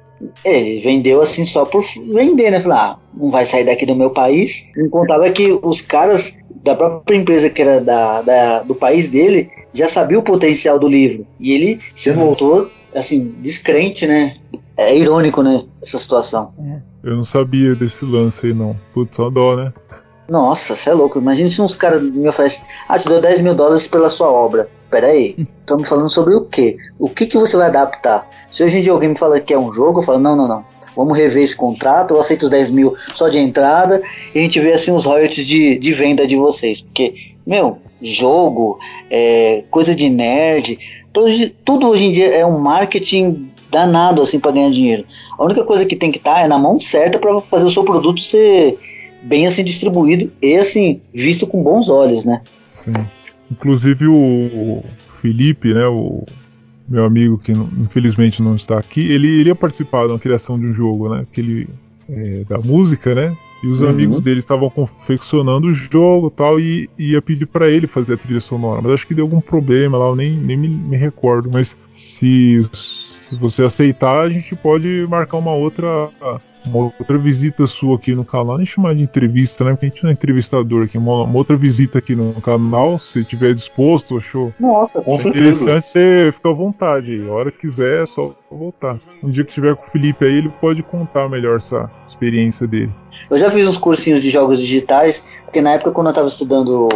Ele 0.44 0.80
vendeu 0.80 1.20
assim 1.20 1.44
só 1.44 1.64
por 1.64 1.84
vender, 2.12 2.50
né? 2.50 2.60
Falar, 2.60 2.92
ah, 2.92 2.98
não 3.14 3.30
vai 3.30 3.44
sair 3.44 3.64
daqui 3.64 3.84
do 3.84 3.96
meu 3.96 4.10
país. 4.10 4.70
Não 4.76 4.88
contava 4.88 5.28
que 5.30 5.58
os 5.62 5.80
caras 5.80 6.38
da 6.62 6.74
própria 6.74 7.16
empresa 7.16 7.50
que 7.50 7.60
era 7.60 7.80
da, 7.80 8.22
da 8.22 8.62
do 8.62 8.74
país 8.74 9.08
dele 9.08 9.50
já 9.72 9.88
sabia 9.88 10.18
o 10.18 10.22
potencial 10.22 10.78
do 10.78 10.88
livro. 10.88 11.26
E 11.38 11.52
ele, 11.52 11.80
sendo 11.94 12.20
uhum. 12.20 12.28
autor, 12.28 12.70
assim, 12.94 13.34
descrente, 13.40 14.06
né? 14.06 14.36
É 14.76 14.96
irônico, 14.96 15.42
né? 15.42 15.64
Essa 15.82 15.98
situação. 15.98 16.52
Eu 17.02 17.16
não 17.16 17.24
sabia 17.24 17.74
desse 17.74 18.04
lance 18.04 18.46
aí, 18.46 18.54
não. 18.54 18.76
Putz, 18.92 19.14
só 19.14 19.28
dó, 19.28 19.56
né? 19.56 19.72
Nossa, 20.28 20.74
você 20.74 20.90
é 20.90 20.94
louco. 20.94 21.18
Imagina 21.18 21.48
se 21.48 21.60
uns 21.60 21.76
caras 21.76 22.02
me 22.02 22.26
oferecem. 22.28 22.64
Ah, 22.88 22.98
te 22.98 23.06
dou 23.06 23.20
10 23.20 23.42
mil 23.42 23.54
dólares 23.54 23.86
pela 23.86 24.08
sua 24.08 24.30
obra. 24.30 24.68
Pera 24.90 25.08
aí, 25.08 25.34
estamos 25.60 25.88
falando 25.88 26.08
sobre 26.08 26.34
o 26.34 26.42
quê? 26.42 26.76
O 26.98 27.08
que, 27.08 27.26
que 27.26 27.36
você 27.36 27.56
vai 27.56 27.66
adaptar? 27.66 28.28
Se 28.50 28.62
hoje 28.62 28.78
em 28.78 28.82
dia 28.82 28.92
alguém 28.92 29.10
me 29.10 29.18
fala 29.18 29.40
que 29.40 29.52
é 29.52 29.58
um 29.58 29.70
jogo, 29.70 30.00
eu 30.00 30.04
falo, 30.04 30.18
não, 30.18 30.36
não, 30.36 30.46
não. 30.46 30.64
Vamos 30.96 31.18
rever 31.18 31.42
esse 31.42 31.56
contrato, 31.56 32.14
eu 32.14 32.20
aceito 32.20 32.44
os 32.44 32.50
10 32.50 32.70
mil 32.70 32.94
só 33.14 33.28
de 33.28 33.38
entrada 33.38 34.00
e 34.34 34.38
a 34.38 34.42
gente 34.42 34.60
vê 34.60 34.72
assim 34.72 34.92
os 34.92 35.04
royalties 35.04 35.46
de, 35.46 35.76
de 35.76 35.92
venda 35.92 36.26
de 36.26 36.36
vocês. 36.36 36.80
Porque, 36.80 37.14
meu, 37.44 37.78
jogo, 38.00 38.78
é, 39.10 39.64
coisa 39.70 39.94
de 39.94 40.08
nerd, 40.08 40.78
tudo, 41.12 41.50
tudo 41.64 41.88
hoje 41.88 42.04
em 42.04 42.12
dia 42.12 42.28
é 42.28 42.46
um 42.46 42.58
marketing 42.58 43.50
danado 43.70 44.22
assim 44.22 44.38
para 44.38 44.52
ganhar 44.52 44.70
dinheiro. 44.70 45.04
A 45.36 45.44
única 45.44 45.64
coisa 45.64 45.84
que 45.84 45.96
tem 45.96 46.12
que 46.12 46.18
estar 46.18 46.34
tá 46.34 46.40
é 46.42 46.46
na 46.46 46.58
mão 46.58 46.78
certa 46.78 47.18
para 47.18 47.40
fazer 47.42 47.66
o 47.66 47.70
seu 47.70 47.82
produto 47.82 48.20
ser 48.20 48.78
bem 49.20 49.46
assim 49.46 49.64
distribuído 49.64 50.30
e 50.40 50.54
assim 50.54 51.00
visto 51.12 51.46
com 51.46 51.62
bons 51.62 51.88
olhos, 51.88 52.24
né? 52.24 52.42
Sim. 52.84 52.92
Inclusive 53.54 54.06
o 54.08 54.82
Felipe, 55.22 55.72
né, 55.72 55.86
o 55.86 56.26
meu 56.88 57.04
amigo 57.04 57.38
que 57.38 57.52
infelizmente 57.52 58.42
não 58.42 58.56
está 58.56 58.78
aqui, 58.78 59.10
ele 59.10 59.28
iria 59.28 59.54
participar 59.54 60.06
da 60.06 60.18
criação 60.18 60.58
de 60.58 60.66
um 60.66 60.74
jogo, 60.74 61.08
né, 61.14 61.20
aquele 61.22 61.68
é, 62.08 62.44
da 62.48 62.58
música, 62.58 63.14
né? 63.14 63.36
E 63.62 63.66
os 63.68 63.80
uhum. 63.80 63.88
amigos 63.88 64.20
dele 64.20 64.40
estavam 64.40 64.68
confeccionando 64.68 65.68
o 65.68 65.74
jogo 65.74 66.30
tal, 66.30 66.60
e 66.60 66.90
ia 66.98 67.22
pedir 67.22 67.46
para 67.46 67.70
ele 67.70 67.86
fazer 67.86 68.14
a 68.14 68.18
trilha 68.18 68.40
sonora. 68.40 68.82
Mas 68.82 68.92
acho 68.92 69.06
que 69.06 69.14
deu 69.14 69.24
algum 69.24 69.40
problema 69.40 69.96
lá, 69.96 70.06
eu 70.08 70.16
nem, 70.16 70.36
nem 70.36 70.56
me, 70.56 70.68
me 70.68 70.96
recordo. 70.98 71.50
Mas 71.50 71.74
se, 72.18 72.68
se 73.30 73.36
você 73.40 73.62
aceitar, 73.62 74.20
a 74.20 74.28
gente 74.28 74.54
pode 74.54 75.06
marcar 75.08 75.38
uma 75.38 75.54
outra 75.54 76.10
uma 76.66 76.92
outra 76.98 77.18
visita 77.18 77.66
sua 77.66 77.96
aqui 77.96 78.14
no 78.14 78.24
canal, 78.24 78.56
nem 78.56 78.66
chamar 78.66 78.94
de 78.94 79.02
entrevista, 79.02 79.64
né? 79.64 79.72
Porque 79.72 79.86
a 79.86 79.88
gente 79.88 80.02
não 80.02 80.10
é 80.10 80.12
entrevistador 80.12 80.84
aqui, 80.84 80.96
uma, 80.96 81.24
uma 81.24 81.36
outra 81.36 81.56
visita 81.56 81.98
aqui 81.98 82.14
no 82.14 82.40
canal, 82.40 82.98
se 82.98 83.24
tiver 83.24 83.54
disposto, 83.54 84.16
achou 84.16 84.52
Nossa, 84.58 85.00
com 85.00 85.20
interessante, 85.20 85.88
você 85.88 86.32
fica 86.34 86.48
à 86.48 86.52
vontade 86.52 87.12
aí. 87.12 87.28
A 87.28 87.32
hora 87.32 87.50
que 87.50 87.58
quiser, 87.58 88.02
é 88.02 88.06
só 88.06 88.34
voltar. 88.50 88.98
Um 89.22 89.30
dia 89.30 89.44
que 89.44 89.52
tiver 89.52 89.74
com 89.76 89.86
o 89.86 89.90
Felipe 89.90 90.24
aí, 90.24 90.38
ele 90.38 90.48
pode 90.60 90.82
contar 90.82 91.28
melhor 91.28 91.58
essa 91.58 91.90
experiência 92.06 92.66
dele. 92.66 92.92
Eu 93.30 93.38
já 93.38 93.50
fiz 93.50 93.66
uns 93.66 93.76
cursinhos 93.76 94.20
de 94.20 94.30
jogos 94.30 94.58
digitais, 94.58 95.26
porque 95.44 95.60
na 95.60 95.72
época 95.72 95.92
quando 95.92 96.08
eu 96.08 96.12
tava 96.12 96.28
estudando. 96.28 96.88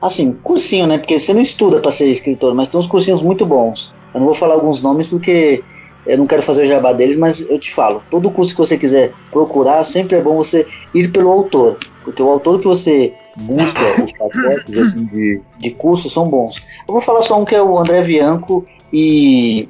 Assim, 0.00 0.32
cursinho, 0.32 0.86
né? 0.86 0.98
Porque 0.98 1.18
você 1.18 1.32
não 1.32 1.40
estuda 1.40 1.80
para 1.80 1.90
ser 1.90 2.06
escritor, 2.08 2.54
mas 2.54 2.68
tem 2.68 2.78
uns 2.78 2.86
cursinhos 2.86 3.22
muito 3.22 3.46
bons. 3.46 3.94
Eu 4.12 4.20
não 4.20 4.26
vou 4.26 4.34
falar 4.34 4.54
alguns 4.54 4.80
nomes 4.80 5.08
porque 5.08 5.64
eu 6.06 6.18
não 6.18 6.26
quero 6.26 6.42
fazer 6.42 6.62
o 6.62 6.66
jabá 6.66 6.92
deles, 6.92 7.16
mas 7.16 7.40
eu 7.48 7.58
te 7.58 7.70
falo, 7.72 8.02
todo 8.10 8.30
curso 8.30 8.52
que 8.52 8.58
você 8.58 8.76
quiser 8.76 9.12
procurar, 9.30 9.82
sempre 9.84 10.16
é 10.16 10.22
bom 10.22 10.36
você 10.36 10.66
ir 10.92 11.10
pelo 11.10 11.30
autor, 11.30 11.78
porque 12.02 12.22
o 12.22 12.28
autor 12.28 12.60
que 12.60 12.66
você 12.66 13.14
busca, 13.36 14.02
os 14.02 14.12
pacotes 14.12 14.78
assim, 14.78 15.04
de, 15.06 15.40
de 15.58 15.70
curso 15.70 16.08
são 16.08 16.28
bons. 16.28 16.62
Eu 16.86 16.92
vou 16.92 17.00
falar 17.00 17.22
só 17.22 17.40
um 17.40 17.44
que 17.44 17.54
é 17.54 17.62
o 17.62 17.78
André 17.78 18.02
Bianco 18.02 18.66
e. 18.92 19.68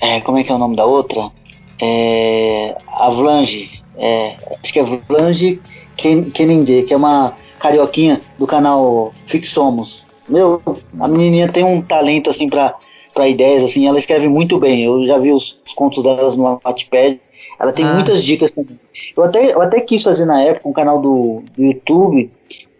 É, 0.00 0.20
como 0.22 0.38
é 0.38 0.42
que 0.42 0.50
é 0.50 0.54
o 0.54 0.58
nome 0.58 0.76
da 0.76 0.86
outra? 0.86 1.30
É, 1.80 2.76
Avlange. 2.88 3.80
É, 3.98 4.36
acho 4.62 4.72
que 4.72 4.78
é 4.78 4.84
Blanche 4.84 5.60
Keninde, 5.96 6.84
que 6.84 6.94
é 6.94 6.96
uma 6.96 7.36
carioquinha 7.58 8.22
do 8.38 8.46
canal 8.46 9.12
Fixomos. 9.26 10.08
Meu, 10.26 10.62
a 10.98 11.06
menininha 11.06 11.52
tem 11.52 11.64
um 11.64 11.82
talento 11.82 12.30
assim 12.30 12.48
para 12.48 12.74
para 13.20 13.28
ideias 13.28 13.62
assim, 13.62 13.86
ela 13.86 13.98
escreve 13.98 14.26
muito 14.28 14.58
bem. 14.58 14.82
Eu 14.82 15.06
já 15.06 15.18
vi 15.18 15.30
os, 15.30 15.58
os 15.66 15.74
contos 15.74 16.02
delas 16.02 16.34
no 16.34 16.58
Wattpad. 16.64 17.20
Ela 17.60 17.70
tem 17.70 17.84
ah. 17.84 17.92
muitas 17.92 18.24
dicas 18.24 18.50
também. 18.50 18.80
Eu 19.14 19.22
até, 19.22 19.52
eu 19.52 19.60
até 19.60 19.78
quis 19.78 20.02
fazer 20.02 20.24
na 20.24 20.40
época 20.40 20.66
um 20.66 20.72
canal 20.72 20.98
do, 20.98 21.42
do 21.54 21.62
YouTube 21.62 22.30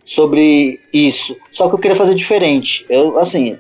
sobre 0.03 0.81
isso. 0.95 1.37
Só 1.53 1.69
que 1.69 1.75
eu 1.75 1.79
queria 1.79 1.97
fazer 1.97 2.15
diferente. 2.15 2.87
Eu, 2.89 3.19
assim, 3.19 3.59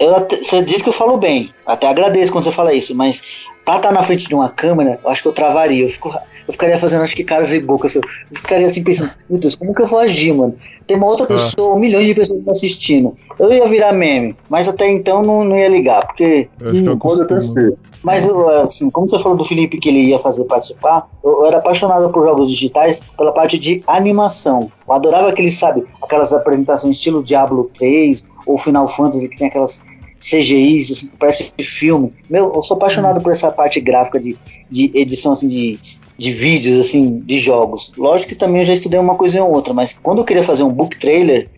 eu 0.00 0.16
até, 0.16 0.38
você 0.38 0.64
diz 0.64 0.82
que 0.82 0.88
eu 0.88 0.92
falo 0.92 1.16
bem. 1.16 1.54
Até 1.64 1.86
agradeço 1.86 2.32
quando 2.32 2.42
você 2.42 2.50
fala 2.50 2.74
isso, 2.74 2.92
mas 2.92 3.22
pra 3.64 3.76
estar 3.76 3.92
na 3.92 4.02
frente 4.02 4.26
de 4.26 4.34
uma 4.34 4.48
câmera, 4.48 4.98
eu 5.04 5.10
acho 5.10 5.22
que 5.22 5.28
eu 5.28 5.32
travaria. 5.32 5.84
Eu, 5.84 5.90
fico, 5.90 6.12
eu 6.50 6.52
ficaria 6.52 6.78
fazendo, 6.78 7.02
acho 7.02 7.14
que 7.14 7.22
caras 7.22 7.52
e 7.52 7.60
bocas. 7.60 7.94
Eu 7.94 8.02
ficaria 8.34 8.66
assim 8.66 8.82
pensando, 8.82 9.12
meu 9.28 9.38
Deus, 9.38 9.54
como 9.54 9.72
que 9.72 9.82
eu 9.82 9.86
vou 9.86 10.00
agir, 10.00 10.32
mano? 10.32 10.56
Tem 10.86 10.96
uma 10.96 11.06
outra 11.06 11.24
ah. 11.24 11.28
pessoa, 11.28 11.78
milhões 11.78 12.06
de 12.06 12.14
pessoas 12.14 12.46
assistindo. 12.48 13.16
Eu 13.38 13.52
ia 13.52 13.68
virar 13.68 13.92
meme, 13.92 14.36
mas 14.48 14.66
até 14.66 14.88
então 14.88 15.22
não, 15.22 15.44
não 15.44 15.56
ia 15.56 15.68
ligar, 15.68 16.06
porque. 16.06 16.48
Hum, 16.60 16.98
pode 16.98 17.22
até 17.22 17.40
ser. 17.40 17.76
Mas, 18.02 18.26
assim, 18.64 18.90
como 18.90 19.08
você 19.08 19.18
falou 19.18 19.36
do 19.36 19.44
Felipe 19.44 19.78
que 19.78 19.88
ele 19.90 20.00
ia 20.04 20.18
fazer 20.18 20.44
participar, 20.46 21.06
eu, 21.22 21.30
eu 21.30 21.46
era 21.46 21.58
apaixonado 21.58 22.10
por 22.10 22.24
jogos 22.24 22.50
digitais 22.50 23.00
pela 23.16 23.30
parte 23.30 23.58
de 23.58 23.84
animação. 23.86 24.72
Eu 24.88 24.94
adorava 24.94 25.28
aqueles, 25.28 25.54
sabe, 25.54 25.84
aquelas 26.02 26.32
apresentações 26.32 26.96
estilo 26.96 27.22
Diablo 27.22 27.70
3 27.78 28.26
ou 28.46 28.56
Final 28.56 28.88
Fantasy 28.88 29.28
que 29.28 29.36
tem 29.36 29.48
aquelas 29.48 29.82
CGIs, 30.20 30.90
assim, 30.90 31.10
parece 31.18 31.50
filme. 31.58 32.12
Meu, 32.28 32.52
eu 32.54 32.62
sou 32.62 32.76
apaixonado 32.76 33.22
por 33.22 33.32
essa 33.32 33.50
parte 33.50 33.80
gráfica 33.80 34.20
de, 34.20 34.36
de 34.68 34.90
edição 34.94 35.32
assim, 35.32 35.48
de, 35.48 35.78
de 36.20 36.32
vídeos, 36.32 36.76
assim, 36.76 37.18
de 37.20 37.40
jogos. 37.40 37.90
Lógico 37.96 38.28
que 38.28 38.34
também 38.34 38.60
eu 38.60 38.66
já 38.66 38.74
estudei 38.74 39.00
uma 39.00 39.14
coisa 39.14 39.42
ou 39.42 39.54
outra, 39.54 39.72
mas 39.72 39.98
quando 40.02 40.18
eu 40.18 40.24
queria 40.24 40.44
fazer 40.44 40.62
um 40.62 40.70
book 40.70 40.98
trailer, 40.98 41.48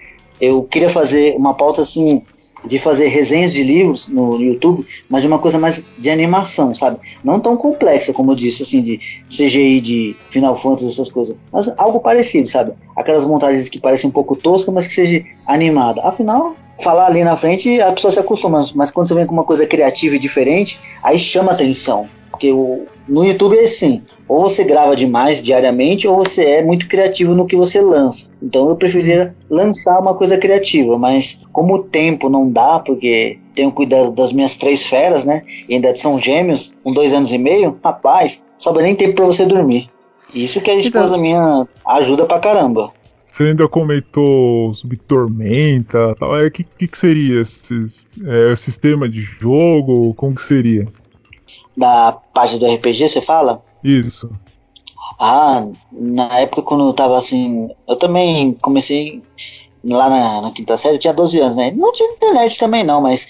eu 0.41 0.63
queria 0.63 0.89
fazer 0.89 1.35
uma 1.37 1.53
pauta 1.53 1.83
assim 1.83 2.23
de 2.65 2.79
fazer 2.79 3.09
resenhas 3.09 3.53
de 3.53 3.61
livros 3.61 4.07
no 4.07 4.41
YouTube, 4.41 4.87
mas 5.09 5.23
de 5.23 5.27
uma 5.27 5.41
coisa 5.41 5.59
mais 5.59 5.85
de 5.99 6.09
animação, 6.09 6.73
sabe? 6.77 6.99
Não 7.25 7.41
tão 7.41 7.57
complexa, 7.57 8.13
como 8.13 8.31
eu 8.31 8.37
disse, 8.37 8.63
assim, 8.63 8.81
de 8.81 9.01
CGI, 9.29 9.81
de 9.81 10.17
Final 10.31 10.55
Fantasy, 10.55 10.87
essas 10.87 11.11
coisas, 11.11 11.37
mas 11.51 11.69
algo 11.77 11.99
parecido, 11.99 12.47
sabe? 12.47 12.73
Aquelas 12.95 13.27
montagens 13.27 13.69
que 13.69 13.81
parecem 13.81 14.11
um 14.11 14.13
pouco 14.13 14.37
toscas, 14.37 14.73
mas 14.73 14.87
que 14.87 14.95
seja 14.95 15.25
animada. 15.45 16.03
Afinal, 16.03 16.55
falar 16.81 17.07
ali 17.07 17.25
na 17.25 17.37
frente, 17.37 17.81
a 17.81 17.91
pessoa 17.91 18.13
se 18.13 18.21
acostuma, 18.21 18.65
mas 18.77 18.93
quando 18.93 19.09
você 19.09 19.15
vem 19.15 19.27
com 19.27 19.35
uma 19.35 19.43
coisa 19.43 19.67
criativa 19.67 20.15
e 20.15 20.21
diferente, 20.21 20.79
aí 21.03 21.19
chama 21.19 21.51
atenção. 21.51 22.09
Porque 22.31 22.53
o, 22.53 22.87
no 23.09 23.25
YouTube 23.25 23.57
é 23.57 23.63
assim, 23.63 24.03
ou 24.29 24.41
você 24.41 24.65
grava 24.65 24.95
demais 24.95 25.43
diariamente, 25.43 26.07
ou 26.07 26.17
você 26.17 26.45
é 26.45 26.63
muito 26.63 26.89
criativo 26.89 27.35
no 27.35 27.47
que 27.47 27.57
você 27.57 27.81
lança. 27.81 28.31
Então 28.41 28.69
eu 28.69 28.77
preferia 28.77 29.35
lançar 29.51 29.99
uma 29.99 30.15
coisa 30.15 30.39
criativa, 30.39 30.97
mas 30.99 31.41
como 31.53 31.75
o 31.75 31.83
tempo 31.83 32.29
não 32.29 32.49
dá, 32.49 32.79
porque 32.79 33.39
tenho 33.55 33.73
cuidado 33.73 34.11
das 34.13 34.33
minhas 34.33 34.57
três 34.57 34.87
feras, 34.87 35.25
né? 35.25 35.43
E 35.69 35.75
ainda 35.75 35.95
são 35.97 36.21
gêmeos, 36.21 36.73
com 36.83 36.93
dois 36.93 37.13
anos 37.13 37.33
e 37.33 37.39
meio, 37.39 37.79
rapaz, 37.83 38.43
sobra 38.57 38.83
nem 38.83 38.95
tempo 38.95 39.15
para 39.15 39.27
você 39.27 39.45
dormir. 39.45 39.91
Isso 40.35 40.61
que 40.61 40.71
a 40.71 40.75
então 40.75 40.87
esposa 40.87 41.17
então, 41.17 41.21
minha 41.21 41.69
ajuda 41.87 42.25
pra 42.25 42.39
caramba. 42.39 42.93
Você 43.33 43.45
ainda 43.45 43.67
comentou 43.67 44.75
sobre 44.75 44.97
tormenta, 44.97 46.15
tal. 46.19 46.39
É, 46.39 46.51
que, 46.51 46.65
que, 46.65 46.87
que 46.87 46.99
seria 46.99 47.43
esse 47.43 47.87
é, 48.27 48.57
sistema 48.57 49.09
de 49.09 49.23
jogo? 49.23 50.15
Como 50.15 50.35
que 50.35 50.47
seria? 50.47 50.87
Da 51.83 52.13
página 52.33 52.61
do 52.61 52.73
RPG, 52.73 53.09
você 53.09 53.21
fala? 53.21 53.61
Isso. 53.83 54.31
Ah, 55.19 55.67
na 55.91 56.39
época 56.39 56.63
quando 56.63 56.87
eu 56.87 56.93
tava 56.93 57.19
assim, 57.19 57.69
eu 57.89 57.97
também 57.97 58.53
comecei 58.55 59.21
lá 59.85 60.09
na, 60.09 60.43
na 60.43 60.51
quinta 60.53 60.77
série, 60.77 60.95
eu 60.95 61.01
tinha 61.01 61.13
12 61.13 61.41
anos, 61.41 61.57
né? 61.57 61.73
Não 61.73 61.93
tinha 61.93 62.13
internet 62.13 62.57
também 62.57 62.85
não, 62.85 63.01
mas 63.01 63.29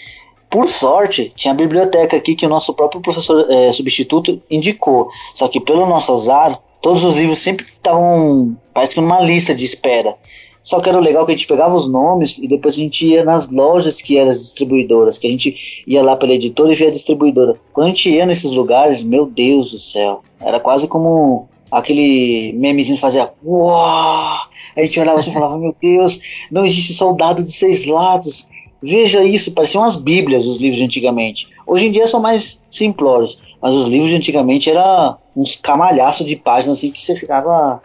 por 0.50 0.68
sorte, 0.68 1.32
tinha 1.34 1.54
a 1.54 1.56
biblioteca 1.56 2.14
aqui 2.14 2.34
que 2.34 2.44
o 2.44 2.48
nosso 2.48 2.74
próprio 2.74 3.00
professor 3.00 3.50
é, 3.50 3.72
substituto 3.72 4.42
indicou. 4.50 5.08
Só 5.34 5.48
que 5.48 5.58
pelo 5.58 5.86
nosso 5.86 6.12
azar, 6.12 6.60
todos 6.82 7.04
os 7.04 7.16
livros 7.16 7.38
sempre 7.38 7.66
estavam, 7.74 8.54
parece 8.74 8.94
que 8.94 9.00
numa 9.00 9.20
lista 9.20 9.54
de 9.54 9.64
espera. 9.64 10.14
Só 10.62 10.80
que 10.80 10.88
era 10.88 11.00
legal 11.00 11.26
que 11.26 11.32
a 11.32 11.34
gente 11.34 11.46
pegava 11.46 11.74
os 11.74 11.88
nomes 11.88 12.38
e 12.38 12.46
depois 12.46 12.74
a 12.74 12.78
gente 12.78 13.06
ia 13.06 13.24
nas 13.24 13.50
lojas 13.50 14.00
que 14.00 14.16
eram 14.16 14.30
as 14.30 14.40
distribuidoras, 14.40 15.18
que 15.18 15.26
a 15.26 15.30
gente 15.30 15.82
ia 15.86 16.02
lá 16.02 16.14
pela 16.16 16.34
editora 16.34 16.72
e 16.72 16.76
via 16.76 16.88
a 16.88 16.92
distribuidora. 16.92 17.56
Quando 17.72 17.86
a 17.86 17.90
gente 17.90 18.08
ia 18.08 18.24
nesses 18.24 18.50
lugares, 18.50 19.02
meu 19.02 19.26
Deus 19.26 19.72
do 19.72 19.78
céu, 19.80 20.22
era 20.40 20.60
quase 20.60 20.86
como 20.86 21.48
aquele 21.70 22.52
memezinho 22.54 22.98
fazia 22.98 23.30
uau! 23.44 24.52
A 24.74 24.80
gente 24.80 25.00
olhava 25.00 25.18
assim 25.18 25.30
e 25.30 25.34
falava, 25.34 25.58
meu 25.58 25.74
Deus, 25.80 26.20
não 26.50 26.64
existe 26.64 26.94
soldado 26.94 27.42
de 27.42 27.52
seis 27.52 27.84
lados. 27.84 28.46
Veja 28.80 29.22
isso, 29.22 29.52
pareciam 29.52 29.82
umas 29.82 29.96
bíblias 29.96 30.46
os 30.46 30.58
livros 30.58 30.78
de 30.78 30.84
antigamente. 30.84 31.48
Hoje 31.66 31.86
em 31.86 31.92
dia 31.92 32.06
são 32.06 32.20
mais 32.20 32.60
simplórios, 32.70 33.38
mas 33.60 33.74
os 33.74 33.88
livros 33.88 34.10
de 34.10 34.16
antigamente 34.16 34.70
eram 34.70 35.18
uns 35.36 35.56
camalhaços 35.56 36.26
de 36.26 36.36
páginas 36.36 36.78
assim 36.78 36.90
que 36.90 37.00
você 37.00 37.14
ficava 37.14 37.80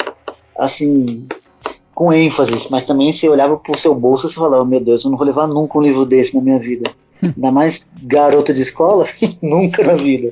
assim 0.57 1.27
com 1.97 2.13
ênfase, 2.13 2.67
mas 2.69 2.83
também 2.83 3.11
você 3.11 3.27
olhava 3.27 3.57
pro 3.57 3.75
seu 3.75 3.95
bolso 3.95 4.27
e 4.27 4.31
falava, 4.31 4.63
meu 4.63 4.79
Deus, 4.79 5.03
eu 5.03 5.09
não 5.09 5.17
vou 5.17 5.25
levar 5.25 5.47
nunca 5.47 5.79
um 5.79 5.81
livro 5.81 6.05
desse 6.05 6.35
na 6.35 6.41
minha 6.43 6.59
vida. 6.59 6.91
Ainda 7.25 7.51
mais 7.51 7.89
garota 8.03 8.53
de 8.53 8.61
escola, 8.61 9.07
nunca 9.41 9.83
na 9.83 9.95
vida. 9.95 10.31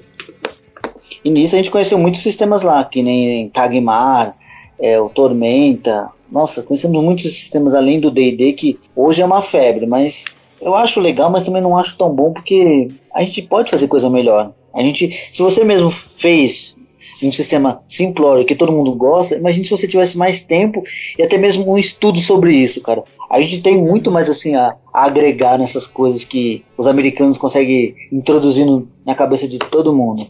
E 1.24 1.30
nisso 1.32 1.56
a 1.56 1.58
gente 1.58 1.72
conheceu 1.72 1.98
muitos 1.98 2.22
sistemas 2.22 2.62
lá, 2.62 2.86
que 2.86 3.02
nem 3.02 3.50
Tagmar, 3.50 4.38
é, 4.78 5.02
o 5.02 5.10
Tormenta. 5.10 6.12
Nossa, 6.32 6.62
conhecemos 6.62 7.04
muitos 7.04 7.24
sistemas 7.36 7.74
além 7.74 8.00
do 8.00 8.12
D&D 8.12 8.54
que 8.54 8.80
hoje 8.96 9.24
é 9.24 9.26
uma 9.26 9.42
febre, 9.42 9.88
mas 9.88 10.24
eu 10.62 10.76
acho 10.76 11.00
legal, 11.00 11.32
mas 11.32 11.42
também 11.42 11.64
não 11.64 11.76
acho 11.76 11.98
tão 11.98 12.14
bom 12.14 12.32
porque 12.32 12.92
a 13.12 13.24
gente 13.24 13.42
pode 13.42 13.72
fazer 13.72 13.88
coisa 13.88 14.08
melhor. 14.08 14.54
A 14.72 14.84
gente, 14.84 15.32
se 15.32 15.42
você 15.42 15.64
mesmo 15.64 15.90
fez 15.90 16.78
um 17.24 17.32
sistema 17.32 17.82
simplório 17.88 18.46
que 18.46 18.56
todo 18.56 18.72
mundo 18.72 18.94
gosta, 18.94 19.36
imagine 19.36 19.66
se 19.66 19.72
você 19.72 19.88
tivesse 19.88 20.18
mais 20.18 20.42
tempo 20.42 20.84
e 21.18 21.24
até 21.24 21.38
mesmo 21.38 21.72
um 21.72 21.78
estudo 21.78 22.20
sobre 22.20 22.54
isso, 22.56 22.82
cara. 22.82 23.04
A 23.30 23.42
gente 23.42 23.62
tem 23.62 23.78
muito 23.78 24.12
mais 24.12 24.30
assim 24.30 24.56
a, 24.56 24.76
a 24.94 25.06
agregar 25.06 25.58
nessas 25.58 25.88
coisas 25.88 26.24
que 26.24 26.64
os 26.78 26.88
americanos 26.88 27.38
conseguem 27.38 27.96
introduzir 28.12 28.66
no, 28.66 28.88
na 29.06 29.16
cabeça 29.16 29.48
de 29.48 29.58
todo 29.58 29.96
mundo. 29.96 30.28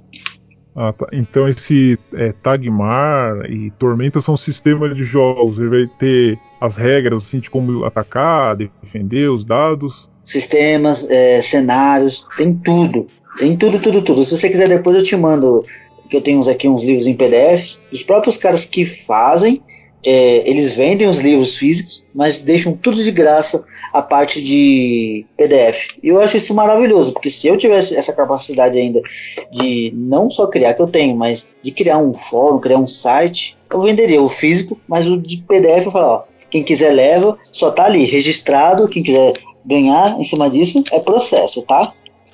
Ah, 0.75 0.91
tá. 0.91 1.07
Então 1.13 1.47
esse 1.47 1.97
é, 2.13 2.33
Tagmar 2.43 3.49
e 3.49 3.71
Tormenta 3.71 4.21
são 4.21 4.35
sistemas 4.35 4.95
de 4.95 5.05
jogos. 5.05 5.57
Ele 5.57 5.69
vai 5.69 5.87
ter 5.97 6.37
as 6.59 6.75
regras 6.75 7.23
assim 7.23 7.39
de 7.39 7.49
como 7.49 7.85
atacar, 7.85 8.57
defender 8.57 9.29
os 9.29 9.45
dados. 9.45 10.09
Sistemas, 10.23 11.09
é, 11.09 11.41
cenários, 11.41 12.25
tem 12.37 12.53
tudo. 12.53 13.07
Tem 13.37 13.55
tudo, 13.55 13.79
tudo, 13.79 14.01
tudo. 14.01 14.23
Se 14.23 14.37
você 14.37 14.49
quiser 14.49 14.67
depois 14.67 14.97
eu 14.97 15.03
te 15.03 15.15
mando 15.15 15.65
que 16.09 16.15
eu 16.15 16.21
tenho 16.21 16.39
uns 16.39 16.47
aqui 16.47 16.67
uns 16.67 16.83
livros 16.83 17.07
em 17.07 17.13
PDFs. 17.13 17.81
Os 17.91 18.03
próprios 18.03 18.37
caras 18.37 18.65
que 18.65 18.85
fazem, 18.85 19.61
é, 20.05 20.47
eles 20.49 20.73
vendem 20.73 21.07
os 21.07 21.19
livros 21.19 21.57
físicos, 21.57 22.05
mas 22.13 22.41
deixam 22.41 22.73
tudo 22.73 23.03
de 23.03 23.11
graça 23.11 23.65
a 23.91 24.01
parte 24.01 24.43
de 24.43 25.25
PDF. 25.37 25.95
E 26.03 26.09
eu 26.09 26.19
acho 26.19 26.35
isso 26.35 26.53
maravilhoso, 26.53 27.13
porque 27.13 27.29
se 27.29 27.47
eu 27.47 27.55
tivesse 27.57 27.95
essa 27.95 28.11
capacidade 28.11 28.77
ainda 28.77 29.01
de 29.51 29.93
não 29.95 30.29
só 30.29 30.47
criar 30.47 30.73
que 30.73 30.81
eu 30.81 30.87
tenho, 30.87 31.15
mas 31.15 31.47
de 31.63 31.71
criar 31.71 31.97
um 31.97 32.13
fórum, 32.13 32.59
criar 32.59 32.77
um 32.77 32.89
site, 32.89 33.57
eu 33.71 33.81
venderia 33.81 34.21
o 34.21 34.27
físico, 34.27 34.77
mas 34.87 35.07
o 35.07 35.17
de 35.17 35.37
PDF 35.37 35.85
eu 35.85 35.91
falo, 35.91 36.07
ó, 36.07 36.23
quem 36.49 36.61
quiser 36.61 36.91
leva, 36.91 37.37
só 37.51 37.71
tá 37.71 37.85
ali 37.85 38.03
registrado, 38.05 38.87
quem 38.87 39.01
quiser 39.01 39.33
ganhar 39.65 40.19
em 40.19 40.23
cima 40.25 40.49
disso 40.49 40.83
é 40.91 40.99
processo, 40.99 41.61
tá? 41.61 41.93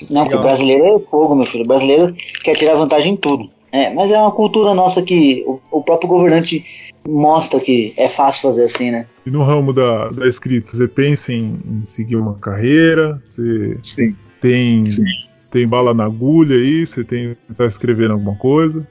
Não, 0.10 0.24
porque 0.24 0.38
o 0.38 0.42
brasileiro 0.42 0.84
é 0.84 1.00
fogo, 1.00 1.36
meu 1.36 1.46
filho. 1.46 1.64
O 1.64 1.68
brasileiro 1.68 2.16
quer 2.44 2.56
tirar 2.56 2.76
vantagem 2.76 3.14
em 3.14 3.18
tudo. 3.18 3.50
É, 3.72 3.90
mas 3.90 4.12
é 4.12 4.18
uma 4.18 4.32
cultura 4.32 4.74
nossa 4.74 5.02
que 5.02 5.44
o, 5.48 5.60
o, 5.72 5.82
próprio 5.82 6.10
governante 6.10 6.66
mostra 7.08 7.60
que 7.60 7.94
é 7.96 8.10
fácil 8.10 8.42
fazer 8.42 8.66
assim, 8.66 8.92
né? 8.92 9.08
E 9.26 9.32
no 9.32 9.44
ramo 9.44 9.72
da, 9.72 10.10
da 10.10 10.28
escrita, 10.28 10.72
você 10.72 10.88
pensa 10.88 11.32
em, 11.32 11.60
em 11.66 11.86
seguir 11.86 12.18
uma 12.18 12.36
carreira? 12.36 13.22
Você 13.30 13.78
Sim. 13.82 14.16
tem 14.42 14.92
Sim. 14.92 15.04
tem 15.50 15.68
bala 15.68 15.94
na 15.94 16.06
agulha 16.06 16.56
aí? 16.56 16.86
Você 16.86 17.04
tem 17.04 17.38
tá 17.58 17.66
escrevendo 17.66 18.14
alguma 18.14 18.36
coisa? 18.36 18.86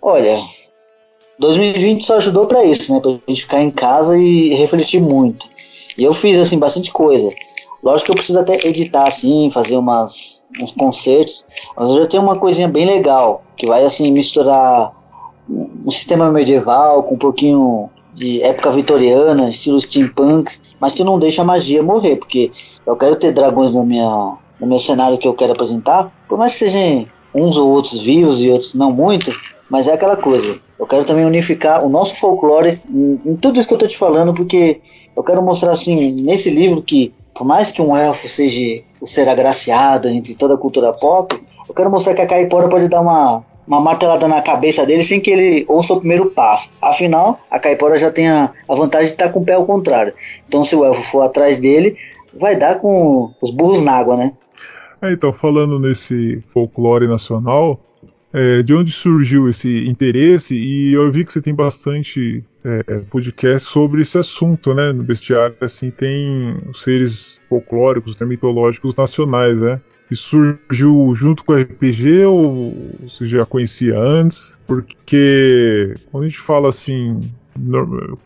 Olha, 0.00 0.40
2020 1.38 2.04
só 2.04 2.16
ajudou 2.16 2.46
para 2.46 2.64
isso, 2.64 2.94
né? 2.94 3.00
Pra 3.00 3.18
gente 3.28 3.42
ficar 3.42 3.62
em 3.62 3.70
casa 3.70 4.16
e 4.16 4.54
refletir 4.54 5.00
muito. 5.00 5.46
E 5.96 6.04
eu 6.04 6.14
fiz 6.14 6.38
assim 6.38 6.58
bastante 6.58 6.90
coisa. 6.90 7.30
Lógico 7.82 8.06
que 8.06 8.10
eu 8.12 8.16
preciso 8.16 8.38
até 8.38 8.66
editar 8.66 9.08
assim, 9.08 9.50
fazer 9.52 9.76
umas, 9.76 10.44
uns 10.60 10.72
concertos, 10.72 11.44
mas 11.76 11.88
eu 11.88 12.02
já 12.02 12.06
tenho 12.06 12.22
uma 12.22 12.38
coisinha 12.38 12.68
bem 12.68 12.86
legal, 12.86 13.42
que 13.56 13.66
vai 13.66 13.84
assim 13.84 14.12
misturar 14.12 14.92
um 15.48 15.90
sistema 15.90 16.30
medieval 16.30 17.02
com 17.02 17.16
um 17.16 17.18
pouquinho 17.18 17.90
de 18.14 18.40
época 18.42 18.70
vitoriana, 18.70 19.48
estilo 19.48 19.80
steampunk, 19.80 20.58
mas 20.78 20.94
que 20.94 21.02
não 21.02 21.18
deixa 21.18 21.42
a 21.42 21.44
magia 21.44 21.82
morrer, 21.82 22.16
porque 22.16 22.52
eu 22.86 22.94
quero 22.96 23.16
ter 23.16 23.32
dragões 23.32 23.72
no, 23.72 23.84
minha, 23.84 24.36
no 24.60 24.66
meu 24.66 24.78
cenário 24.78 25.18
que 25.18 25.26
eu 25.26 25.34
quero 25.34 25.52
apresentar, 25.52 26.12
por 26.28 26.38
mais 26.38 26.52
que 26.52 26.68
sejam 26.68 27.06
uns 27.34 27.56
ou 27.56 27.70
outros 27.70 28.00
vivos 28.00 28.42
e 28.42 28.50
outros 28.50 28.74
não 28.74 28.92
muito, 28.92 29.32
Mas 29.70 29.88
é 29.88 29.94
aquela 29.94 30.16
coisa, 30.16 30.60
eu 30.78 30.86
quero 30.86 31.04
também 31.04 31.24
unificar 31.24 31.82
o 31.82 31.88
nosso 31.88 32.14
folclore 32.16 32.80
em, 32.90 33.20
em 33.24 33.36
tudo 33.36 33.58
isso 33.58 33.66
que 33.66 33.72
eu 33.72 33.78
tô 33.78 33.86
te 33.86 33.96
falando, 33.96 34.34
porque 34.34 34.82
eu 35.16 35.22
quero 35.22 35.42
mostrar 35.42 35.72
assim, 35.72 36.12
nesse 36.12 36.50
livro 36.50 36.82
que, 36.82 37.14
por 37.34 37.46
mais 37.46 37.72
que 37.72 37.82
um 37.82 37.96
elfo 37.96 38.28
seja 38.28 38.82
o 39.00 39.06
ser 39.06 39.28
agraciado 39.28 40.08
entre 40.08 40.34
toda 40.34 40.54
a 40.54 40.58
cultura 40.58 40.92
pop, 40.92 41.40
eu 41.68 41.74
quero 41.74 41.90
mostrar 41.90 42.14
que 42.14 42.20
a 42.20 42.26
caipora 42.26 42.68
pode 42.68 42.88
dar 42.88 43.00
uma, 43.00 43.44
uma 43.66 43.80
martelada 43.80 44.28
na 44.28 44.42
cabeça 44.42 44.84
dele 44.84 45.02
sem 45.02 45.20
que 45.20 45.30
ele 45.30 45.64
ouça 45.68 45.94
o 45.94 45.98
primeiro 45.98 46.26
passo. 46.26 46.70
Afinal, 46.80 47.40
a 47.50 47.58
caipora 47.58 47.96
já 47.96 48.10
tem 48.10 48.28
a, 48.28 48.52
a 48.68 48.74
vantagem 48.74 49.06
de 49.06 49.12
estar 49.12 49.30
com 49.30 49.40
o 49.40 49.44
pé 49.44 49.54
ao 49.54 49.64
contrário. 49.64 50.12
Então, 50.46 50.64
se 50.64 50.76
o 50.76 50.84
elfo 50.84 51.02
for 51.02 51.22
atrás 51.22 51.58
dele, 51.58 51.96
vai 52.38 52.56
dar 52.56 52.78
com 52.78 53.32
os 53.40 53.50
burros 53.50 53.82
na 53.82 53.92
água, 53.92 54.16
né? 54.16 54.32
É, 55.00 55.12
então, 55.12 55.32
falando 55.32 55.78
nesse 55.78 56.42
folclore 56.52 57.08
nacional, 57.08 57.80
é, 58.32 58.62
de 58.62 58.74
onde 58.74 58.92
surgiu 58.92 59.48
esse 59.48 59.86
interesse? 59.88 60.54
E 60.54 60.92
eu 60.92 61.10
vi 61.12 61.24
que 61.24 61.32
você 61.32 61.42
tem 61.42 61.54
bastante 61.54 62.42
é, 62.64 63.00
podcast 63.10 63.68
sobre 63.68 64.02
esse 64.02 64.16
assunto, 64.16 64.74
né? 64.74 64.92
No 64.92 65.02
bestiário, 65.02 65.56
assim, 65.60 65.90
tem 65.90 66.56
seres 66.84 67.40
folclóricos, 67.48 68.18
né, 68.18 68.26
mitológicos 68.26 68.96
nacionais, 68.96 69.60
né? 69.60 69.80
E 70.10 70.16
surgiu 70.16 71.12
junto 71.14 71.44
com 71.44 71.52
o 71.52 71.56
RPG 71.56 72.24
ou 72.26 72.74
você 73.02 73.26
já 73.26 73.46
conhecia 73.46 73.98
antes? 73.98 74.56
Porque 74.66 75.94
quando 76.10 76.24
a 76.24 76.28
gente 76.28 76.40
fala 76.40 76.68
assim, 76.68 77.30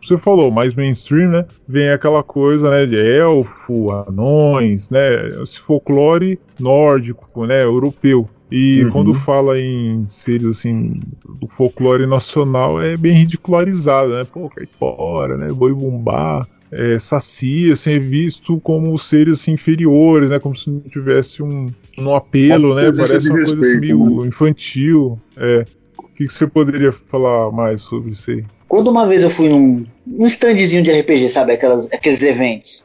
você 0.03 0.19
falou, 0.19 0.51
mais 0.51 0.75
mainstream, 0.75 1.31
né? 1.31 1.47
Vem 1.69 1.90
aquela 1.90 2.23
coisa, 2.23 2.71
né, 2.71 2.87
de 2.87 2.97
elfo, 2.97 3.90
anões, 3.90 4.88
né? 4.90 5.42
Esse 5.42 5.61
folclore 5.61 6.38
nórdico, 6.59 7.47
né, 7.47 7.64
europeu. 7.64 8.29
E 8.51 8.85
uhum. 8.85 8.91
quando 8.91 9.15
fala 9.21 9.59
em 9.59 10.07
seres 10.09 10.59
assim 10.59 11.01
do 11.41 11.49
folclore 11.57 12.07
nacional 12.07 12.81
é 12.81 12.97
bem 12.97 13.13
ridicularizado, 13.13 14.15
né? 14.15 14.25
Pô, 14.25 14.49
caipora, 14.49 15.37
né? 15.37 15.53
Boi 15.53 15.73
bumbá, 15.73 16.47
é, 16.71 16.99
saci, 16.99 17.73
assim, 17.73 17.93
é 17.93 17.99
visto 17.99 18.61
como 18.61 18.99
seres 18.99 19.41
assim, 19.41 19.53
inferiores, 19.53 20.31
né? 20.31 20.39
Como 20.39 20.57
se 20.57 20.71
não 20.71 20.81
tivesse 20.81 21.43
um, 21.43 21.73
um 21.99 22.15
apelo, 22.15 22.75
né? 22.75 22.93
Parece 22.93 23.29
uma 23.29 23.37
coisa 23.37 23.53
assim, 23.55 23.81
meio 23.81 24.23
né? 24.23 24.29
infantil. 24.29 25.21
É. 25.37 25.67
O 25.99 26.03
que, 26.17 26.27
que, 26.27 26.35
você 26.35 26.47
poderia 26.47 26.93
falar 27.11 27.51
mais 27.51 27.83
sobre 27.83 28.13
isso 28.13 28.31
aí? 28.31 28.45
Quando 28.69 28.89
uma 28.89 29.07
vez 29.07 29.23
eu 29.23 29.31
fui 29.31 29.49
num, 29.49 29.85
num 30.07 30.27
standzinho 30.27 30.83
de 30.83 30.91
RPG, 30.91 31.29
sabe? 31.29 31.53
Aquelas, 31.53 31.93
aqueles 31.93 32.23
eventos. 32.23 32.85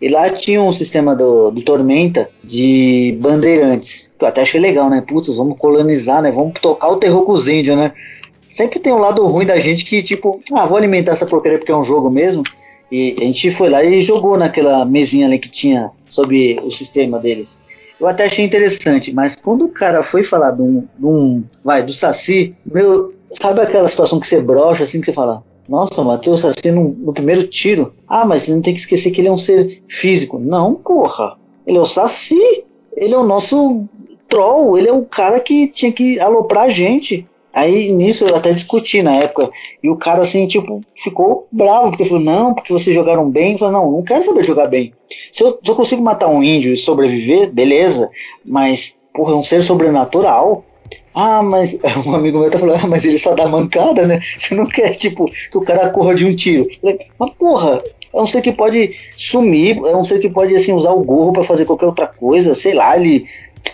E 0.00 0.08
lá 0.08 0.30
tinha 0.30 0.62
um 0.62 0.72
sistema 0.72 1.14
do, 1.14 1.50
do 1.50 1.62
Tormenta 1.62 2.30
de 2.42 3.16
bandeirantes. 3.20 4.10
Que 4.18 4.24
eu 4.24 4.28
até 4.28 4.40
achei 4.40 4.60
legal, 4.60 4.88
né? 4.88 5.04
Putz, 5.06 5.34
vamos 5.34 5.58
colonizar, 5.58 6.22
né? 6.22 6.32
Vamos 6.32 6.54
tocar 6.60 6.88
o 6.88 6.96
terror 6.96 7.22
com 7.22 7.32
os 7.32 7.46
índios, 7.46 7.76
né? 7.76 7.92
Sempre 8.48 8.80
tem 8.80 8.92
um 8.92 8.98
lado 8.98 9.24
ruim 9.26 9.44
da 9.44 9.58
gente 9.58 9.84
que, 9.84 10.02
tipo, 10.02 10.40
ah, 10.54 10.66
vou 10.66 10.76
alimentar 10.76 11.12
essa 11.12 11.26
porcaria 11.26 11.58
porque 11.58 11.70
é 11.70 11.76
um 11.76 11.84
jogo 11.84 12.10
mesmo. 12.10 12.42
E 12.90 13.14
a 13.20 13.24
gente 13.24 13.50
foi 13.50 13.68
lá 13.68 13.84
e 13.84 14.00
jogou 14.00 14.36
naquela 14.36 14.84
mesinha 14.84 15.26
ali 15.26 15.38
que 15.38 15.48
tinha 15.48 15.90
sobre 16.08 16.58
o 16.64 16.70
sistema 16.70 17.18
deles. 17.18 17.62
Eu 18.00 18.08
até 18.08 18.24
achei 18.24 18.44
interessante, 18.44 19.14
mas 19.14 19.36
quando 19.36 19.66
o 19.66 19.68
cara 19.68 20.02
foi 20.02 20.24
falar 20.24 20.52
de 20.52 20.62
um, 20.62 20.88
de 20.98 21.06
um 21.06 21.44
vai, 21.62 21.82
do 21.82 21.92
Saci, 21.92 22.54
meu, 22.64 23.12
sabe 23.30 23.60
aquela 23.60 23.86
situação 23.86 24.18
que 24.18 24.26
você 24.26 24.40
brocha 24.40 24.84
assim 24.84 25.00
que 25.00 25.06
você 25.06 25.12
fala, 25.12 25.44
nossa, 25.70 26.02
Matheus 26.02 26.44
assim 26.44 26.72
no, 26.72 26.88
no, 26.88 27.12
primeiro 27.12 27.46
tiro. 27.46 27.94
Ah, 28.08 28.26
mas 28.26 28.42
você 28.42 28.52
não 28.52 28.60
tem 28.60 28.74
que 28.74 28.80
esquecer 28.80 29.12
que 29.12 29.20
ele 29.20 29.28
é 29.28 29.32
um 29.32 29.38
ser 29.38 29.84
físico. 29.88 30.36
Não, 30.36 30.74
porra. 30.74 31.38
Ele 31.64 31.78
é 31.78 31.80
o 31.80 31.86
Saci. 31.86 32.64
Ele 32.96 33.14
é 33.14 33.16
o 33.16 33.22
nosso 33.22 33.84
troll. 34.28 34.76
Ele 34.76 34.88
é 34.88 34.92
o 34.92 35.04
cara 35.04 35.38
que 35.38 35.68
tinha 35.68 35.92
que 35.92 36.18
aloprar 36.18 36.64
a 36.64 36.70
gente. 36.70 37.24
Aí 37.52 37.92
nisso 37.92 38.24
eu 38.24 38.34
até 38.34 38.52
discuti 38.52 39.00
na 39.00 39.14
época. 39.14 39.48
E 39.80 39.88
o 39.88 39.96
cara 39.96 40.22
assim, 40.22 40.48
tipo, 40.48 40.80
ficou 40.96 41.46
bravo, 41.52 41.90
porque 41.90 42.04
falou, 42.04 42.24
não, 42.24 42.52
porque 42.52 42.72
vocês 42.72 42.94
jogaram 42.94 43.30
bem. 43.30 43.56
Eu 43.60 43.70
não, 43.70 43.92
não 43.92 44.02
quero 44.02 44.24
saber 44.24 44.42
jogar 44.42 44.66
bem. 44.66 44.92
Se 45.30 45.44
eu, 45.44 45.56
se 45.62 45.70
eu 45.70 45.76
consigo 45.76 46.02
matar 46.02 46.26
um 46.26 46.42
índio 46.42 46.74
e 46.74 46.76
sobreviver, 46.76 47.48
beleza. 47.52 48.10
Mas, 48.44 48.96
porra, 49.14 49.34
é 49.34 49.36
um 49.36 49.44
ser 49.44 49.62
sobrenatural. 49.62 50.64
Ah, 51.14 51.42
mas 51.42 51.78
um 52.06 52.14
amigo 52.14 52.38
meu 52.38 52.50
tá 52.50 52.58
falando, 52.58 52.84
ah, 52.84 52.86
mas 52.86 53.04
ele 53.04 53.18
só 53.18 53.34
dá 53.34 53.48
mancada, 53.48 54.06
né? 54.06 54.20
Você 54.38 54.54
não 54.54 54.66
quer, 54.66 54.90
tipo, 54.94 55.30
que 55.50 55.58
o 55.58 55.62
cara 55.62 55.90
corra 55.90 56.14
de 56.14 56.24
um 56.24 56.34
tiro. 56.34 56.66
Mas 57.18 57.30
porra, 57.38 57.82
é 58.12 58.20
um 58.20 58.26
ser 58.26 58.42
que 58.42 58.52
pode 58.52 58.94
sumir, 59.16 59.76
é 59.78 59.96
um 59.96 60.04
ser 60.04 60.18
que 60.18 60.28
pode 60.28 60.54
assim 60.54 60.72
usar 60.72 60.92
o 60.92 61.02
gorro 61.02 61.32
para 61.32 61.44
fazer 61.44 61.64
qualquer 61.64 61.86
outra 61.86 62.06
coisa, 62.06 62.54
sei 62.54 62.74
lá, 62.74 62.96
ele 62.96 63.26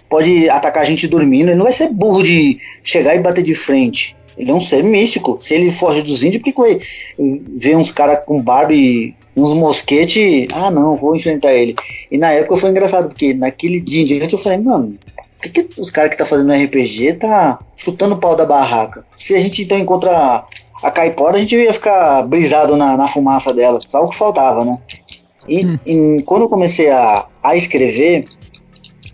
pode 0.09 0.49
atacar 0.49 0.83
a 0.83 0.87
gente 0.87 1.07
dormindo, 1.07 1.49
ele 1.49 1.57
não 1.57 1.65
vai 1.65 1.73
ser 1.73 1.89
burro 1.89 2.23
de 2.23 2.59
chegar 2.83 3.15
e 3.15 3.21
bater 3.21 3.45
de 3.45 3.55
frente. 3.55 4.17
Ele 4.37 4.51
é 4.51 4.55
um 4.55 4.61
ser 4.61 4.85
místico. 4.85 5.39
Se 5.41 5.55
ele 5.55 5.71
foge 5.71 6.03
dos 6.03 6.23
índios, 6.23 6.43
porque 6.43 6.81
ver 7.57 7.77
uns 7.77 7.91
caras 7.91 8.21
com 8.27 8.43
barba 8.43 8.75
e 8.75 9.15
uns 9.35 9.53
mosquete, 9.55 10.49
ah 10.53 10.71
não, 10.71 10.97
vou 10.97 11.17
enfrentar 11.17 11.55
ele. 11.55 11.75
E 12.11 12.19
na 12.19 12.33
época 12.33 12.57
foi 12.57 12.71
engraçado, 12.71 13.09
porque 13.09 13.33
naquele 13.33 13.81
dia 13.81 14.03
em 14.03 14.07
diante 14.07 14.35
eu 14.35 14.39
falei, 14.39 14.59
mano, 14.59 14.97
por 15.41 15.51
que, 15.51 15.65
que 15.65 15.81
os 15.81 15.91
caras 15.91 16.11
que 16.11 16.17
tá 16.17 16.27
fazendo 16.27 16.53
RPG 16.53 17.15
tá 17.15 17.59
chutando 17.77 18.15
o 18.15 18.19
pau 18.19 18.35
da 18.35 18.45
barraca? 18.45 19.07
Se 19.17 19.35
a 19.35 19.39
gente 19.39 19.63
então 19.63 19.79
encontra 19.79 20.45
a 20.83 20.91
caipora, 20.91 21.37
a 21.37 21.39
gente 21.39 21.55
ia 21.57 21.73
ficar 21.73 22.23
brisado 22.23 22.77
na, 22.77 22.97
na 22.97 23.09
fumaça 23.09 23.53
dela. 23.53 23.81
Só 23.87 24.03
o 24.03 24.09
que 24.09 24.17
faltava, 24.17 24.65
né? 24.65 24.79
E, 25.49 25.65
hum. 25.65 26.17
quando 26.25 26.43
eu 26.43 26.49
comecei 26.49 26.91
a, 26.91 27.27
a 27.43 27.55
escrever, 27.55 28.27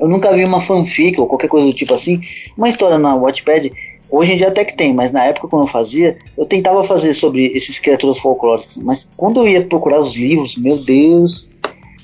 eu 0.00 0.08
nunca 0.08 0.32
vi 0.34 0.44
uma 0.44 0.60
fanfic 0.60 1.20
ou 1.20 1.26
qualquer 1.26 1.48
coisa 1.48 1.66
do 1.66 1.74
tipo 1.74 1.92
assim. 1.92 2.20
Uma 2.56 2.68
história 2.68 2.98
na 2.98 3.14
Watchpad, 3.14 3.72
hoje 4.10 4.32
em 4.32 4.36
dia 4.36 4.48
até 4.48 4.64
que 4.64 4.76
tem, 4.76 4.94
mas 4.94 5.12
na 5.12 5.24
época 5.24 5.48
quando 5.48 5.62
eu 5.62 5.68
fazia, 5.68 6.16
eu 6.36 6.46
tentava 6.46 6.82
fazer 6.84 7.14
sobre 7.14 7.46
esses 7.46 7.78
criaturas 7.78 8.18
folclóricas. 8.18 8.78
Mas 8.78 9.10
quando 9.16 9.40
eu 9.40 9.48
ia 9.48 9.64
procurar 9.64 10.00
os 10.00 10.14
livros, 10.14 10.56
meu 10.56 10.78
Deus, 10.78 11.50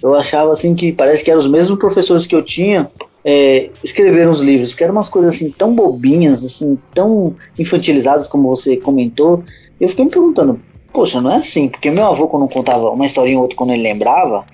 eu 0.03 0.15
achava 0.15 0.53
assim 0.53 0.75
que 0.75 0.93
parece 0.93 1.25
que 1.25 1.31
eram 1.31 1.41
os 1.41 1.49
mesmos 1.49 1.79
professores 1.79 2.27
que 2.27 2.35
eu 2.35 2.43
tinha 2.43 2.91
é, 3.31 3.69
escreveram 3.85 4.31
os 4.31 4.41
livros, 4.41 4.71
porque 4.71 4.85
eram 4.85 4.95
umas 4.95 5.11
coisas 5.11 5.35
assim 5.35 5.51
tão 5.51 5.75
bobinhas, 5.75 6.43
assim, 6.43 6.79
tão 6.95 7.37
infantilizadas 7.59 8.27
como 8.27 8.49
você 8.49 8.79
comentou. 8.79 9.45
Eu 9.79 9.87
fiquei 9.91 10.07
me 10.07 10.11
perguntando, 10.11 10.59
poxa, 10.95 11.21
não 11.21 11.31
é 11.31 11.37
assim, 11.37 11.69
porque 11.69 11.91
meu 11.91 12.07
avô 12.07 12.27
quando 12.27 12.49
contava 12.49 12.89
uma 12.89 13.05
historinha 13.05 13.37
ou 13.37 13.43
outra 13.43 13.59
quando 13.59 13.75
ele 13.75 13.83
lembrava, 13.83 14.47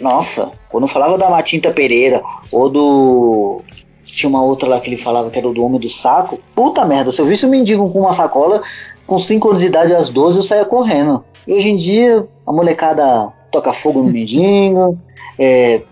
nossa, 0.00 0.50
quando 0.70 0.88
falava 0.88 1.18
da 1.18 1.28
Matinta 1.28 1.70
Pereira 1.70 2.22
ou 2.50 2.70
do 2.70 3.60
tinha 4.06 4.30
uma 4.30 4.42
outra 4.42 4.66
lá 4.66 4.80
que 4.80 4.88
ele 4.88 4.96
falava 4.96 5.28
que 5.28 5.38
era 5.38 5.52
do 5.52 5.62
homem 5.62 5.78
do 5.78 5.88
saco. 5.90 6.40
Puta 6.54 6.86
merda, 6.86 7.10
se 7.10 7.20
eu 7.20 7.26
visse 7.26 7.44
um 7.44 7.50
mendigo 7.50 7.90
com 7.90 8.00
uma 8.00 8.14
sacola 8.14 8.62
com 9.06 9.18
5 9.18 9.46
anos 9.46 9.60
de 9.60 9.66
idade 9.66 9.94
às 9.94 10.08
12, 10.08 10.38
eu 10.38 10.42
saía 10.42 10.64
correndo. 10.64 11.22
E 11.46 11.52
hoje 11.52 11.68
em 11.68 11.76
dia, 11.76 12.26
a 12.46 12.50
molecada 12.50 13.30
toca 13.52 13.74
fogo 13.74 14.02
no 14.02 14.10
mendigo, 14.10 14.98
é, 15.38 15.82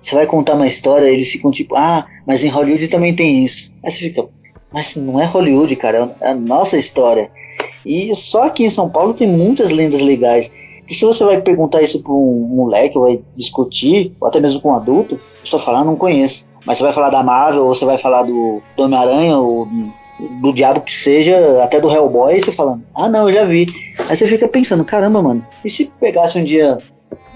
você 0.00 0.14
vai 0.14 0.26
contar 0.26 0.54
uma 0.54 0.66
história, 0.66 1.06
eles 1.06 1.30
ficam 1.30 1.50
tipo, 1.50 1.76
ah, 1.76 2.06
mas 2.26 2.44
em 2.44 2.48
Hollywood 2.48 2.88
também 2.88 3.14
tem 3.14 3.44
isso. 3.44 3.74
Aí 3.84 3.90
você 3.90 3.98
fica, 3.98 4.26
mas 4.72 4.96
não 4.96 5.20
é 5.20 5.24
Hollywood, 5.24 5.74
cara, 5.76 6.16
é 6.20 6.30
a 6.30 6.34
nossa 6.34 6.76
história. 6.76 7.30
E 7.84 8.14
só 8.14 8.44
aqui 8.44 8.64
em 8.64 8.70
São 8.70 8.88
Paulo 8.90 9.14
tem 9.14 9.28
muitas 9.28 9.70
lendas 9.70 10.00
legais. 10.00 10.50
E 10.88 10.94
se 10.94 11.04
você 11.04 11.24
vai 11.24 11.40
perguntar 11.40 11.82
isso 11.82 12.02
para 12.02 12.12
um 12.12 12.48
moleque, 12.50 12.98
vai 12.98 13.20
discutir, 13.36 14.14
ou 14.20 14.28
até 14.28 14.40
mesmo 14.40 14.60
com 14.60 14.70
um 14.70 14.74
adulto, 14.74 15.20
só 15.44 15.58
falar, 15.58 15.84
não 15.84 15.96
conheço. 15.96 16.46
Mas 16.66 16.78
você 16.78 16.84
vai 16.84 16.92
falar 16.92 17.10
da 17.10 17.22
Marvel, 17.22 17.64
ou 17.64 17.74
você 17.74 17.84
vai 17.84 17.98
falar 17.98 18.22
do, 18.22 18.62
do 18.76 18.82
Homem-Aranha, 18.84 19.38
ou 19.38 19.66
do, 19.66 19.92
do 20.42 20.52
diabo 20.52 20.80
que 20.80 20.94
seja, 20.94 21.62
até 21.62 21.80
do 21.80 21.90
Hellboy, 21.90 22.36
e 22.36 22.40
você 22.40 22.52
falando, 22.52 22.82
ah 22.94 23.08
não, 23.08 23.28
eu 23.28 23.34
já 23.34 23.44
vi. 23.44 23.66
Aí 24.08 24.16
você 24.16 24.26
fica 24.26 24.48
pensando, 24.48 24.84
caramba, 24.84 25.22
mano, 25.22 25.46
e 25.64 25.70
se 25.70 25.86
pegasse 26.00 26.38
um 26.38 26.44
dia 26.44 26.78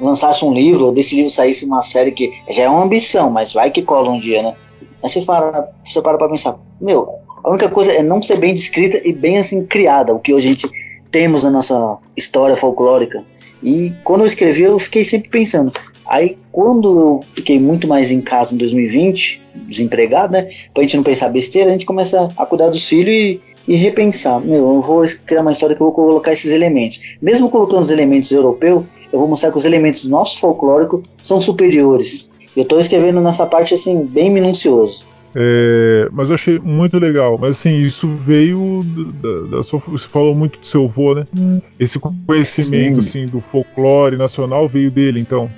lançasse 0.00 0.44
um 0.44 0.52
livro, 0.52 0.86
ou 0.86 0.92
desse 0.92 1.14
livro 1.14 1.30
saísse 1.30 1.64
uma 1.64 1.82
série 1.82 2.12
que 2.12 2.32
já 2.50 2.64
é 2.64 2.68
uma 2.68 2.84
ambição, 2.84 3.30
mas 3.30 3.52
vai 3.52 3.70
que 3.70 3.82
cola 3.82 4.10
um 4.10 4.18
dia, 4.18 4.42
né? 4.42 4.54
Aí 5.02 5.08
você 5.08 5.20
para, 5.22 5.68
você 5.84 6.00
para 6.00 6.18
pra 6.18 6.28
pensar, 6.28 6.58
meu, 6.80 7.08
a 7.42 7.50
única 7.50 7.68
coisa 7.68 7.92
é 7.92 8.02
não 8.02 8.22
ser 8.22 8.38
bem 8.38 8.54
descrita 8.54 9.00
e 9.04 9.12
bem 9.12 9.38
assim 9.38 9.64
criada, 9.64 10.14
o 10.14 10.20
que 10.20 10.32
hoje 10.32 10.48
a 10.48 10.50
gente 10.50 10.70
temos 11.10 11.44
na 11.44 11.50
nossa 11.50 11.98
história 12.16 12.56
folclórica. 12.56 13.22
E 13.62 13.92
quando 14.02 14.22
eu 14.22 14.26
escrevi, 14.26 14.62
eu 14.62 14.78
fiquei 14.78 15.04
sempre 15.04 15.28
pensando. 15.28 15.72
Aí, 16.06 16.36
quando 16.50 17.00
eu 17.00 17.20
fiquei 17.24 17.60
muito 17.60 17.86
mais 17.86 18.10
em 18.10 18.20
casa 18.20 18.54
em 18.54 18.58
2020, 18.58 19.40
desempregado, 19.68 20.32
né? 20.32 20.50
Pra 20.74 20.82
gente 20.82 20.96
não 20.96 21.04
pensar 21.04 21.28
besteira, 21.28 21.70
a 21.70 21.72
gente 21.72 21.86
começa 21.86 22.32
a 22.36 22.44
cuidar 22.44 22.70
dos 22.70 22.86
filhos 22.88 23.14
e, 23.14 23.40
e 23.68 23.76
repensar. 23.76 24.40
Meu, 24.40 24.74
eu 24.74 24.82
vou 24.82 25.04
criar 25.24 25.42
uma 25.42 25.52
história 25.52 25.76
que 25.76 25.82
eu 25.82 25.86
vou 25.86 25.94
colocar 25.94 26.32
esses 26.32 26.52
elementos. 26.52 27.00
Mesmo 27.20 27.48
colocando 27.48 27.82
os 27.82 27.90
elementos 27.90 28.32
europeus, 28.32 28.84
eu 29.12 29.18
vou 29.18 29.28
mostrar 29.28 29.50
que 29.50 29.58
os 29.58 29.64
elementos 29.64 30.04
do 30.04 30.10
nosso 30.10 30.40
folclórico 30.40 31.02
são 31.20 31.40
superiores. 31.40 32.30
Eu 32.56 32.62
estou 32.62 32.80
escrevendo 32.80 33.20
nessa 33.20 33.46
parte 33.46 33.74
assim, 33.74 34.04
bem 34.04 34.30
minucioso. 34.30 35.04
É, 35.34 36.08
mas 36.12 36.28
eu 36.28 36.34
achei 36.34 36.58
muito 36.58 36.98
legal. 36.98 37.38
Mas 37.38 37.58
assim, 37.58 37.82
isso 37.82 38.08
veio 38.26 38.84
da, 39.22 39.56
da 39.56 39.62
sua, 39.64 39.82
você 39.86 40.06
falou 40.08 40.34
muito 40.34 40.58
do 40.58 40.66
seu 40.66 40.84
avô, 40.84 41.14
né? 41.14 41.26
Hum. 41.34 41.60
Esse 41.78 41.98
conhecimento 41.98 43.00
assim 43.00 43.26
do 43.26 43.40
folclore 43.52 44.16
nacional 44.16 44.68
veio 44.68 44.90
dele, 44.90 45.20
então. 45.20 45.50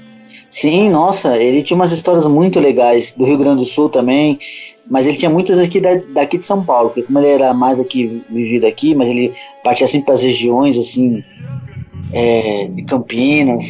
Sim, 0.49 0.91
nossa, 0.91 1.37
ele 1.43 1.63
tinha 1.63 1.77
umas 1.77 1.93
histórias 1.93 2.27
muito 2.27 2.61
legais 2.61 3.13
do 3.13 3.25
Rio 3.25 3.39
Grande 3.39 3.63
do 3.63 3.67
Sul 3.67 3.89
também, 3.89 4.39
mas 4.89 5.07
ele 5.07 5.17
tinha 5.17 5.31
muitas 5.31 5.59
aqui 5.59 5.81
da, 5.81 5.97
daqui 6.13 6.39
de 6.39 6.47
São 6.47 6.65
Paulo, 6.65 6.91
porque 6.91 7.03
como 7.03 7.19
ele 7.19 7.29
era 7.29 7.53
mais 7.53 7.81
aqui 7.81 8.23
vivido 8.31 8.67
aqui, 8.67 8.95
mas 8.95 9.09
ele 9.09 9.33
partia 9.63 9.87
sempre 9.87 10.07
para 10.07 10.15
as 10.15 10.23
regiões 10.23 10.79
assim 10.79 11.23
é, 12.13 12.67
de 12.67 12.83
Campinas, 12.83 13.69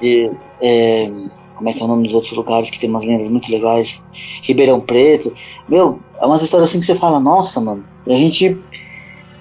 de, 0.00 0.30
é, 0.60 1.10
como 1.56 1.68
é 1.68 1.72
que 1.72 1.80
é 1.80 1.84
o 1.84 1.88
nome 1.88 2.04
dos 2.04 2.14
outros 2.14 2.32
lugares 2.32 2.70
que 2.70 2.78
tem 2.78 2.88
umas 2.88 3.04
lendas 3.04 3.28
muito 3.28 3.50
legais, 3.50 4.02
Ribeirão 4.42 4.80
Preto, 4.80 5.32
meu, 5.68 6.00
é 6.20 6.26
umas 6.26 6.42
histórias 6.42 6.70
assim 6.70 6.80
que 6.80 6.86
você 6.86 6.94
fala, 6.94 7.20
nossa, 7.20 7.60
mano, 7.60 7.84
a 8.06 8.14
gente 8.14 8.58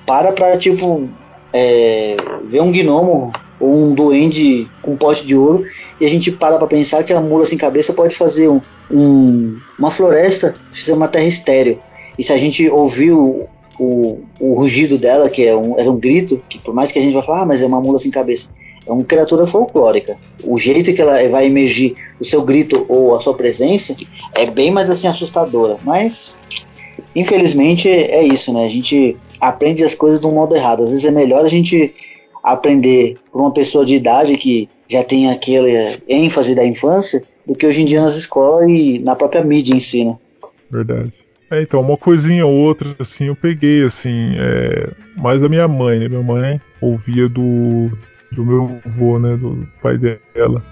para 0.05 0.31
pra 0.31 0.57
tipo 0.57 1.07
é, 1.53 2.15
ver 2.49 2.61
um 2.61 2.71
gnomo 2.71 3.31
ou 3.59 3.75
um 3.75 3.93
duende 3.93 4.69
com 4.81 4.95
pote 4.95 5.25
de 5.25 5.35
ouro 5.35 5.65
e 5.99 6.05
a 6.05 6.07
gente 6.07 6.31
para 6.31 6.57
para 6.57 6.67
pensar 6.67 7.03
que 7.03 7.13
a 7.13 7.21
mula 7.21 7.45
sem 7.45 7.57
cabeça 7.57 7.93
pode 7.93 8.15
fazer 8.15 8.49
um, 8.49 8.61
um, 8.89 9.59
uma 9.77 9.91
floresta, 9.91 10.55
fazer 10.73 10.93
uma 10.93 11.07
terra 11.07 11.25
estéreo. 11.25 11.79
E 12.17 12.23
se 12.23 12.33
a 12.33 12.37
gente 12.37 12.69
ouvir 12.69 13.13
o, 13.79 14.19
o, 14.39 14.53
rugido 14.53 14.97
dela, 14.97 15.29
que 15.29 15.45
é 15.45 15.55
um, 15.55 15.79
era 15.79 15.89
um 15.89 15.97
grito, 15.97 16.41
que 16.49 16.59
por 16.59 16.73
mais 16.73 16.91
que 16.91 16.99
a 16.99 17.01
gente 17.01 17.13
vá 17.13 17.23
falar, 17.23 17.41
ah, 17.41 17.45
mas 17.45 17.61
é 17.61 17.65
uma 17.65 17.81
mula 17.81 17.97
sem 17.97 18.11
cabeça, 18.11 18.49
é 18.85 18.91
uma 18.91 19.03
criatura 19.03 19.47
folclórica. 19.47 20.17
O 20.43 20.57
jeito 20.57 20.93
que 20.93 21.01
ela 21.01 21.27
vai 21.29 21.45
emergir 21.45 21.95
o 22.19 22.25
seu 22.25 22.41
grito 22.41 22.85
ou 22.89 23.15
a 23.15 23.19
sua 23.21 23.33
presença 23.33 23.95
é 24.35 24.45
bem 24.45 24.69
mais 24.69 24.89
assim 24.89 25.07
assustadora. 25.07 25.77
Mas 25.83 26.37
infelizmente 27.15 27.89
é 27.89 28.23
isso, 28.23 28.53
né? 28.53 28.65
A 28.65 28.69
gente 28.69 29.15
aprende 29.39 29.83
as 29.83 29.95
coisas 29.95 30.19
de 30.19 30.27
um 30.27 30.33
modo 30.33 30.55
errado. 30.55 30.83
Às 30.83 30.89
vezes 30.89 31.05
é 31.05 31.11
melhor 31.11 31.45
a 31.45 31.49
gente 31.49 31.93
aprender 32.43 33.17
por 33.31 33.41
uma 33.41 33.51
pessoa 33.51 33.85
de 33.85 33.95
idade 33.95 34.37
que 34.37 34.67
já 34.87 35.03
tem 35.03 35.29
aquele 35.29 35.99
ênfase 36.07 36.55
da 36.55 36.65
infância 36.65 37.23
do 37.45 37.55
que 37.55 37.65
hoje 37.65 37.81
em 37.81 37.85
dia 37.85 38.01
nas 38.01 38.15
escolas 38.15 38.67
e 38.69 38.99
na 38.99 39.15
própria 39.15 39.43
mídia 39.43 39.75
ensina. 39.75 40.19
Verdade. 40.69 41.13
É, 41.51 41.61
então, 41.61 41.81
uma 41.81 41.97
coisinha 41.97 42.45
ou 42.45 42.53
outra, 42.53 42.95
assim, 42.99 43.25
eu 43.25 43.35
peguei, 43.35 43.83
assim, 43.83 44.35
é, 44.37 44.91
mais 45.17 45.41
da 45.41 45.49
minha 45.49 45.67
mãe, 45.67 45.99
né? 45.99 46.07
Minha 46.07 46.21
mãe 46.23 46.61
ouvia 46.79 47.27
do, 47.27 47.89
do 48.31 48.45
meu 48.45 48.79
avô, 48.85 49.17
né? 49.19 49.35
Do 49.35 49.67
pai 49.81 49.97
dela. 49.97 50.63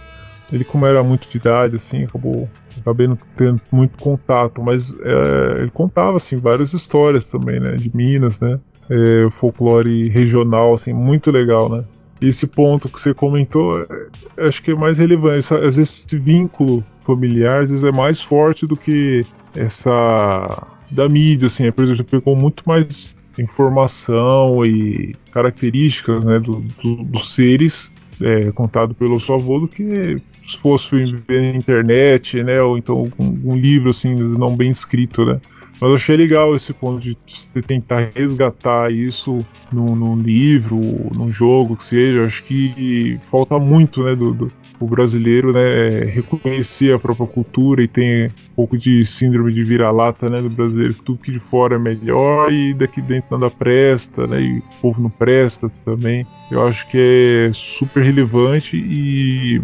Ele, 0.51 0.63
como 0.63 0.85
era 0.85 1.03
muito 1.03 1.27
de 1.29 1.37
idade, 1.37 1.75
assim, 1.75 2.03
acabou 2.03 2.49
acabei 2.79 3.07
não 3.07 3.17
tendo 3.35 3.59
muito 3.71 3.97
contato, 3.97 4.61
mas 4.61 4.95
é, 5.01 5.61
ele 5.61 5.71
contava, 5.71 6.17
assim, 6.17 6.37
várias 6.37 6.73
histórias 6.73 7.25
também, 7.25 7.59
né? 7.59 7.75
De 7.75 7.93
Minas, 7.95 8.39
né? 8.39 8.59
é, 8.89 9.29
folclore 9.39 10.09
regional, 10.09 10.75
assim, 10.75 10.93
muito 10.93 11.31
legal, 11.31 11.69
né? 11.69 11.83
Esse 12.19 12.47
ponto 12.47 12.89
que 12.89 12.99
você 12.99 13.13
comentou, 13.13 13.81
é, 13.81 14.47
acho 14.47 14.63
que 14.63 14.71
é 14.71 14.75
mais 14.75 14.97
relevante. 14.97 15.53
Às 15.53 15.75
vezes 15.75 16.05
esse 16.05 16.17
vínculo 16.17 16.83
familiar 17.05 17.63
às 17.63 17.69
vezes 17.69 17.83
é 17.83 17.91
mais 17.91 18.21
forte 18.21 18.65
do 18.65 18.75
que 18.75 19.25
essa 19.57 20.67
da 20.89 21.09
mídia, 21.09 21.47
assim. 21.47 21.71
Por 21.71 21.83
exemplo, 21.83 22.05
pegou 22.05 22.35
muito 22.35 22.63
mais 22.65 23.15
informação 23.37 24.65
e 24.65 25.15
características 25.31 26.23
né, 26.23 26.39
do, 26.39 26.63
do, 26.81 27.03
dos 27.03 27.35
seres 27.35 27.91
é, 28.21 28.51
contado 28.51 28.95
pelo 28.95 29.19
seu 29.19 29.35
avô 29.35 29.59
do 29.59 29.67
que 29.67 30.19
se 30.47 30.57
fosse 30.59 30.89
ver 31.27 31.41
na 31.41 31.57
internet, 31.57 32.41
né, 32.41 32.61
ou 32.61 32.77
então 32.77 33.11
um, 33.19 33.51
um 33.51 33.55
livro 33.55 33.89
assim 33.91 34.15
não 34.15 34.55
bem 34.55 34.71
escrito, 34.71 35.25
né. 35.25 35.39
Mas 35.79 35.89
eu 35.91 35.95
achei 35.95 36.17
legal 36.17 36.55
esse 36.55 36.73
ponto 36.73 36.99
de 36.99 37.15
você 37.27 37.61
tentar 37.61 38.09
resgatar 38.15 38.91
isso 38.91 39.45
num, 39.71 39.95
num 39.95 40.19
livro, 40.19 40.79
num 41.13 41.31
jogo, 41.31 41.77
que 41.77 41.85
seja. 41.85 42.25
Acho 42.25 42.43
que 42.45 43.19
falta 43.29 43.59
muito, 43.59 44.03
né, 44.03 44.15
do, 44.15 44.33
do 44.33 44.51
o 44.79 44.87
brasileiro, 44.87 45.51
né, 45.51 46.05
reconhecer 46.05 46.93
a 46.93 46.99
própria 46.99 47.27
cultura 47.27 47.81
e 47.81 47.87
tem 47.87 48.27
um 48.27 48.55
pouco 48.55 48.77
de 48.77 49.05
síndrome 49.05 49.53
de 49.53 49.63
vira-lata, 49.63 50.29
né, 50.29 50.41
do 50.41 50.49
brasileiro, 50.49 50.93
que 50.93 51.03
tudo 51.03 51.19
que 51.19 51.31
de 51.31 51.39
fora 51.39 51.75
é 51.75 51.79
melhor 51.79 52.51
e 52.51 52.73
daqui 52.73 53.01
dentro 53.01 53.37
nada 53.37 53.49
presta, 53.49 54.27
né, 54.27 54.41
e 54.41 54.57
o 54.59 54.81
povo 54.81 55.01
não 55.01 55.09
presta 55.09 55.69
também. 55.83 56.25
Eu 56.51 56.65
acho 56.65 56.87
que 56.89 57.49
é 57.49 57.51
super 57.53 58.03
relevante 58.03 58.77
e 58.77 59.61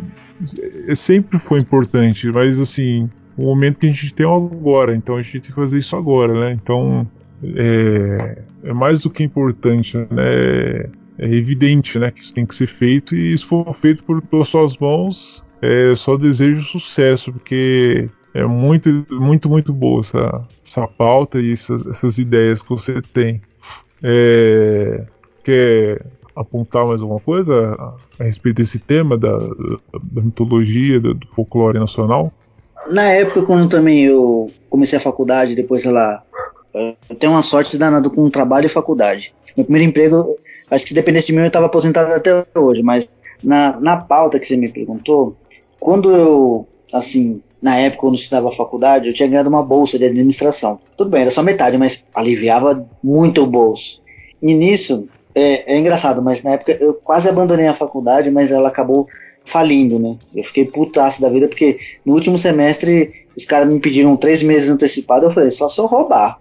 sempre 0.96 1.40
foi 1.40 1.60
importante, 1.60 2.28
mas 2.32 2.60
assim, 2.60 3.10
o 3.38 3.44
momento 3.44 3.80
que 3.80 3.88
a 3.88 3.92
gente 3.92 4.14
tem 4.14 4.26
agora, 4.26 4.96
então 4.96 5.16
a 5.16 5.22
gente 5.22 5.34
tem 5.34 5.42
que 5.42 5.54
fazer 5.54 5.78
isso 5.78 5.96
agora, 5.96 6.34
né? 6.34 6.52
Então 6.62 7.08
é, 7.44 8.42
é 8.64 8.74
mais 8.74 9.02
do 9.02 9.10
que 9.10 9.24
importante, 9.24 9.98
né? 9.98 10.90
É 11.18 11.26
evidente, 11.26 12.00
né, 12.00 12.12
que 12.12 12.22
isso 12.22 12.34
tem 12.34 12.46
que 12.46 12.56
ser 12.56 12.68
feito 12.68 13.16
e 13.16 13.38
se 13.38 13.46
for 13.46 13.76
feito 13.76 14.04
por, 14.04 14.22
pelas 14.22 14.50
suas 14.50 14.76
mãos, 14.78 15.44
é, 15.62 15.94
só 15.96 16.18
desejo 16.18 16.64
sucesso, 16.64 17.32
porque 17.32 18.10
é 18.34 18.44
muito, 18.46 19.06
muito, 19.12 19.48
muito 19.48 19.72
boa 19.72 20.02
essa, 20.02 20.42
essa 20.66 20.88
pauta 20.88 21.40
e 21.40 21.54
essas, 21.54 21.86
essas 21.88 22.18
ideias 22.18 22.62
que 22.62 22.70
você 22.70 23.02
tem. 23.14 23.42
É, 24.02 25.06
quer 25.44 26.06
apontar 26.36 26.86
mais 26.86 27.00
alguma 27.00 27.20
coisa 27.20 27.76
a, 27.78 27.96
a 28.20 28.24
respeito 28.24 28.58
desse 28.58 28.80
tema 28.80 29.18
da, 29.18 29.38
da 29.38 30.22
mitologia, 30.22 31.00
do, 31.00 31.14
do 31.14 31.28
folclore 31.28 31.80
nacional? 31.80 32.34
na 32.90 33.04
época, 33.04 33.44
quando 33.44 33.70
também 33.70 34.04
eu 34.04 34.52
comecei 34.70 34.98
a 34.98 35.02
faculdade, 35.02 35.56
depois, 35.56 35.84
sei 35.84 35.92
lá, 35.92 36.24
eu 36.74 37.16
tenho 37.18 37.34
uma 37.34 37.44
sorte 37.44 37.78
danada 37.78 38.10
com 38.10 38.30
trabalho 38.30 38.66
e 38.66 38.70
faculdade. 38.70 39.34
Meu 39.56 39.66
primeiro 39.66 39.90
emprego, 39.90 40.38
acho 40.74 40.86
que 40.86 40.90
se 40.90 40.96
dependesse 40.96 41.28
de 41.28 41.34
mim, 41.34 41.40
eu 41.40 41.48
estava 41.48 41.68
aposentado 41.68 42.12
até 42.14 42.46
hoje, 42.56 42.82
mas 42.82 43.10
na, 43.44 43.80
na 43.80 43.98
pauta 43.98 44.40
que 44.40 44.48
você 44.48 44.56
me 44.56 44.70
perguntou, 44.70 45.36
quando 45.80 46.12
eu, 46.12 46.68
assim, 46.92 47.42
na 47.62 47.78
época, 47.78 48.02
quando 48.02 48.14
eu 48.16 48.20
estudava 48.20 48.52
faculdade, 48.52 49.08
eu 49.08 49.14
tinha 49.14 49.28
ganhado 49.28 49.50
uma 49.50 49.64
bolsa 49.64 49.98
de 49.98 50.06
administração. 50.06 50.80
Tudo 50.98 51.10
bem, 51.10 51.22
era 51.22 51.32
só 51.32 51.44
metade, 51.44 51.78
mas 51.78 52.04
aliviava 52.14 52.86
muito 53.04 53.44
o 53.44 53.48
bolso. 53.48 54.02
E 54.42 54.54
nisso, 54.54 55.08
é, 55.36 55.74
é 55.74 55.78
engraçado, 55.78 56.22
mas 56.22 56.44
na 56.44 56.52
época 56.52 56.78
eu 56.80 56.94
quase 56.94 57.30
abandonei 57.30 57.68
a 57.68 57.76
faculdade, 57.76 58.30
mas 58.30 58.52
ela 58.52 58.68
acabou 58.68 59.08
falindo, 59.46 60.00
né? 60.00 60.18
Eu 60.34 60.44
fiquei 60.44 60.66
putaço 60.66 61.22
da 61.22 61.30
vida 61.30 61.48
porque 61.48 61.78
no 62.06 62.14
último 62.14 62.38
semestre 62.38 63.12
os 63.36 63.46
caras 63.46 63.70
me 63.70 63.80
pediram 63.80 64.16
três 64.16 64.42
meses 64.42 64.70
antecipado. 64.70 65.26
Eu 65.26 65.32
falei, 65.32 65.50
só 65.50 65.68
se 65.68 65.80
eu 65.80 65.86
roubar. 65.86 66.40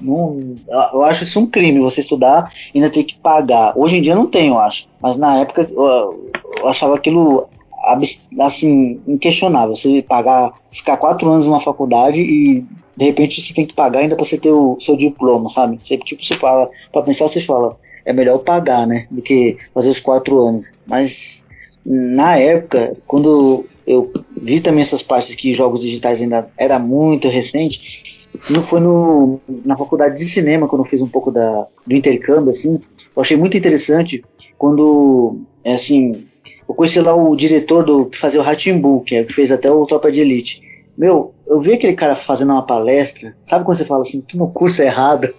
Não, 0.00 0.56
eu 0.92 1.02
acho 1.04 1.24
isso 1.24 1.40
um 1.40 1.46
crime, 1.46 1.80
você 1.80 2.00
estudar 2.00 2.52
e 2.74 2.78
ainda 2.78 2.90
ter 2.90 3.04
que 3.04 3.16
pagar. 3.16 3.72
Hoje 3.76 3.96
em 3.96 4.02
dia 4.02 4.14
não 4.14 4.26
tem, 4.26 4.48
eu 4.48 4.58
acho. 4.58 4.88
Mas 5.00 5.16
na 5.16 5.38
época 5.38 5.68
eu, 5.70 6.30
eu 6.60 6.68
achava 6.68 6.94
aquilo 6.94 7.48
assim, 8.40 9.00
inquestionável. 9.06 9.76
Você 9.76 10.02
pagar, 10.02 10.52
ficar 10.72 10.96
quatro 10.96 11.30
anos 11.30 11.46
numa 11.46 11.60
faculdade 11.60 12.20
e 12.20 12.64
de 12.96 13.04
repente 13.04 13.40
você 13.40 13.54
tem 13.54 13.66
que 13.66 13.74
pagar 13.74 14.00
ainda 14.00 14.16
para 14.16 14.24
você 14.24 14.38
ter 14.38 14.50
o 14.50 14.78
seu 14.80 14.96
diploma, 14.96 15.48
sabe? 15.48 15.78
Você, 15.82 15.96
tipo, 15.98 16.24
você 16.24 16.34
fala, 16.34 16.68
pra 16.92 17.02
pensar, 17.02 17.28
você 17.28 17.40
fala, 17.40 17.78
é 18.04 18.12
melhor 18.12 18.38
pagar, 18.38 18.86
né? 18.86 19.06
Do 19.10 19.22
que 19.22 19.56
fazer 19.74 19.90
os 19.90 20.00
quatro 20.00 20.40
anos. 20.40 20.72
Mas 20.86 21.46
na 21.84 22.36
época, 22.36 22.96
quando 23.06 23.66
eu 23.86 24.10
vi 24.40 24.60
também 24.60 24.80
essas 24.80 25.02
partes 25.02 25.34
que 25.34 25.54
jogos 25.54 25.82
digitais 25.82 26.20
ainda 26.20 26.50
era 26.56 26.78
muito 26.78 27.28
recente, 27.28 28.15
não 28.50 28.62
foi 28.62 28.80
no, 28.80 29.40
na 29.64 29.76
faculdade 29.76 30.16
de 30.16 30.24
cinema 30.24 30.68
quando 30.68 30.82
eu 30.84 30.88
fiz 30.88 31.00
um 31.02 31.08
pouco 31.08 31.30
da, 31.30 31.66
do 31.86 31.94
intercâmbio, 31.94 32.50
assim, 32.50 32.80
eu 33.14 33.22
achei 33.22 33.36
muito 33.36 33.56
interessante 33.56 34.24
quando, 34.58 35.40
é 35.64 35.74
assim, 35.74 36.26
eu 36.68 36.74
conheci 36.74 37.00
lá 37.00 37.14
o 37.14 37.36
diretor 37.36 37.84
do 37.84 38.06
que 38.06 38.18
fazia 38.18 38.40
o 38.40 38.42
Ratimbu, 38.42 39.02
que, 39.02 39.14
é, 39.14 39.24
que 39.24 39.32
fez 39.32 39.52
até 39.52 39.70
o 39.70 39.86
Tropa 39.86 40.10
de 40.10 40.20
Elite. 40.20 40.62
Meu, 40.96 41.34
eu 41.46 41.60
vi 41.60 41.74
aquele 41.74 41.94
cara 41.94 42.16
fazendo 42.16 42.52
uma 42.52 42.66
palestra, 42.66 43.36
sabe 43.44 43.64
quando 43.64 43.78
você 43.78 43.84
fala 43.84 44.00
assim, 44.00 44.20
tu 44.20 44.36
no 44.36 44.50
curso 44.50 44.82
errado? 44.82 45.32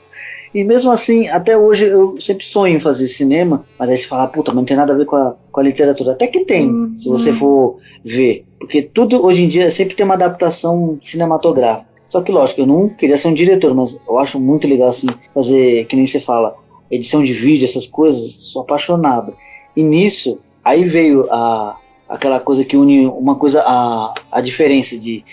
E 0.53 0.63
mesmo 0.63 0.91
assim, 0.91 1.27
até 1.27 1.57
hoje 1.57 1.85
eu 1.85 2.19
sempre 2.19 2.45
sonho 2.45 2.77
em 2.77 2.79
fazer 2.79 3.07
cinema, 3.07 3.65
mas 3.77 3.89
aí 3.89 3.97
você 3.97 4.07
fala, 4.07 4.27
puta, 4.27 4.51
mas 4.51 4.57
não 4.57 4.65
tem 4.65 4.77
nada 4.77 4.93
a 4.93 4.95
ver 4.95 5.05
com 5.05 5.15
a, 5.15 5.35
com 5.51 5.59
a 5.59 5.63
literatura. 5.63 6.13
Até 6.13 6.27
que 6.27 6.45
tem, 6.45 6.69
uhum. 6.69 6.95
se 6.95 7.09
você 7.09 7.33
for 7.33 7.77
ver. 8.03 8.45
Porque 8.57 8.81
tudo 8.81 9.23
hoje 9.25 9.43
em 9.43 9.47
dia 9.47 9.69
sempre 9.69 9.95
tem 9.95 10.05
uma 10.05 10.15
adaptação 10.15 10.97
cinematográfica. 11.01 11.87
Só 12.09 12.21
que, 12.21 12.31
lógico, 12.31 12.61
eu 12.61 12.67
não 12.67 12.89
queria 12.89 13.17
ser 13.17 13.27
um 13.27 13.33
diretor, 13.33 13.73
mas 13.75 13.99
eu 14.07 14.17
acho 14.17 14.39
muito 14.39 14.67
legal, 14.67 14.89
assim, 14.89 15.07
fazer, 15.33 15.85
que 15.85 15.95
nem 15.95 16.07
você 16.07 16.19
fala, 16.19 16.55
edição 16.89 17.23
de 17.23 17.33
vídeo, 17.33 17.65
essas 17.65 17.85
coisas, 17.85 18.35
sou 18.37 18.61
apaixonado. 18.61 19.33
E 19.75 19.83
nisso, 19.83 20.39
aí 20.63 20.85
veio 20.85 21.27
a, 21.31 21.77
aquela 22.07 22.39
coisa 22.39 22.63
que 22.63 22.77
une 22.77 23.07
uma 23.07 23.35
coisa, 23.35 23.61
a, 23.65 24.13
a 24.31 24.41
diferença 24.41 24.97
de 24.97 25.23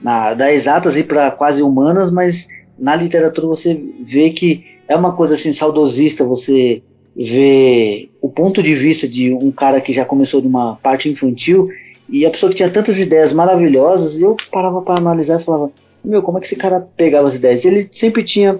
na, 0.00 0.34
da 0.34 0.52
exatas 0.52 0.96
ir 0.96 1.04
para 1.04 1.30
quase 1.30 1.62
humanas, 1.62 2.10
mas 2.10 2.48
na 2.78 2.94
literatura 2.94 3.46
você 3.46 3.80
vê 4.00 4.30
que 4.30 4.64
é 4.88 4.94
uma 4.94 5.14
coisa 5.16 5.34
assim 5.34 5.52
saudosista 5.52 6.24
você 6.24 6.82
vê 7.16 8.10
o 8.20 8.28
ponto 8.28 8.62
de 8.62 8.74
vista 8.74 9.08
de 9.08 9.32
um 9.32 9.50
cara 9.50 9.80
que 9.80 9.92
já 9.92 10.04
começou 10.04 10.40
de 10.42 10.46
uma 10.46 10.76
parte 10.76 11.08
infantil 11.08 11.70
e 12.08 12.26
a 12.26 12.30
pessoa 12.30 12.50
que 12.50 12.56
tinha 12.56 12.70
tantas 12.70 12.98
ideias 12.98 13.32
maravilhosas 13.32 14.16
e 14.16 14.22
eu 14.22 14.36
parava 14.52 14.82
para 14.82 14.98
analisar 14.98 15.40
e 15.40 15.44
falava 15.44 15.72
meu 16.06 16.22
como 16.22 16.38
é 16.38 16.40
que 16.40 16.46
esse 16.46 16.56
cara 16.56 16.80
pegava 16.96 17.26
as 17.26 17.34
ideias 17.34 17.64
ele 17.64 17.88
sempre 17.90 18.22
tinha 18.22 18.58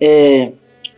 é, 0.00 0.52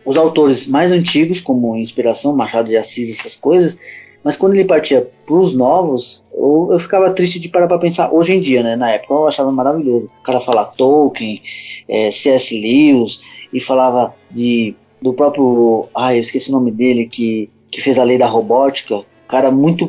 os 0.05 0.15
autores 0.17 0.67
mais 0.67 0.91
antigos 0.91 1.41
como 1.41 1.75
inspiração 1.75 2.35
Machado 2.35 2.69
de 2.69 2.77
Assis 2.77 3.19
essas 3.19 3.35
coisas 3.35 3.77
Mas 4.23 4.37
quando 4.37 4.53
ele 4.53 4.65
partia 4.65 5.09
pros 5.25 5.53
novos, 5.53 6.23
eu, 6.33 6.69
eu 6.71 6.79
ficava 6.79 7.09
triste 7.11 7.39
de 7.39 7.49
parar 7.49 7.67
pra 7.67 7.79
pensar 7.79 8.13
hoje 8.13 8.33
em 8.33 8.39
dia, 8.39 8.61
né? 8.61 8.75
Na 8.75 8.91
época 8.91 9.13
eu 9.13 9.27
achava 9.27 9.51
maravilhoso. 9.51 10.09
O 10.19 10.23
cara 10.23 10.39
falar 10.39 10.65
Tolkien, 10.65 11.41
é, 11.87 12.11
C.S. 12.11 12.55
Lewis, 12.55 13.19
e 13.51 13.59
falava 13.59 14.13
de 14.29 14.75
do 15.01 15.13
próprio. 15.13 15.87
Ai, 15.95 16.17
eu 16.17 16.21
esqueci 16.21 16.49
o 16.49 16.53
nome 16.53 16.71
dele, 16.71 17.07
que, 17.07 17.49
que 17.71 17.81
fez 17.81 17.97
a 17.97 18.03
lei 18.03 18.17
da 18.17 18.27
robótica. 18.27 18.95
O 18.97 19.05
cara 19.27 19.49
muito. 19.49 19.85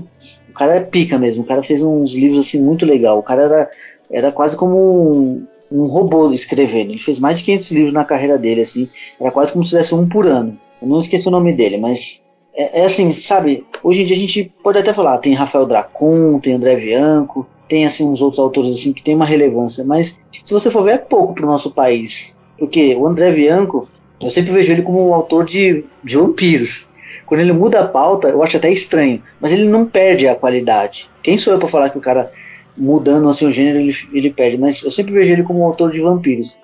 O 0.49 0.53
cara 0.55 0.76
é 0.76 0.80
pica 0.80 1.18
mesmo. 1.18 1.43
O 1.43 1.47
cara 1.47 1.62
fez 1.62 1.82
uns 1.82 2.14
livros 2.14 2.40
assim 2.40 2.62
muito 2.62 2.86
legal. 2.86 3.18
O 3.18 3.22
cara 3.22 3.43
era, 3.43 3.70
era 4.11 4.32
quase 4.32 4.57
como 4.57 4.76
um, 4.76 5.47
um 5.72 5.86
robô 5.86 6.32
escrevendo. 6.32 6.90
Ele 6.90 6.98
fez 6.98 7.18
mais 7.18 7.38
de 7.38 7.44
500 7.44 7.70
livros 7.72 7.92
na 7.92 8.04
carreira 8.04 8.38
dele, 8.38 8.60
assim. 8.60 8.88
Era 9.20 9.30
quase 9.30 9.52
como 9.52 9.64
se 9.64 9.70
fizesse 9.70 9.94
um 9.94 10.08
por 10.08 10.26
ano. 10.26 10.58
Eu 10.80 10.88
não 10.88 11.00
esqueci 11.00 11.28
o 11.28 11.30
nome 11.30 11.52
dele, 11.52 11.78
mas 11.78 12.22
é, 12.54 12.82
é, 12.82 12.84
assim, 12.84 13.10
sabe? 13.12 13.64
Hoje 13.82 14.02
em 14.02 14.04
dia 14.04 14.16
a 14.16 14.18
gente 14.18 14.52
pode 14.62 14.78
até 14.78 14.92
falar, 14.92 15.18
tem 15.18 15.32
Rafael 15.32 15.66
Dracon, 15.66 16.38
tem 16.38 16.54
André 16.54 16.76
Bianco, 16.76 17.46
tem 17.68 17.86
assim 17.86 18.04
uns 18.04 18.20
outros 18.20 18.38
autores 18.38 18.74
assim 18.74 18.92
que 18.92 19.02
tem 19.02 19.14
uma 19.14 19.24
relevância, 19.24 19.84
mas 19.84 20.20
se 20.44 20.52
você 20.52 20.70
for 20.70 20.84
ver 20.84 20.92
é 20.92 20.98
pouco 20.98 21.34
para 21.34 21.44
o 21.44 21.48
nosso 21.48 21.70
país, 21.70 22.38
porque 22.58 22.94
o 22.94 23.06
André 23.06 23.32
Bianco, 23.32 23.88
eu 24.20 24.30
sempre 24.30 24.52
vejo 24.52 24.72
ele 24.72 24.82
como 24.82 25.08
um 25.08 25.14
autor 25.14 25.44
de, 25.44 25.84
de 26.04 26.16
vampiros. 26.16 26.90
Quando 27.24 27.40
ele 27.40 27.52
muda 27.52 27.80
a 27.80 27.86
pauta, 27.86 28.28
eu 28.28 28.42
acho 28.42 28.58
até 28.58 28.70
estranho, 28.70 29.22
mas 29.40 29.52
ele 29.52 29.66
não 29.66 29.86
perde 29.86 30.28
a 30.28 30.34
qualidade. 30.34 31.08
Quem 31.22 31.38
sou 31.38 31.54
eu 31.54 31.58
para 31.58 31.68
falar 31.68 31.88
que 31.88 31.96
o 31.96 32.02
cara 32.02 32.30
mudando 32.76 33.28
assim 33.28 33.46
o 33.46 33.52
gênero 33.52 33.78
ele, 33.78 33.94
ele 34.12 34.30
perde? 34.32 34.58
Mas 34.58 34.82
eu 34.82 34.90
sempre 34.90 35.12
vejo 35.12 35.32
ele 35.32 35.42
como 35.42 35.60
um 35.60 35.64
autor 35.64 35.90
de 35.90 36.00
vampiros. 36.00 36.56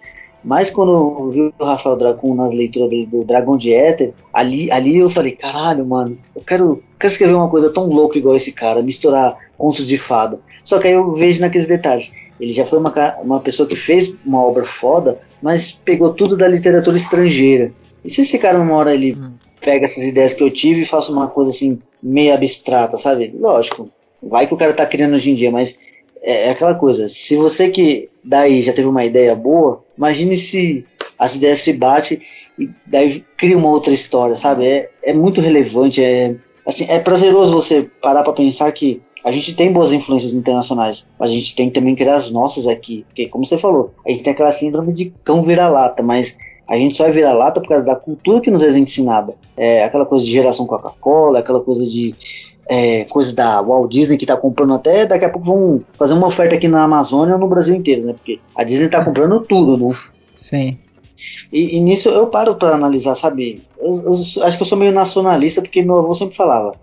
Mas 0.42 0.70
quando 0.70 0.92
eu 0.92 1.30
vi 1.30 1.54
o 1.58 1.64
Rafael 1.64 1.96
Dracon 1.96 2.34
nas 2.34 2.52
leituras 2.52 2.88
dele 2.88 3.06
do 3.06 3.24
Dragão 3.24 3.56
de 3.56 3.72
Éter, 3.74 4.14
ali, 4.32 4.70
ali 4.70 4.96
eu 4.96 5.10
falei, 5.10 5.32
caralho, 5.32 5.84
mano, 5.84 6.16
eu 6.34 6.42
quero, 6.42 6.82
quero 6.98 7.12
escrever 7.12 7.34
uma 7.34 7.48
coisa 7.48 7.70
tão 7.70 7.88
louca 7.88 8.18
igual 8.18 8.36
esse 8.36 8.52
cara, 8.52 8.82
misturar 8.82 9.36
contos 9.56 9.86
de 9.86 9.98
fada. 9.98 10.40
Só 10.62 10.78
que 10.78 10.86
aí 10.86 10.94
eu 10.94 11.12
vejo 11.14 11.40
naqueles 11.40 11.66
detalhes. 11.66 12.12
Ele 12.40 12.52
já 12.52 12.64
foi 12.64 12.78
uma, 12.78 12.92
uma 13.20 13.40
pessoa 13.40 13.68
que 13.68 13.74
fez 13.74 14.14
uma 14.24 14.42
obra 14.42 14.64
foda, 14.64 15.20
mas 15.42 15.72
pegou 15.72 16.14
tudo 16.14 16.36
da 16.36 16.46
literatura 16.46 16.96
estrangeira. 16.96 17.72
E 18.04 18.10
se 18.10 18.22
esse 18.22 18.38
cara, 18.38 18.60
uma 18.60 18.74
hora, 18.74 18.94
ele 18.94 19.14
hum. 19.14 19.32
pega 19.60 19.84
essas 19.84 20.04
ideias 20.04 20.34
que 20.34 20.42
eu 20.42 20.50
tive 20.50 20.82
e 20.82 20.86
faça 20.86 21.10
uma 21.10 21.26
coisa 21.26 21.50
assim, 21.50 21.80
meio 22.00 22.32
abstrata, 22.32 22.96
sabe? 22.96 23.34
Lógico, 23.38 23.90
vai 24.22 24.46
que 24.46 24.54
o 24.54 24.56
cara 24.56 24.72
tá 24.72 24.86
criando 24.86 25.14
hoje 25.14 25.32
em 25.32 25.34
dia, 25.34 25.50
mas 25.50 25.76
é, 26.22 26.46
é 26.46 26.50
aquela 26.50 26.74
coisa. 26.74 27.08
Se 27.08 27.36
você 27.36 27.70
que 27.70 28.08
daí 28.24 28.62
já 28.62 28.72
teve 28.72 28.88
uma 28.88 29.04
ideia 29.04 29.34
boa, 29.34 29.84
imagine 29.96 30.36
se 30.36 30.84
as 31.18 31.34
ideias 31.34 31.60
se 31.60 31.72
batem 31.72 32.20
e 32.58 32.70
daí 32.86 33.24
cria 33.36 33.56
uma 33.56 33.68
outra 33.68 33.92
história, 33.92 34.34
sabe? 34.34 34.66
É, 34.66 34.90
é 35.02 35.12
muito 35.12 35.40
relevante, 35.40 36.02
é, 36.02 36.34
assim, 36.66 36.86
é 36.88 36.98
prazeroso 36.98 37.52
você 37.52 37.88
parar 38.00 38.22
para 38.22 38.32
pensar 38.32 38.70
que 38.72 39.00
a 39.24 39.32
gente 39.32 39.54
tem 39.54 39.72
boas 39.72 39.92
influências 39.92 40.32
internacionais, 40.32 41.06
mas 41.18 41.30
a 41.30 41.34
gente 41.34 41.54
tem 41.56 41.68
que 41.68 41.74
também 41.74 41.94
criar 41.94 42.14
as 42.14 42.30
nossas 42.30 42.66
aqui. 42.66 43.04
Porque, 43.08 43.26
como 43.26 43.44
você 43.44 43.58
falou, 43.58 43.92
a 44.06 44.10
gente 44.10 44.22
tem 44.22 44.32
aquela 44.32 44.52
síndrome 44.52 44.92
de 44.92 45.12
cão 45.24 45.42
vira-lata, 45.42 46.02
mas 46.02 46.36
a 46.68 46.76
gente 46.76 46.96
só 46.96 47.06
é 47.06 47.10
vira-lata 47.10 47.60
por 47.60 47.68
causa 47.68 47.84
da 47.84 47.96
cultura 47.96 48.40
que 48.40 48.50
nos 48.50 48.62
é 48.62 48.68
ensinada. 48.78 49.34
É 49.56 49.84
aquela 49.84 50.06
coisa 50.06 50.24
de 50.24 50.30
geração 50.30 50.66
Coca-Cola, 50.66 51.38
aquela 51.40 51.60
coisa 51.60 51.84
de 51.84 52.14
é, 52.68 53.04
coisa 53.06 53.34
da 53.34 53.62
Walt 53.62 53.90
Disney 53.90 54.18
que 54.18 54.24
está 54.24 54.36
comprando 54.36 54.74
até, 54.74 55.06
daqui 55.06 55.24
a 55.24 55.30
pouco 55.30 55.46
vão 55.46 55.82
fazer 55.98 56.12
uma 56.12 56.26
oferta 56.26 56.54
aqui 56.54 56.68
na 56.68 56.84
Amazônia 56.84 57.34
ou 57.34 57.40
no 57.40 57.48
Brasil 57.48 57.74
inteiro, 57.74 58.04
né? 58.04 58.12
Porque 58.12 58.38
a 58.54 58.62
Disney 58.62 58.86
está 58.86 59.02
comprando 59.02 59.40
tudo, 59.40 59.78
né? 59.78 59.96
Sim. 60.36 60.78
E, 61.50 61.76
e 61.76 61.80
nisso 61.80 62.10
eu 62.10 62.26
paro 62.26 62.54
para 62.54 62.74
analisar, 62.74 63.14
sabe? 63.14 63.62
Eu, 63.80 63.94
eu, 64.04 64.12
acho 64.12 64.56
que 64.56 64.62
eu 64.62 64.66
sou 64.66 64.78
meio 64.78 64.92
nacionalista 64.92 65.62
porque 65.62 65.82
meu 65.82 65.98
avô 65.98 66.14
sempre 66.14 66.36
falava: 66.36 66.74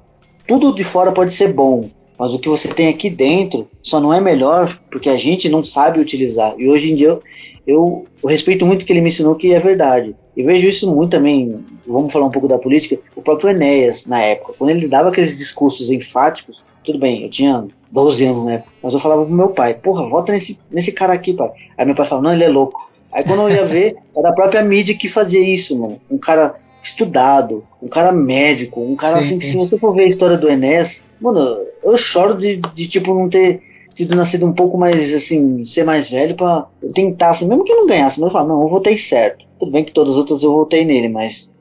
tudo 0.48 0.74
de 0.74 0.84
fora 0.84 1.12
pode 1.12 1.32
ser 1.32 1.54
bom, 1.54 1.90
mas 2.18 2.34
o 2.34 2.40
que 2.40 2.50
você 2.50 2.68
tem 2.68 2.90
aqui 2.90 3.10
dentro 3.10 3.68
só 3.84 4.00
não 4.00 4.14
é 4.14 4.20
melhor 4.20 4.78
porque 4.92 5.10
a 5.10 5.18
gente 5.18 5.48
não 5.48 5.64
sabe 5.64 6.00
utilizar. 6.00 6.56
E 6.58 6.68
hoje 6.68 6.92
em 6.92 6.96
dia 6.96 7.10
eu, 7.10 7.22
eu, 7.66 8.08
eu 8.24 8.30
respeito 8.30 8.66
muito 8.66 8.82
o 8.82 8.86
que 8.86 8.92
ele 8.92 9.02
me 9.02 9.10
ensinou 9.10 9.36
que 9.36 9.54
é 9.54 9.60
verdade. 9.60 10.16
E 10.36 10.44
vejo 10.44 10.68
isso 10.68 10.94
muito 10.94 11.12
também, 11.12 11.64
vamos 11.88 12.12
falar 12.12 12.26
um 12.26 12.32
pouco 12.32 12.48
da 12.48 12.58
política, 12.58 13.00
o 13.16 13.22
próprio 13.22 13.50
Enéas, 13.50 14.06
na 14.06 14.22
época, 14.22 14.54
quando 14.58 14.72
ele 14.72 14.88
dava 14.88 15.10
aqueles 15.10 15.38
discursos 15.38 15.90
enfáticos, 15.90 16.64
tudo 16.84 17.00
bem, 17.00 17.24
eu 17.24 17.30
tinha 17.30 17.66
12 17.92 18.26
anos 18.26 18.46
na 18.46 18.54
época, 18.54 18.72
mas 18.84 18.94
eu 18.94 19.00
falava 19.00 19.26
pro 19.26 19.34
meu 19.34 19.50
pai, 19.50 19.74
porra, 19.74 20.08
vota 20.08 20.34
nesse, 20.34 20.60
nesse 20.70 20.92
cara 20.92 21.14
aqui, 21.14 21.34
pai. 21.34 21.52
Aí 21.78 21.86
meu 21.86 21.96
pai 21.96 22.06
falava, 22.06 22.28
não, 22.28 22.36
ele 22.36 22.44
é 22.44 22.50
louco. 22.50 22.90
Aí 23.12 23.24
quando 23.24 23.44
eu 23.44 23.50
ia 23.50 23.66
ver, 23.66 23.96
era 24.16 24.30
a 24.30 24.34
própria 24.34 24.62
mídia 24.62 24.96
que 24.96 25.08
fazia 25.08 25.40
isso, 25.40 25.80
mano. 25.80 26.00
Um 26.12 26.18
cara 26.18 26.56
estudado, 26.84 27.64
um 27.82 27.88
cara 27.88 28.12
médico, 28.12 28.82
um 28.82 28.96
cara 28.96 29.22
sim, 29.22 29.28
assim 29.28 29.40
que 29.40 29.46
sim. 29.46 29.52
se 29.54 29.58
você 29.58 29.78
for 29.80 29.96
ver 29.96 30.04
a 30.04 30.08
história 30.08 30.38
do 30.38 30.50
Enéas, 30.50 31.04
mano, 31.20 31.58
eu 31.84 31.98
choro 31.98 32.36
de, 32.36 32.58
de 32.58 32.88
tipo 32.88 33.14
não 33.14 33.28
ter 33.28 33.62
tido 33.96 34.14
nascido 34.14 34.46
um 34.46 34.54
pouco 34.54 34.78
mais, 34.78 35.14
assim, 35.14 35.64
ser 35.64 35.86
mais 35.86 36.12
velho 36.12 36.36
para 36.36 36.68
tentar, 36.94 37.30
assim, 37.30 37.48
mesmo 37.48 37.64
que 37.64 37.72
eu 37.72 37.78
não 37.78 37.88
ganhasse, 37.88 38.20
mas 38.20 38.28
eu 38.28 38.34
falo, 38.34 38.50
não, 38.50 38.62
eu 38.62 38.68
votei 38.68 38.98
certo. 38.98 39.45
Tudo 39.60 39.72
bem 39.72 39.84
que 39.84 39.92
todas 39.92 40.14
as 40.14 40.18
outras 40.18 40.44
eu 40.44 40.52
votei 40.52 40.84
nele, 40.84 41.10
mas 41.10 41.52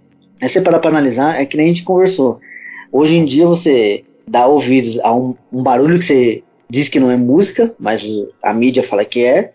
é 0.40 0.48
você 0.48 0.60
parar 0.60 0.78
pra 0.78 0.90
analisar, 0.90 1.40
é 1.40 1.46
que 1.46 1.56
nem 1.56 1.66
a 1.66 1.72
gente 1.72 1.84
conversou. 1.84 2.40
Hoje 2.92 3.16
em 3.16 3.24
dia 3.24 3.46
você 3.46 4.04
dá 4.26 4.46
ouvidos 4.46 4.98
a 5.00 5.14
um, 5.14 5.34
um 5.52 5.62
barulho 5.62 5.98
que 5.98 6.04
você 6.04 6.42
diz 6.68 6.88
que 6.88 7.00
não 7.00 7.10
é 7.10 7.16
música, 7.16 7.74
mas 7.78 8.04
a 8.42 8.52
mídia 8.52 8.82
fala 8.82 9.04
que 9.04 9.24
é, 9.24 9.52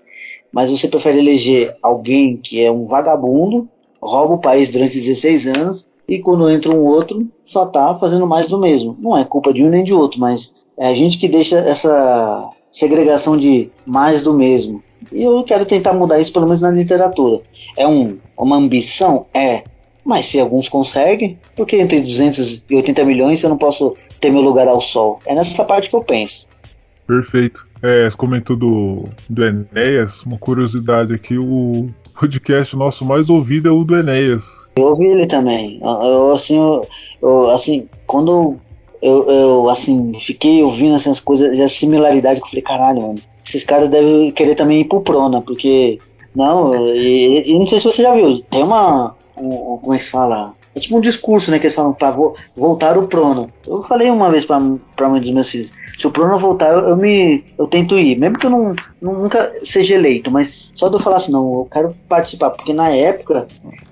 mas 0.52 0.70
você 0.70 0.88
prefere 0.88 1.20
eleger 1.20 1.76
alguém 1.82 2.38
que 2.38 2.64
é 2.64 2.72
um 2.72 2.86
vagabundo, 2.86 3.68
rouba 4.02 4.36
o 4.36 4.42
país 4.42 4.70
durante 4.70 5.00
16 5.00 5.48
anos, 5.48 5.88
e 6.08 6.20
quando 6.20 6.50
entra 6.50 6.74
um 6.74 6.84
outro, 6.86 7.28
só 7.44 7.66
tá 7.66 7.98
fazendo 8.00 8.26
mais 8.26 8.48
do 8.48 8.60
mesmo. 8.60 8.98
Não 9.00 9.16
é 9.16 9.24
culpa 9.24 9.54
de 9.54 9.64
um 9.64 9.70
nem 9.70 9.84
de 9.84 9.94
outro, 9.94 10.20
mas 10.20 10.54
é 10.78 10.88
a 10.88 10.94
gente 10.94 11.20
que 11.20 11.28
deixa 11.28 11.60
essa 11.60 12.50
segregação 12.72 13.38
de 13.38 13.70
mais 13.86 14.24
do 14.24 14.34
mesmo. 14.34 14.82
E 15.12 15.24
eu 15.24 15.44
quero 15.44 15.66
tentar 15.66 15.94
mudar 15.94 16.20
isso, 16.20 16.34
pelo 16.34 16.46
menos 16.46 16.62
na 16.62 16.72
literatura. 16.72 17.42
É 17.78 17.88
um, 17.88 18.18
uma 18.38 18.58
ambição? 18.58 19.26
É. 19.34 19.64
Mas 20.04 20.26
se 20.26 20.40
alguns 20.40 20.68
conseguem, 20.68 21.38
por 21.56 21.66
que 21.66 21.78
entre 21.78 22.02
280 22.02 23.04
milhões 23.04 23.44
eu 23.44 23.50
não 23.50 23.58
posso 23.58 23.96
ter 24.20 24.32
meu 24.32 24.42
lugar 24.42 24.68
ao 24.68 24.82
sol? 24.82 25.20
É 25.26 25.36
nessa 25.36 25.64
parte 25.64 25.90
que 25.90 25.96
eu 25.96 26.04
penso. 26.04 26.48
Perfeito. 27.06 27.68
É, 27.82 28.10
você 28.10 28.18
comentou 28.18 28.56
do, 28.56 29.06
do 29.30 29.44
Enéas, 29.44 30.22
uma 30.24 30.38
curiosidade 30.38 31.14
aqui, 31.14 31.38
o 31.38 31.90
podcast 32.20 32.76
nosso 32.76 33.06
mais 33.06 33.30
ouvido 33.30 33.70
é 33.70 33.72
o 33.72 33.84
do 33.84 33.98
Enéas. 33.98 34.44
Eu 34.76 34.86
ouvi 34.86 35.06
ele 35.06 35.26
também. 35.26 35.80
Eu, 35.82 36.34
assim, 36.34 36.58
eu, 36.58 36.88
eu 37.22 37.50
assim, 37.52 37.88
quando 38.06 38.58
eu, 39.02 39.30
eu, 39.30 39.70
assim, 39.70 40.18
fiquei 40.20 40.62
ouvindo 40.62 40.96
essas 40.96 41.20
coisas, 41.20 41.58
a 41.60 41.70
similaridade, 41.70 42.40
eu 42.40 42.48
falei, 42.48 42.62
caralho, 42.62 43.02
mano, 43.02 43.22
esses 43.50 43.64
caras 43.64 43.90
devem 43.90 44.32
querer 44.32 44.56
também 44.56 44.82
ir 44.82 44.86
pro 44.86 45.02
Prona, 45.02 45.42
porque, 45.42 46.00
não, 46.36 46.86
e, 46.88 47.50
e 47.50 47.58
não 47.58 47.66
sei 47.66 47.80
se 47.80 47.86
você 47.86 48.04
já 48.04 48.14
viu, 48.14 48.42
tem 48.50 48.64
uma, 48.64 49.16
um, 49.36 49.78
como 49.78 49.94
é 49.94 49.98
que 49.98 50.04
se 50.04 50.12
fala? 50.12 50.54
É 50.76 50.80
tipo 50.80 50.96
um 50.96 51.02
discurso, 51.02 51.50
né, 51.50 51.58
que 51.58 51.66
eles 51.66 51.76
falam 51.76 51.94
para 51.94 52.12
vo 52.12 52.36
voltar 52.56 52.96
o 52.96 53.08
Prona. 53.08 53.50
Eu 53.66 53.82
falei 53.82 54.10
uma 54.12 54.30
vez 54.30 54.46
para 54.46 54.62
para 54.96 55.10
um 55.10 55.20
dos 55.20 55.32
meus 55.32 55.50
filhos, 55.50 55.74
se 55.98 56.06
o 56.06 56.12
Prona 56.12 56.38
voltar, 56.38 56.72
eu, 56.72 56.90
eu, 56.90 56.96
me 56.96 57.44
eu 57.58 57.66
tento 57.66 57.98
ir, 57.98 58.18
mesmo 58.20 58.38
que 58.38 58.46
eu 58.46 58.52
não, 58.52 58.76
nunca 59.02 59.52
seja 59.64 59.96
eleito, 59.96 60.30
mas 60.30 60.72
só 60.76 60.88
de 60.88 60.96
eu 60.96 61.00
falar 61.00 61.18
assim, 61.18 61.32
não, 61.32 61.60
eu 61.60 61.68
quero 61.72 61.96
participar, 62.08 62.52
porque 62.52 62.72
na 62.72 62.90
época 62.90 63.48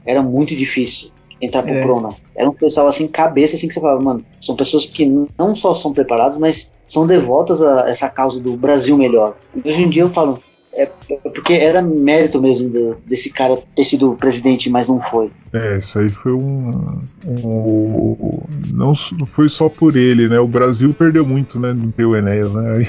era 0.06 0.22
muito 0.22 0.56
difícil 0.56 1.10
entrar 1.42 1.64
pro 1.64 1.74
é. 1.74 1.82
Prona. 1.82 2.16
Era 2.36 2.48
um 2.48 2.54
pessoal 2.54 2.88
assim, 2.88 3.08
cabeça 3.08 3.56
assim 3.56 3.68
que 3.68 3.74
você 3.74 3.80
falava, 3.80 4.02
mano, 4.02 4.24
são 4.40 4.56
pessoas 4.56 4.86
que 4.86 5.06
não 5.38 5.56
só 5.56 5.74
são 5.74 5.92
preparadas, 5.92 6.38
mas 6.38 6.72
são 6.88 7.06
devotas 7.06 7.62
a 7.62 7.90
essa 7.90 8.10
causa 8.10 8.42
do 8.42 8.56
Brasil 8.56 8.98
melhor. 8.98 9.36
Hoje 9.64 9.84
em 9.84 9.90
dia 9.90 10.04
eu 10.04 10.10
falo, 10.10 10.40
é 10.74 10.86
porque 11.34 11.54
era 11.54 11.82
mérito 11.82 12.40
mesmo 12.40 12.96
desse 13.06 13.32
cara 13.32 13.58
ter 13.76 13.84
sido 13.84 14.16
presidente, 14.16 14.70
mas 14.70 14.88
não 14.88 15.00
foi. 15.00 15.32
É, 15.52 15.80
isso 15.80 15.98
aí 15.98 16.10
foi 16.12 16.32
um, 16.32 17.02
um, 17.26 18.44
não 18.72 18.94
foi 19.36 19.50
só 19.50 19.68
por 19.68 19.96
ele, 19.96 20.30
né? 20.30 20.40
O 20.40 20.48
Brasil 20.48 20.94
perdeu 20.94 21.26
muito, 21.26 21.60
né, 21.60 21.74
no 21.74 21.92
ter 21.92 22.06
o 22.06 22.16
Enéas, 22.16 22.54
né? 22.54 22.78
Aí 22.78 22.88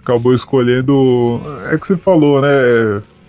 acabou 0.00 0.34
escolhendo, 0.34 1.40
é 1.70 1.78
que 1.78 1.86
você 1.86 1.96
falou, 1.96 2.40
né? 2.40 2.48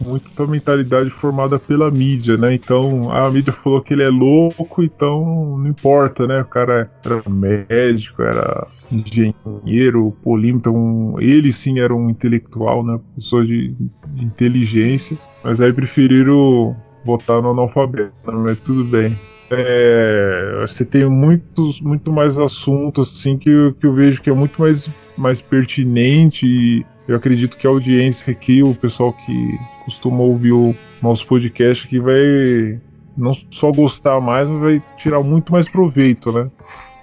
muito 0.04 0.30
da 0.36 0.46
mentalidade 0.46 1.10
formada 1.10 1.58
pela 1.58 1.90
mídia, 1.90 2.36
né? 2.38 2.54
Então 2.54 3.12
a 3.12 3.30
mídia 3.32 3.54
falou 3.64 3.82
que 3.82 3.94
ele 3.94 4.04
é 4.04 4.10
louco, 4.10 4.84
então 4.84 5.58
não 5.58 5.68
importa, 5.68 6.28
né? 6.28 6.42
O 6.42 6.46
cara 6.46 6.92
era 7.04 7.30
médico, 7.30 8.22
era 8.22 8.68
engenheiro, 8.96 10.16
polímata, 10.24 10.70
um, 10.70 11.20
ele 11.20 11.52
sim 11.54 11.80
era 11.80 11.94
um 11.94 12.10
intelectual, 12.10 12.84
né? 12.84 13.00
Pessoa 13.16 13.46
de, 13.46 13.76
inteligência, 14.18 15.18
mas 15.44 15.60
aí 15.60 15.74
preferiram 15.74 16.76
votar 17.06 17.42
no 17.42 17.52
analfabeto, 17.52 18.14
né? 18.26 18.34
mas 18.34 18.60
tudo 18.60 18.84
bem. 18.86 19.18
É, 19.52 20.66
você 20.68 20.84
tem 20.84 21.08
muitos, 21.08 21.80
muito 21.82 22.12
mais 22.12 22.38
assuntos 22.38 23.18
assim 23.18 23.38
que, 23.38 23.50
eu, 23.50 23.74
que 23.74 23.86
eu 23.86 23.94
vejo 23.94 24.22
que 24.22 24.30
é 24.30 24.34
muito 24.34 24.60
mais, 24.60 24.90
mais 25.18 25.42
pertinente 25.42 26.46
e 26.46 26.86
eu 27.08 27.16
acredito 27.16 27.58
que 27.58 27.68
a 27.68 27.70
audiência 27.70 28.32
aqui, 28.32 28.64
o 28.64 28.74
pessoal 28.74 29.14
que 29.14 29.60
costuma 29.86 30.22
ouvir 30.22 30.54
o 30.54 30.74
nosso 31.02 31.28
podcast 31.28 31.86
aqui 31.86 32.00
vai 32.00 32.80
não 33.16 33.34
só 33.52 33.72
gostar 33.72 34.20
mais, 34.20 34.48
mas 34.48 34.62
vai 34.62 34.84
tirar 34.98 35.22
muito 35.22 35.52
mais 35.52 35.70
proveito, 35.70 36.32
né? 36.32 36.50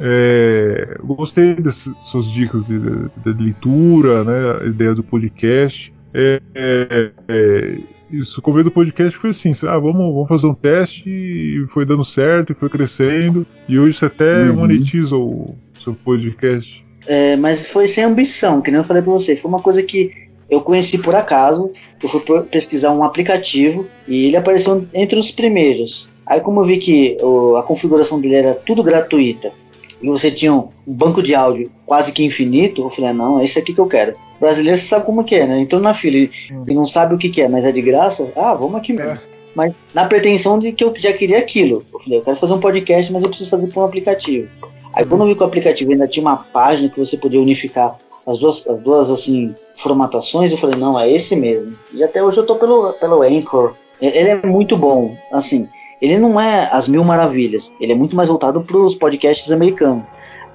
É, 0.01 0.97
gostei 1.05 1.55
das 1.55 1.77
suas 2.11 2.25
dicas 2.33 2.65
de, 2.65 2.79
de, 2.79 3.35
de, 3.35 3.43
leitura, 3.43 4.25
né? 4.25 4.61
A 4.63 4.67
ideia 4.67 4.95
do 4.95 5.03
podcast. 5.03 5.93
É, 6.15 6.41
é, 6.55 7.11
é 7.29 7.79
isso, 8.11 8.41
o 8.41 8.43
começo 8.43 8.65
do 8.65 8.71
podcast 8.71 9.17
foi 9.19 9.31
assim: 9.31 9.53
ah, 9.63 9.79
vamos, 9.79 10.15
vamos 10.15 10.29
fazer 10.29 10.47
um 10.47 10.55
teste 10.55 11.09
e 11.09 11.67
foi 11.73 11.85
dando 11.85 12.05
certo, 12.05 12.53
e 12.53 12.55
foi 12.55 12.71
crescendo. 12.71 13.47
E 13.69 13.79
hoje 13.79 13.99
você 13.99 14.07
até 14.07 14.45
uhum. 14.45 14.57
monetiza 14.57 15.15
o 15.15 15.55
seu 15.85 15.95
podcast. 15.95 16.85
É, 17.07 17.37
mas 17.37 17.67
foi 17.67 17.87
sem 17.87 18.05
ambição, 18.05 18.63
que 18.63 18.71
nem 18.71 18.81
eu 18.81 18.87
falei 18.87 19.03
pra 19.03 19.13
você. 19.13 19.37
Foi 19.37 19.51
uma 19.51 19.61
coisa 19.61 19.83
que 19.83 20.13
eu 20.49 20.63
conheci 20.63 20.99
por 20.99 21.15
acaso. 21.15 21.71
Eu 22.03 22.09
fui 22.09 22.23
pesquisar 22.51 22.91
um 22.91 23.05
aplicativo 23.05 23.87
e 24.09 24.27
ele 24.27 24.37
apareceu 24.37 24.87
entre 24.95 25.19
os 25.19 25.31
primeiros. 25.31 26.09
Aí, 26.27 26.41
como 26.41 26.61
eu 26.63 26.67
vi 26.67 26.79
que 26.79 27.19
o, 27.21 27.57
a 27.57 27.63
configuração 27.63 28.21
dele 28.21 28.37
era 28.37 28.55
tudo 28.55 28.83
gratuita 28.83 29.53
e 30.03 30.07
você 30.09 30.31
tinha 30.31 30.53
um 30.53 30.71
banco 30.87 31.23
de 31.23 31.35
áudio 31.35 31.71
quase 31.85 32.13
que 32.13 32.25
infinito, 32.25 32.83
eu 32.83 32.91
falei: 32.91 33.11
ah, 33.11 33.15
não, 33.15 33.41
é 33.41 33.45
isso 33.45 33.59
aqui 33.59 33.75
que 33.75 33.81
eu 33.81 33.87
quero. 33.87 34.17
O 34.37 34.41
brasileiro 34.41 34.79
você 34.79 34.87
sabe 34.87 35.05
como 35.05 35.25
que 35.25 35.35
é, 35.35 35.47
né? 35.47 35.61
Entrou 35.61 35.81
na 35.81 35.93
fila 35.93 36.17
e, 36.17 36.31
hum. 36.51 36.65
e, 36.67 36.75
não 36.75 36.87
sabe 36.87 37.15
o 37.15 37.19
que, 37.19 37.29
que, 37.29 37.43
é, 37.43 37.49
mas 37.49 37.67
é 37.67 37.73
de 37.73 37.83
graça. 37.83 38.33
Ah, 38.35 38.55
vamos 38.55 38.77
aqui 38.77 38.93
mesmo. 38.93 39.13
É. 39.13 39.21
Mas 39.55 39.75
na 39.93 40.07
pretensão 40.07 40.59
de 40.59 40.73
que 40.73 40.85
eu 40.85 40.95
já 40.97 41.13
queria 41.13 41.39
aquilo. 41.39 41.85
Eu 41.93 42.01
falei: 42.01 42.19
eu 42.19 42.23
quero 42.23 42.37
fazer 42.39 42.55
um 42.55 42.61
podcast, 42.61 43.13
mas 43.13 43.23
eu 43.23 43.29
preciso 43.29 43.51
fazer 43.51 43.69
por 43.69 43.83
um 43.83 43.85
aplicativo. 43.85 44.49
Aí, 44.93 45.05
quando 45.05 45.21
eu 45.23 45.29
vi 45.29 45.35
que 45.37 45.43
o 45.43 45.47
aplicativo 45.47 45.93
ainda 45.93 46.09
tinha 46.09 46.25
uma 46.25 46.37
página 46.37 46.89
que 46.89 46.99
você 46.99 47.17
podia 47.17 47.41
unificar 47.41 47.97
as 48.27 48.39
duas, 48.39 48.67
as 48.67 48.81
duas 48.81 49.11
assim, 49.11 49.55
formatações, 49.77 50.51
eu 50.51 50.59
falei, 50.59 50.79
não, 50.79 50.99
é 50.99 51.11
esse 51.11 51.37
mesmo. 51.37 51.77
E 51.93 52.03
até 52.03 52.23
hoje 52.23 52.39
eu 52.39 52.47
tô 52.47 52.57
pelo, 52.57 52.93
pelo 52.95 53.23
Anchor. 53.23 53.75
Ele 54.01 54.31
é 54.31 54.47
muito 54.47 54.77
bom, 54.77 55.17
assim, 55.33 55.69
ele 56.01 56.19
não 56.19 56.41
é 56.41 56.69
as 56.73 56.89
mil 56.89 57.05
maravilhas, 57.05 57.73
ele 57.81 57.93
é 57.93 57.95
muito 57.95 58.17
mais 58.17 58.29
voltado 58.29 58.61
para 58.63 58.79
os 58.79 58.95
podcasts 58.95 59.51
americanos. 59.51 60.05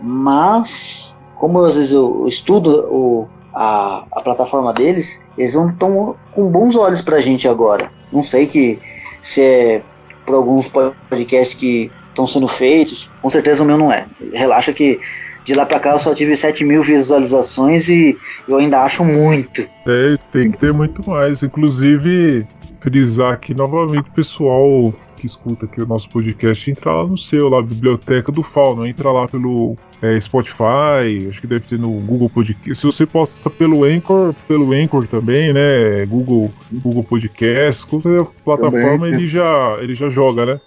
Mas, 0.01 1.15
como 1.35 1.63
às 1.63 1.75
vezes 1.75 1.91
eu 1.91 2.27
estudo 2.27 2.85
o, 2.89 3.27
a, 3.53 4.05
a 4.11 4.21
plataforma 4.21 4.73
deles, 4.73 5.21
eles 5.37 5.55
estão 5.55 6.15
com 6.33 6.51
bons 6.51 6.75
olhos 6.75 7.01
para 7.01 7.17
a 7.17 7.21
gente 7.21 7.47
agora. 7.47 7.91
Não 8.11 8.23
sei 8.23 8.47
que 8.47 8.79
se 9.21 9.41
é 9.41 9.81
por 10.25 10.35
alguns 10.35 10.67
podcasts 10.67 11.53
que 11.53 11.91
estão 12.09 12.25
sendo 12.25 12.47
feitos, 12.47 13.11
com 13.21 13.29
certeza 13.29 13.63
o 13.63 13.65
meu 13.65 13.77
não 13.77 13.91
é. 13.91 14.07
Relaxa 14.33 14.73
que 14.73 14.99
de 15.43 15.53
lá 15.53 15.65
pra 15.65 15.79
cá 15.79 15.91
eu 15.91 15.99
só 15.99 16.13
tive 16.13 16.35
7 16.35 16.65
mil 16.65 16.81
visualizações 16.81 17.87
e 17.87 18.17
eu 18.47 18.57
ainda 18.57 18.81
acho 18.81 19.05
muito. 19.05 19.61
É, 19.85 20.17
tem 20.33 20.51
que 20.51 20.57
ter 20.57 20.73
muito 20.73 21.07
mais. 21.07 21.43
Inclusive, 21.43 22.47
frisar 22.81 23.33
aqui 23.33 23.53
novamente, 23.53 24.09
pessoal 24.11 24.93
que 25.15 25.25
escuta 25.25 25.65
aqui 25.65 25.81
o 25.81 25.85
nosso 25.85 26.09
podcast, 26.09 26.69
entra 26.69 26.91
lá 26.91 27.07
no 27.07 27.17
seu, 27.17 27.49
lá, 27.49 27.61
Biblioteca 27.61 28.31
do 28.31 28.43
Fauno, 28.43 28.85
entra 28.85 29.11
lá 29.11 29.27
pelo 29.27 29.77
é, 30.01 30.19
Spotify, 30.21 31.27
acho 31.29 31.41
que 31.41 31.47
deve 31.47 31.67
ter 31.67 31.79
no 31.79 31.91
Google 32.01 32.29
Podcast. 32.29 32.75
Se 32.79 32.85
você 32.85 33.05
posta 33.05 33.49
pelo 33.49 33.83
Anchor, 33.83 34.33
pelo 34.47 34.71
Anchor 34.73 35.07
também, 35.07 35.53
né? 35.53 36.05
Google, 36.05 36.51
Google 36.71 37.03
Podcast, 37.03 37.85
qualquer 37.87 38.25
plataforma 38.43 39.07
ele 39.07 39.27
já, 39.27 39.77
ele 39.81 39.95
já 39.95 40.09
joga, 40.09 40.45
né? 40.45 40.61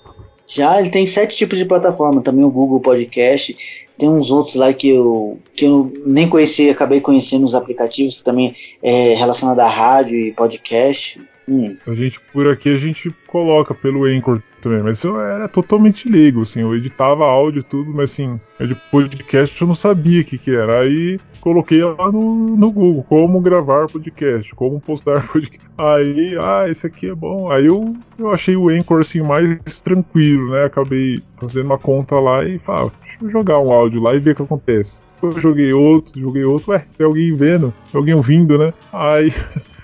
Já, 0.46 0.80
ele 0.80 0.88
tem 0.88 1.06
sete 1.06 1.36
tipos 1.36 1.58
de 1.58 1.66
plataforma, 1.66 2.22
também 2.22 2.44
o 2.44 2.50
Google 2.50 2.80
Podcast, 2.80 3.54
tem 3.98 4.08
uns 4.08 4.30
outros 4.30 4.54
lá 4.54 4.72
que 4.72 4.88
eu, 4.88 5.38
que 5.54 5.66
eu 5.66 5.92
nem 6.06 6.28
conhecia, 6.28 6.72
acabei 6.72 7.00
conhecendo 7.00 7.44
os 7.44 7.54
aplicativos 7.54 8.18
que 8.18 8.24
também 8.24 8.56
é 8.82 9.14
relacionado 9.14 9.60
à 9.60 9.68
rádio 9.68 10.16
e 10.16 10.32
podcast. 10.32 11.20
Hum. 11.48 11.76
A 11.86 11.94
gente, 11.94 12.20
por 12.30 12.46
aqui, 12.46 12.68
a 12.68 12.78
gente 12.78 13.10
coloca 13.26 13.74
pelo 13.74 14.04
Anchor 14.04 14.42
também, 14.60 14.82
mas 14.82 15.02
eu 15.02 15.18
era 15.18 15.48
totalmente 15.48 16.08
leigo, 16.08 16.42
assim, 16.42 16.60
eu 16.60 16.74
editava 16.74 17.24
áudio 17.24 17.60
e 17.60 17.62
tudo, 17.62 17.90
mas 17.90 18.10
assim, 18.10 18.38
de 18.60 18.74
podcast 18.90 19.58
eu 19.60 19.68
não 19.68 19.74
sabia 19.74 20.20
o 20.20 20.24
que 20.24 20.36
que 20.36 20.54
era, 20.54 20.80
aí 20.80 21.18
coloquei 21.40 21.82
lá 21.82 22.10
no, 22.12 22.56
no 22.56 22.70
Google, 22.70 23.04
como 23.04 23.40
gravar 23.40 23.86
podcast, 23.86 24.52
como 24.54 24.80
postar 24.80 25.26
podcast, 25.32 25.66
aí, 25.78 26.36
ah, 26.38 26.66
esse 26.68 26.86
aqui 26.86 27.08
é 27.08 27.14
bom, 27.14 27.50
aí 27.50 27.66
eu, 27.66 27.94
eu 28.18 28.30
achei 28.30 28.56
o 28.56 28.68
Anchor, 28.68 29.00
assim, 29.00 29.22
mais 29.22 29.80
tranquilo, 29.80 30.50
né, 30.50 30.64
acabei 30.64 31.22
fazendo 31.40 31.66
uma 31.66 31.78
conta 31.78 32.18
lá 32.18 32.44
e 32.44 32.58
falei, 32.58 32.88
ah, 32.88 33.04
deixa 33.04 33.18
eu 33.22 33.30
jogar 33.30 33.60
um 33.60 33.72
áudio 33.72 34.02
lá 34.02 34.14
e 34.14 34.18
ver 34.18 34.32
o 34.32 34.36
que 34.36 34.42
acontece. 34.42 35.00
Eu 35.22 35.40
joguei 35.40 35.72
outro, 35.72 36.20
joguei 36.20 36.44
outro, 36.44 36.72
ué, 36.72 36.84
tem 36.96 37.06
alguém 37.06 37.34
vendo, 37.34 37.72
alguém 37.94 38.14
ouvindo, 38.14 38.58
né, 38.58 38.74
aí... 38.92 39.32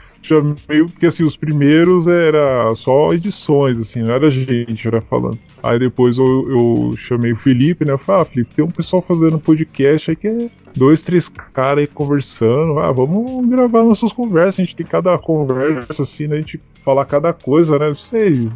meio 0.69 0.89
porque 0.89 1.07
assim, 1.07 1.25
os 1.25 1.37
primeiros 1.37 2.07
era 2.07 2.75
só 2.77 3.13
edições, 3.13 3.79
assim, 3.79 4.03
não 4.03 4.11
era 4.11 4.31
gente, 4.31 4.87
era 4.87 5.01
falando. 5.03 5.39
Aí 5.63 5.79
depois 5.79 6.19
eu, 6.19 6.51
eu 6.51 6.95
chamei 6.97 7.33
o 7.33 7.37
Felipe, 7.37 7.85
né? 7.85 7.93
Eu 7.93 7.99
falei, 7.99 8.23
ah, 8.23 8.25
Felipe, 8.25 8.55
tem 8.55 8.65
um 8.65 8.71
pessoal 8.71 9.03
fazendo 9.07 9.39
podcast 9.39 10.11
aí 10.11 10.17
que 10.17 10.29
é 10.29 10.51
dois, 10.77 11.03
três 11.03 11.29
caras 11.29 11.81
aí 11.81 11.87
conversando. 11.87 12.79
Ah, 12.79 12.93
vamos 12.93 13.49
gravar 13.49 13.83
nossas 13.83 14.13
conversas. 14.13 14.61
A 14.61 14.63
gente 14.65 14.77
tem 14.77 14.87
cada 14.87 15.17
conversa, 15.19 16.03
assim, 16.03 16.27
né? 16.27 16.37
A 16.37 16.41
gente 16.41 16.61
falar 16.85 17.05
cada 17.07 17.33
coisa, 17.33 17.79
né? 17.79 17.89
Não 17.89 17.97
sei. 17.97 18.51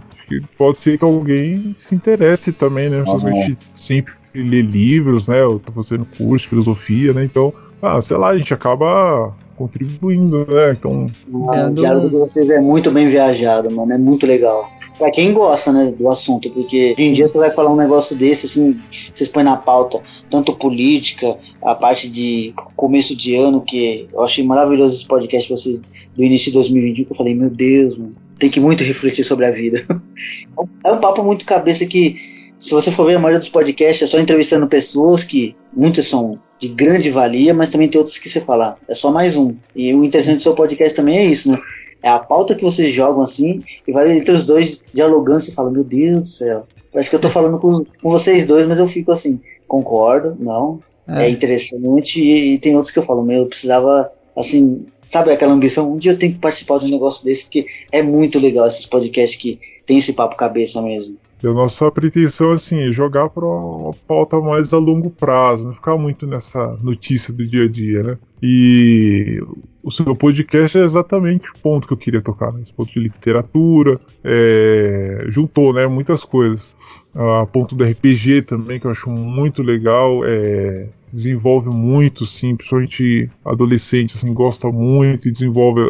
Pode 0.59 0.79
ser 0.81 0.99
que 0.99 1.05
alguém 1.05 1.75
se 1.79 1.95
interesse 1.95 2.53
também, 2.53 2.91
né? 2.91 3.03
Uhum. 3.03 3.27
A 3.27 3.31
gente 3.43 3.59
sempre 3.75 4.13
lê 4.35 4.61
livros, 4.61 5.27
né? 5.27 5.41
Eu 5.41 5.59
tô 5.59 5.73
fazendo 5.73 6.05
curso 6.05 6.45
de 6.45 6.51
filosofia, 6.51 7.15
né? 7.15 7.25
Então, 7.25 7.53
ah, 7.81 8.01
sei 8.03 8.17
lá, 8.17 8.29
a 8.29 8.39
gente 8.39 8.53
acaba 8.53 9.35
contribuindo, 9.59 10.47
né? 10.47 10.73
Então. 10.73 11.11
Ah, 11.49 11.67
o 11.67 11.75
diálogo 11.75 12.09
de 12.09 12.17
vocês 12.17 12.49
é 12.49 12.61
muito 12.61 12.91
bem 12.93 13.09
viajado, 13.09 13.69
mano. 13.69 13.93
É 13.93 13.99
muito 13.99 14.27
legal. 14.27 14.71
Pra 14.97 15.11
quem 15.11 15.33
gosta, 15.33 15.73
né, 15.73 15.93
do 15.97 16.09
assunto, 16.09 16.51
porque 16.51 16.95
hoje 16.97 17.03
em 17.03 17.13
dia 17.13 17.29
você 17.29 17.39
vai 17.39 17.53
falar 17.53 17.73
um 17.73 17.77
negócio 17.77 18.17
desse, 18.17 18.47
assim, 18.47 18.81
vocês 19.15 19.29
põem 19.29 19.45
na 19.45 19.57
pauta, 19.57 20.01
tanto 20.29 20.57
política, 20.57 21.37
a 21.63 21.75
parte 21.75 22.09
de 22.09 22.53
começo 22.75 23.17
de 23.17 23.37
ano, 23.37 23.61
que 23.61 24.09
eu 24.13 24.23
achei 24.23 24.45
maravilhoso 24.45 24.97
esse 24.97 25.07
podcast 25.07 25.49
de 25.49 25.61
vocês 25.61 25.81
do 26.17 26.25
início 26.25 26.47
de 26.47 26.55
2021, 26.55 27.05
que 27.05 27.13
eu 27.13 27.17
falei, 27.17 27.33
meu 27.33 27.49
Deus, 27.49 27.97
mano, 27.97 28.17
tem 28.41 28.51
que 28.51 28.59
muito 28.59 28.83
refletir 28.83 29.23
sobre 29.23 29.47
a 29.47 29.53
vida. 29.53 29.87
é 30.85 30.93
um 30.93 31.01
papo 31.01 31.23
muito 31.23 31.45
cabeça 31.45 31.87
que, 31.87 32.17
se 32.59 32.75
você 32.75 32.91
for 32.91 33.07
ver 33.07 33.17
a 33.17 33.21
maioria 33.21 33.39
dos 33.39 33.49
podcasts, 33.49 34.03
é 34.03 34.07
só 34.07 34.19
entrevistando 34.19 34.67
pessoas 34.67 35.23
que 35.23 35.55
muitas 35.73 36.07
são 36.07 36.41
de 36.59 36.69
grande 36.69 37.11
valia, 37.11 37.55
mas 37.55 37.71
também 37.71 37.89
tem 37.89 37.99
outros 37.99 38.19
que 38.19 38.29
você 38.29 38.41
fala, 38.41 38.77
é 38.89 38.95
só 38.95 39.11
mais 39.11 39.37
um. 39.37 39.55
E 39.75 39.95
o 39.95 40.05
interessante 40.05 40.39
do 40.39 40.43
seu 40.43 40.55
podcast 40.55 40.97
também 40.97 41.19
é 41.19 41.25
isso, 41.25 41.51
né? 41.51 41.59
É 42.03 42.09
a 42.09 42.19
pauta 42.19 42.55
que 42.55 42.63
vocês 42.63 42.93
jogam 42.93 43.23
assim, 43.23 43.63
e 43.87 43.93
vai 43.93 44.17
entre 44.17 44.33
os 44.33 44.45
dois 44.45 44.81
dialogando, 44.93 45.41
você 45.41 45.53
fala, 45.53 45.71
meu 45.71 45.85
Deus 45.85 46.21
do 46.21 46.27
céu. 46.27 46.67
Acho 46.95 47.11
que 47.11 47.17
eu 47.17 47.21
tô 47.21 47.29
falando 47.29 47.59
com, 47.59 47.85
com 47.85 48.11
vocês 48.11 48.47
dois, 48.47 48.67
mas 48.67 48.79
eu 48.79 48.89
fico 48.89 49.13
assim, 49.13 49.41
concordo, 49.67 50.37
não, 50.39 50.81
é, 51.07 51.27
é 51.27 51.31
interessante, 51.31 52.21
e, 52.21 52.55
e, 52.55 52.59
tem 52.59 52.75
outros 52.75 52.93
que 52.93 52.99
eu 52.99 53.05
falo, 53.05 53.23
meu, 53.23 53.43
eu 53.43 53.47
precisava, 53.47 54.11
assim, 54.37 54.87
sabe 55.09 55.33
aquela 55.33 55.53
ambição, 55.53 55.93
um 55.93 55.99
dia 55.99 56.13
eu 56.13 56.19
tenho 56.19 56.33
que 56.33 56.39
participar 56.39 56.79
de 56.79 56.87
um 56.87 56.91
negócio 56.91 57.25
desse, 57.25 57.45
porque 57.45 57.67
é 57.93 58.03
muito 58.03 58.39
legal 58.39 58.67
esses 58.67 58.87
podcasts 58.87 59.41
que 59.41 59.59
tem 59.87 59.99
esse 59.99 60.13
papo 60.13 60.37
cabeça 60.37 60.81
mesmo. 60.83 61.17
A 61.43 61.53
nossa 61.53 61.91
pretensão 61.91 62.53
assim, 62.53 62.79
é 62.89 62.93
jogar 62.93 63.29
para 63.29 63.45
uma 63.45 63.95
pauta 64.07 64.41
mais 64.41 64.73
a 64.73 64.79
longo 64.79 65.11
prazo, 65.11 65.65
não 65.65 65.75
ficar 65.75 65.97
muito 65.97 66.27
nessa 66.27 66.77
notícia 66.83 67.33
do 67.33 67.47
dia 67.47 67.65
a 67.65 67.69
dia, 67.69 68.03
né? 68.03 68.19
E 68.43 69.41
o 69.83 69.93
seu 69.93 70.15
podcast 70.17 70.77
é 70.77 70.85
exatamente 70.85 71.49
o 71.51 71.59
ponto 71.63 71.87
que 71.87 71.93
eu 71.93 71.97
queria 71.97 72.21
tocar, 72.21 72.53
né? 72.53 72.61
esse 72.63 72.73
ponto 72.73 72.93
de 72.93 73.01
literatura, 73.01 74.01
é, 74.25 75.27
juntou 75.29 75.73
né, 75.73 75.87
muitas 75.87 76.25
coisas. 76.25 76.77
A 77.15 77.47
ponto 77.47 77.75
do 77.75 77.85
RPG 77.85 78.43
também, 78.43 78.79
que 78.79 78.87
eu 78.87 78.91
acho 78.91 79.09
muito 79.09 79.63
legal, 79.63 80.21
é, 80.25 80.89
desenvolve 81.13 81.71
muito, 81.71 82.27
sim, 82.27 82.55
principalmente 82.55 83.31
adolescente, 83.45 84.17
assim, 84.17 84.33
gosta 84.33 84.71
muito 84.71 85.27
e 85.27 85.33
desenvolve 85.33 85.81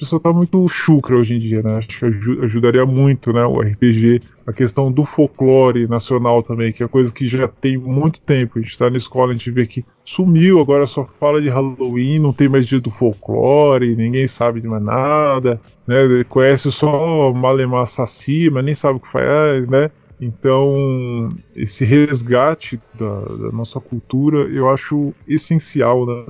pessoa 0.00 0.20
tá 0.20 0.32
muito 0.32 0.66
chucra 0.68 1.14
hoje 1.14 1.34
em 1.34 1.38
dia, 1.38 1.62
né? 1.62 1.76
Acho 1.76 1.88
que 1.88 2.04
ajudaria 2.42 2.86
muito, 2.86 3.32
né? 3.32 3.44
O 3.44 3.60
RPG, 3.60 4.22
a 4.46 4.52
questão 4.52 4.90
do 4.90 5.04
folclore 5.04 5.86
nacional 5.86 6.42
também, 6.42 6.72
que 6.72 6.82
é 6.82 6.88
coisa 6.88 7.12
que 7.12 7.28
já 7.28 7.46
tem 7.46 7.76
muito 7.76 8.18
tempo. 8.22 8.58
A 8.58 8.62
gente 8.62 8.78
tá 8.78 8.88
na 8.88 8.96
escola, 8.96 9.30
a 9.30 9.34
gente 9.34 9.50
vê 9.50 9.66
que 9.66 9.84
sumiu, 10.04 10.58
agora 10.58 10.86
só 10.86 11.06
fala 11.20 11.40
de 11.40 11.50
Halloween, 11.50 12.18
não 12.18 12.32
tem 12.32 12.48
mais 12.48 12.66
dia 12.66 12.80
do 12.80 12.90
folclore, 12.90 13.94
ninguém 13.94 14.26
sabe 14.26 14.62
de 14.62 14.66
mais 14.66 14.82
nada, 14.82 15.60
né? 15.86 16.24
Conhece 16.28 16.72
só 16.72 17.30
Malemar 17.32 17.86
Saci, 17.86 18.48
mas 18.50 18.64
nem 18.64 18.74
sabe 18.74 18.96
o 18.96 19.00
que 19.00 19.12
faz, 19.12 19.68
né? 19.68 19.90
Então, 20.20 21.34
esse 21.56 21.82
resgate 21.82 22.78
da, 22.94 23.20
da, 23.20 23.52
nossa 23.52 23.80
cultura 23.80 24.40
eu 24.50 24.68
acho 24.68 25.14
essencial, 25.26 26.04
né? 26.04 26.24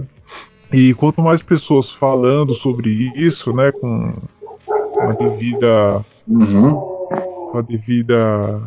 E 0.73 0.95
quanto 0.95 1.21
mais 1.21 1.43
pessoas 1.43 1.91
falando 1.95 2.55
sobre 2.55 3.13
isso, 3.17 3.53
né, 3.53 3.73
com 3.73 4.15
a 5.01 5.13
devida, 5.13 6.05
uhum. 6.29 6.75
com 7.51 7.59
a 7.59 7.63
devida 7.63 8.63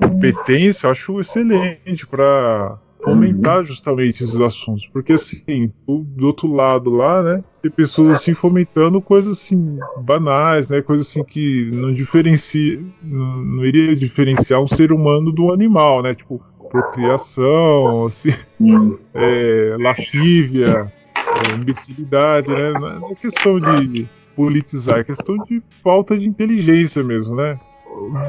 competência, 0.00 0.86
eu 0.86 0.90
acho 0.90 1.20
excelente 1.20 2.06
para 2.06 2.78
fomentar 3.02 3.60
uhum. 3.60 3.66
justamente 3.66 4.24
esses 4.24 4.40
assuntos, 4.40 4.86
porque 4.88 5.12
assim, 5.12 5.72
do 5.86 6.26
outro 6.26 6.52
lado 6.52 6.90
lá, 6.90 7.22
né, 7.22 7.44
tem 7.62 7.70
pessoas 7.70 8.10
assim 8.16 8.34
fomentando 8.34 9.00
coisas 9.00 9.38
assim 9.38 9.78
banais, 10.02 10.68
né, 10.68 10.82
coisas 10.82 11.08
assim 11.08 11.24
que 11.24 11.70
não 11.72 11.94
diferencia, 11.94 12.80
não, 13.02 13.36
não 13.36 13.64
iria 13.64 13.96
diferenciar 13.96 14.60
um 14.60 14.68
ser 14.68 14.92
humano 14.92 15.32
do 15.32 15.52
animal, 15.52 16.02
né, 16.02 16.14
tipo 16.14 16.42
procriação, 16.70 18.06
assim, 18.06 18.32
é, 19.14 19.76
lascívia, 19.80 20.92
é, 21.30 21.54
imbecilidade, 21.56 22.48
né? 22.48 22.72
Não 22.72 23.10
é 23.10 23.14
questão 23.14 23.58
de 23.60 24.08
politizar, 24.34 25.00
é 25.00 25.04
questão 25.04 25.36
de 25.44 25.62
falta 25.82 26.16
de 26.16 26.26
inteligência 26.26 27.02
mesmo, 27.02 27.34
né? 27.34 27.58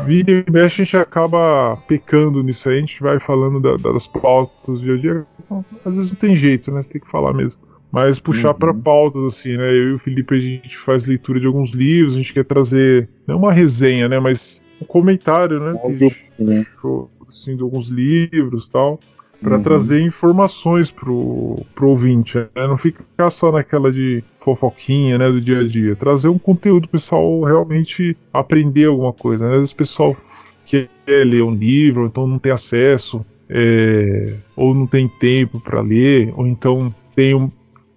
Vira 0.06 0.44
e 0.48 0.52
mexe 0.52 0.82
a 0.82 0.86
gente 0.86 0.98
acaba 0.98 1.78
pecando 1.88 2.44
nisso 2.44 2.68
aí, 2.68 2.78
a 2.78 2.80
gente 2.80 3.02
vai 3.02 3.20
falando 3.20 3.60
da, 3.60 3.78
das 3.78 4.08
pautas 4.08 4.80
do 4.80 4.84
dia 4.84 4.96
a 4.96 4.98
dia. 4.98 5.28
Às 5.86 5.96
vezes 5.96 6.12
não 6.12 6.20
tem 6.20 6.36
jeito, 6.36 6.72
né? 6.72 6.82
Você 6.82 6.90
tem 6.90 7.02
que 7.02 7.10
falar 7.10 7.34
mesmo. 7.34 7.62
Mas 7.92 8.20
puxar 8.20 8.50
uhum. 8.52 8.60
para 8.60 8.74
pautas, 8.74 9.24
assim, 9.36 9.56
né? 9.56 9.70
Eu 9.70 9.90
e 9.90 9.94
o 9.94 10.00
Felipe 10.00 10.36
a 10.36 10.40
gente 10.40 10.78
faz 10.80 11.06
leitura 11.06 11.40
de 11.40 11.46
alguns 11.46 11.74
livros, 11.74 12.16
a 12.16 12.18
gente 12.18 12.34
quer 12.34 12.46
trazer, 12.46 13.08
não 13.28 13.38
uma 13.38 13.52
resenha, 13.52 14.08
né? 14.10 14.20
Mas 14.20 14.62
um 14.82 14.86
comentário, 14.86 15.60
né? 15.60 15.74
né? 16.40 16.66
Assim, 17.30 17.56
de 17.56 17.62
alguns 17.62 17.88
livros 17.90 18.68
tal 18.68 19.00
para 19.42 19.58
uhum. 19.58 19.64
trazer 19.64 20.02
informações 20.02 20.92
pro, 20.92 21.66
pro 21.74 21.90
ouvinte, 21.90 22.38
né? 22.38 22.48
Não 22.56 22.78
ficar 22.78 23.32
só 23.32 23.52
naquela 23.52 23.92
de 23.92 24.24
fofoquinha, 24.40 25.18
né, 25.18 25.30
do 25.30 25.42
dia 25.42 25.60
a 25.60 25.68
dia. 25.68 25.96
Trazer 25.96 26.30
um 26.30 26.38
conteúdo 26.38 26.88
pessoal 26.88 27.42
realmente 27.44 28.16
aprender 28.32 28.86
alguma 28.86 29.14
coisa, 29.14 29.46
né? 29.46 29.52
Às 29.52 29.58
vezes 29.58 29.72
o 29.72 29.76
pessoal 29.76 30.18
quer 30.66 30.88
ler 31.08 31.44
um 31.44 31.54
livro, 31.54 32.06
então 32.06 32.28
não 32.28 32.40
tem 32.40 32.52
acesso, 32.52 33.26
é, 33.50 34.36
ou 34.56 34.74
não 34.74 34.88
tem 34.88 35.08
tempo 35.08 35.60
para 35.60 35.82
ler, 35.82 36.32
ou 36.36 36.48
então 36.48 36.94
tem 37.16 37.36
um, 37.36 37.52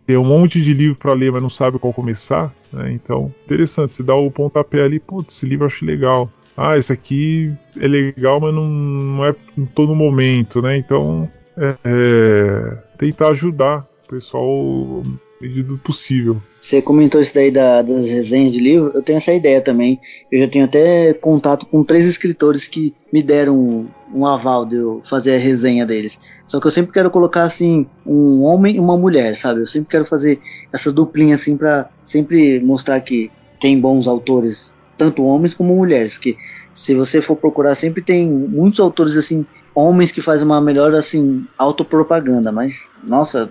tem 0.07 0.17
um 0.17 0.25
monte 0.25 0.61
de 0.61 0.73
livro 0.73 0.97
para 0.97 1.13
ler, 1.13 1.31
mas 1.31 1.43
não 1.43 1.51
sabe 1.51 1.79
qual 1.79 1.93
começar. 1.93 2.55
Né? 2.73 2.93
Então, 2.93 3.33
interessante, 3.45 3.93
se 3.93 4.03
dá 4.03 4.15
o 4.15 4.31
pontapé 4.31 4.83
ali, 4.83 4.99
putz, 4.99 5.37
esse 5.37 5.47
livro 5.47 5.65
eu 5.65 5.69
acho 5.69 5.85
legal 5.85 6.31
ah, 6.57 6.79
esse 6.79 6.93
aqui 6.93 7.53
é 7.81 7.89
legal, 7.89 8.41
mas 8.41 8.55
não, 8.55 8.67
não 8.67 9.25
é 9.25 9.35
em 9.59 9.67
todo 9.67 9.95
momento, 9.95 10.63
né? 10.63 10.77
Então, 10.77 11.29
é, 11.57 11.77
é, 11.85 12.77
tentar 12.99 13.29
ajudar 13.29 13.87
o 14.05 14.09
pessoal 14.09 15.05
medida 15.41 15.77
possível. 15.85 16.41
Você 16.61 16.81
comentou 16.81 17.21
isso 17.21 17.35
daí 17.35 17.51
da, 17.51 17.83
das 17.83 18.09
resenhas 18.09 18.53
de 18.53 18.61
livro, 18.61 18.93
eu 18.95 19.03
tenho 19.03 19.19
essa 19.19 19.33
ideia 19.33 19.61
também. 19.61 20.01
Eu 20.33 20.41
já 20.41 20.49
tenho 20.49 20.65
até 20.65 21.13
contato 21.13 21.67
com 21.67 21.85
três 21.85 22.07
escritores 22.07 22.67
que 22.67 22.95
me 23.13 23.23
deram 23.23 23.59
um, 23.59 23.89
um 24.15 24.27
aval 24.27 24.65
de 24.65 24.77
eu 24.77 25.03
fazer 25.05 25.35
a 25.35 25.39
resenha 25.39 25.85
deles. 25.85 26.19
Só 26.47 26.61
que 26.61 26.67
eu 26.67 26.71
sempre 26.71 26.93
quero 26.93 27.11
colocar 27.11 27.43
assim 27.43 27.87
um 28.07 28.43
homem 28.43 28.77
e 28.77 28.81
uma 28.81 28.97
mulher, 28.97 29.37
sabe? 29.37 29.61
Eu 29.61 29.67
sempre 29.67 29.91
quero 29.91 30.05
fazer 30.05 30.41
essa 30.73 30.91
duplinha 30.91 31.35
assim 31.35 31.57
para 31.57 31.91
sempre 32.03 32.61
mostrar 32.61 33.01
que 33.01 33.31
tem 33.61 33.79
bons 33.79 34.09
autores 34.09 34.75
tanto 34.97 35.25
homens 35.25 35.55
como 35.55 35.75
mulheres, 35.75 36.15
porque 36.15 36.37
se 36.73 36.95
você 36.95 37.21
for 37.21 37.37
procurar 37.37 37.75
sempre 37.75 38.03
tem 38.03 38.29
muitos 38.29 38.81
autores 38.81 39.17
assim, 39.17 39.47
homens 39.75 40.13
que 40.13 40.23
fazem 40.23 40.45
uma 40.45 40.61
melhor 40.61 40.95
assim 40.95 41.47
autopropaganda, 41.59 42.51
mas 42.51 42.91
nossa, 43.03 43.51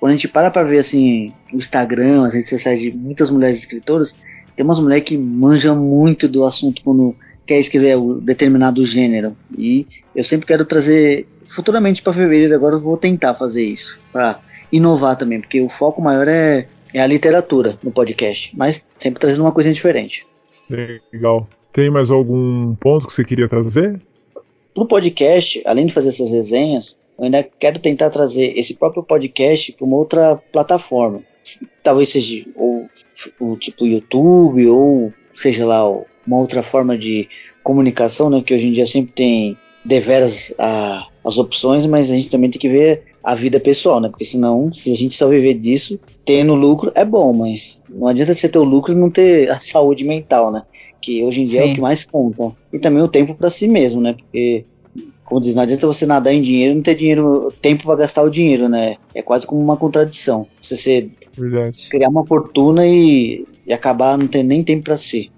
quando 0.00 0.10
a 0.10 0.16
gente 0.16 0.28
para 0.28 0.50
para 0.50 0.64
ver 0.64 0.78
assim 0.78 1.32
o 1.52 1.56
Instagram, 1.56 2.26
as 2.26 2.34
redes 2.34 2.50
sociais 2.50 2.80
de 2.80 2.90
muitas 2.92 3.30
mulheres 3.30 3.56
escritoras, 3.56 4.16
tem 4.56 4.64
umas 4.64 4.78
mulheres 4.78 5.04
que 5.04 5.16
manjam 5.16 5.76
muito 5.76 6.28
do 6.28 6.44
assunto 6.44 6.82
quando 6.82 7.16
quer 7.46 7.58
escrever 7.58 7.96
o 7.96 8.20
determinado 8.20 8.84
gênero. 8.84 9.36
E 9.56 9.86
eu 10.14 10.22
sempre 10.22 10.46
quero 10.46 10.64
trazer 10.64 11.26
futuramente 11.44 12.02
para 12.02 12.12
fevereiro 12.12 12.54
agora 12.54 12.76
eu 12.76 12.80
vou 12.80 12.96
tentar 12.96 13.34
fazer 13.34 13.64
isso 13.64 13.98
para 14.12 14.40
inovar 14.70 15.16
também, 15.16 15.40
porque 15.40 15.60
o 15.60 15.68
foco 15.68 16.00
maior 16.00 16.28
é 16.28 16.66
é 16.94 17.00
a 17.00 17.06
literatura 17.06 17.78
no 17.82 17.90
podcast, 17.90 18.54
mas 18.56 18.84
sempre 18.98 19.20
trazendo 19.20 19.44
uma 19.44 19.52
coisa 19.52 19.72
diferente. 19.72 20.26
Legal. 20.68 21.48
Tem 21.72 21.90
mais 21.90 22.10
algum 22.10 22.74
ponto 22.74 23.06
que 23.06 23.14
você 23.14 23.24
queria 23.24 23.48
trazer? 23.48 24.00
Pro 24.74 24.86
podcast, 24.86 25.62
além 25.64 25.86
de 25.86 25.92
fazer 25.92 26.08
essas 26.08 26.30
resenhas, 26.30 26.98
eu 27.18 27.24
ainda 27.24 27.42
quero 27.42 27.78
tentar 27.78 28.10
trazer 28.10 28.58
esse 28.58 28.74
próprio 28.74 29.02
podcast 29.02 29.72
para 29.72 29.84
uma 29.84 29.96
outra 29.96 30.36
plataforma. 30.52 31.22
Talvez 31.82 32.10
seja 32.10 32.44
ou, 32.54 32.88
o 33.40 33.56
tipo 33.56 33.86
YouTube 33.86 34.66
ou 34.68 35.12
seja 35.32 35.66
lá 35.66 35.88
uma 35.88 36.38
outra 36.38 36.62
forma 36.62 36.96
de 36.96 37.28
comunicação, 37.62 38.30
né? 38.30 38.42
Que 38.42 38.54
hoje 38.54 38.68
em 38.68 38.72
dia 38.72 38.86
sempre 38.86 39.12
tem 39.12 39.58
deveras 39.84 40.54
a, 40.58 41.08
as 41.24 41.38
opções, 41.38 41.86
mas 41.86 42.10
a 42.10 42.14
gente 42.14 42.30
também 42.30 42.50
tem 42.50 42.60
que 42.60 42.68
ver 42.68 43.11
a 43.22 43.34
vida 43.34 43.60
pessoal, 43.60 44.00
né? 44.00 44.08
Porque 44.08 44.24
senão, 44.24 44.72
se 44.72 44.92
a 44.92 44.96
gente 44.96 45.14
só 45.14 45.28
viver 45.28 45.54
disso, 45.54 45.98
tendo 46.24 46.54
lucro 46.54 46.90
é 46.94 47.04
bom, 47.04 47.32
mas 47.32 47.80
não 47.88 48.08
adianta 48.08 48.34
você 48.34 48.48
ter 48.48 48.58
o 48.58 48.64
lucro 48.64 48.92
e 48.92 48.96
não 48.96 49.10
ter 49.10 49.50
a 49.50 49.58
saúde 49.60 50.04
mental, 50.04 50.50
né? 50.50 50.62
Que 51.00 51.22
hoje 51.22 51.42
em 51.42 51.44
dia 51.44 51.62
Sim. 51.62 51.68
é 51.68 51.72
o 51.72 51.74
que 51.74 51.80
mais 51.80 52.04
conta. 52.04 52.52
E 52.72 52.78
também 52.78 53.02
o 53.02 53.08
tempo 53.08 53.34
para 53.34 53.50
si 53.50 53.68
mesmo, 53.68 54.00
né? 54.00 54.12
Porque, 54.14 54.64
como 55.24 55.40
diz, 55.40 55.54
não 55.54 55.62
adianta 55.62 55.86
você 55.86 56.06
nadar 56.06 56.32
em 56.32 56.42
dinheiro 56.42 56.72
e 56.72 56.74
não 56.76 56.82
ter 56.82 56.94
dinheiro, 56.94 57.52
tempo 57.60 57.84
para 57.84 57.96
gastar 57.96 58.22
o 58.22 58.30
dinheiro, 58.30 58.68
né? 58.68 58.96
É 59.14 59.22
quase 59.22 59.46
como 59.46 59.60
uma 59.60 59.76
contradição. 59.76 60.46
Você 60.60 60.76
ser, 60.76 61.10
Verdade. 61.36 61.88
criar 61.88 62.08
uma 62.08 62.26
fortuna 62.26 62.86
e, 62.86 63.46
e 63.66 63.72
acabar 63.72 64.16
não 64.16 64.26
ter 64.26 64.42
nem 64.42 64.62
tempo 64.62 64.84
para 64.84 64.96
si. 64.96 65.30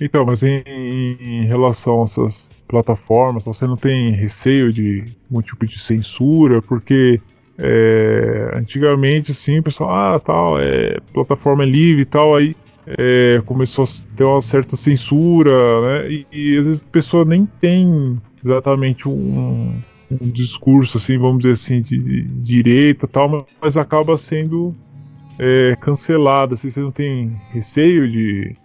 Então, 0.00 0.24
mas 0.24 0.42
em, 0.42 0.62
em 0.64 1.44
relação 1.46 2.02
a 2.02 2.04
essas 2.04 2.48
plataformas, 2.68 3.44
você 3.44 3.66
não 3.66 3.76
tem 3.76 4.12
receio 4.12 4.72
de 4.72 5.16
algum 5.28 5.42
tipo 5.42 5.66
de 5.66 5.78
censura, 5.78 6.60
porque 6.62 7.20
é, 7.58 8.52
antigamente 8.54 9.32
assim, 9.32 9.58
o 9.58 9.62
pessoal, 9.62 9.90
ah, 9.90 10.20
tal, 10.20 10.60
é, 10.60 10.98
plataforma 11.12 11.64
é 11.64 11.66
livre 11.66 12.02
e 12.02 12.04
tal, 12.04 12.36
aí 12.36 12.54
é, 12.86 13.42
começou 13.44 13.84
a 13.84 14.16
ter 14.16 14.24
uma 14.24 14.40
certa 14.40 14.76
censura, 14.76 15.50
né? 15.80 16.10
E, 16.10 16.26
e 16.32 16.58
às 16.58 16.66
vezes 16.66 16.82
a 16.82 16.92
pessoa 16.92 17.24
nem 17.24 17.46
tem 17.60 18.20
exatamente 18.44 19.08
um, 19.08 19.80
um 20.10 20.30
discurso 20.30 20.98
assim, 20.98 21.18
vamos 21.18 21.42
dizer 21.42 21.54
assim, 21.54 21.82
de, 21.82 21.98
de 21.98 22.22
direita 22.40 23.06
tal, 23.06 23.46
mas 23.60 23.76
acaba 23.76 24.16
sendo 24.16 24.74
é, 25.38 25.76
cancelada. 25.80 26.54
Assim, 26.54 26.70
você 26.70 26.80
não 26.80 26.92
tem 26.92 27.38
receio 27.50 28.10
de 28.10 28.56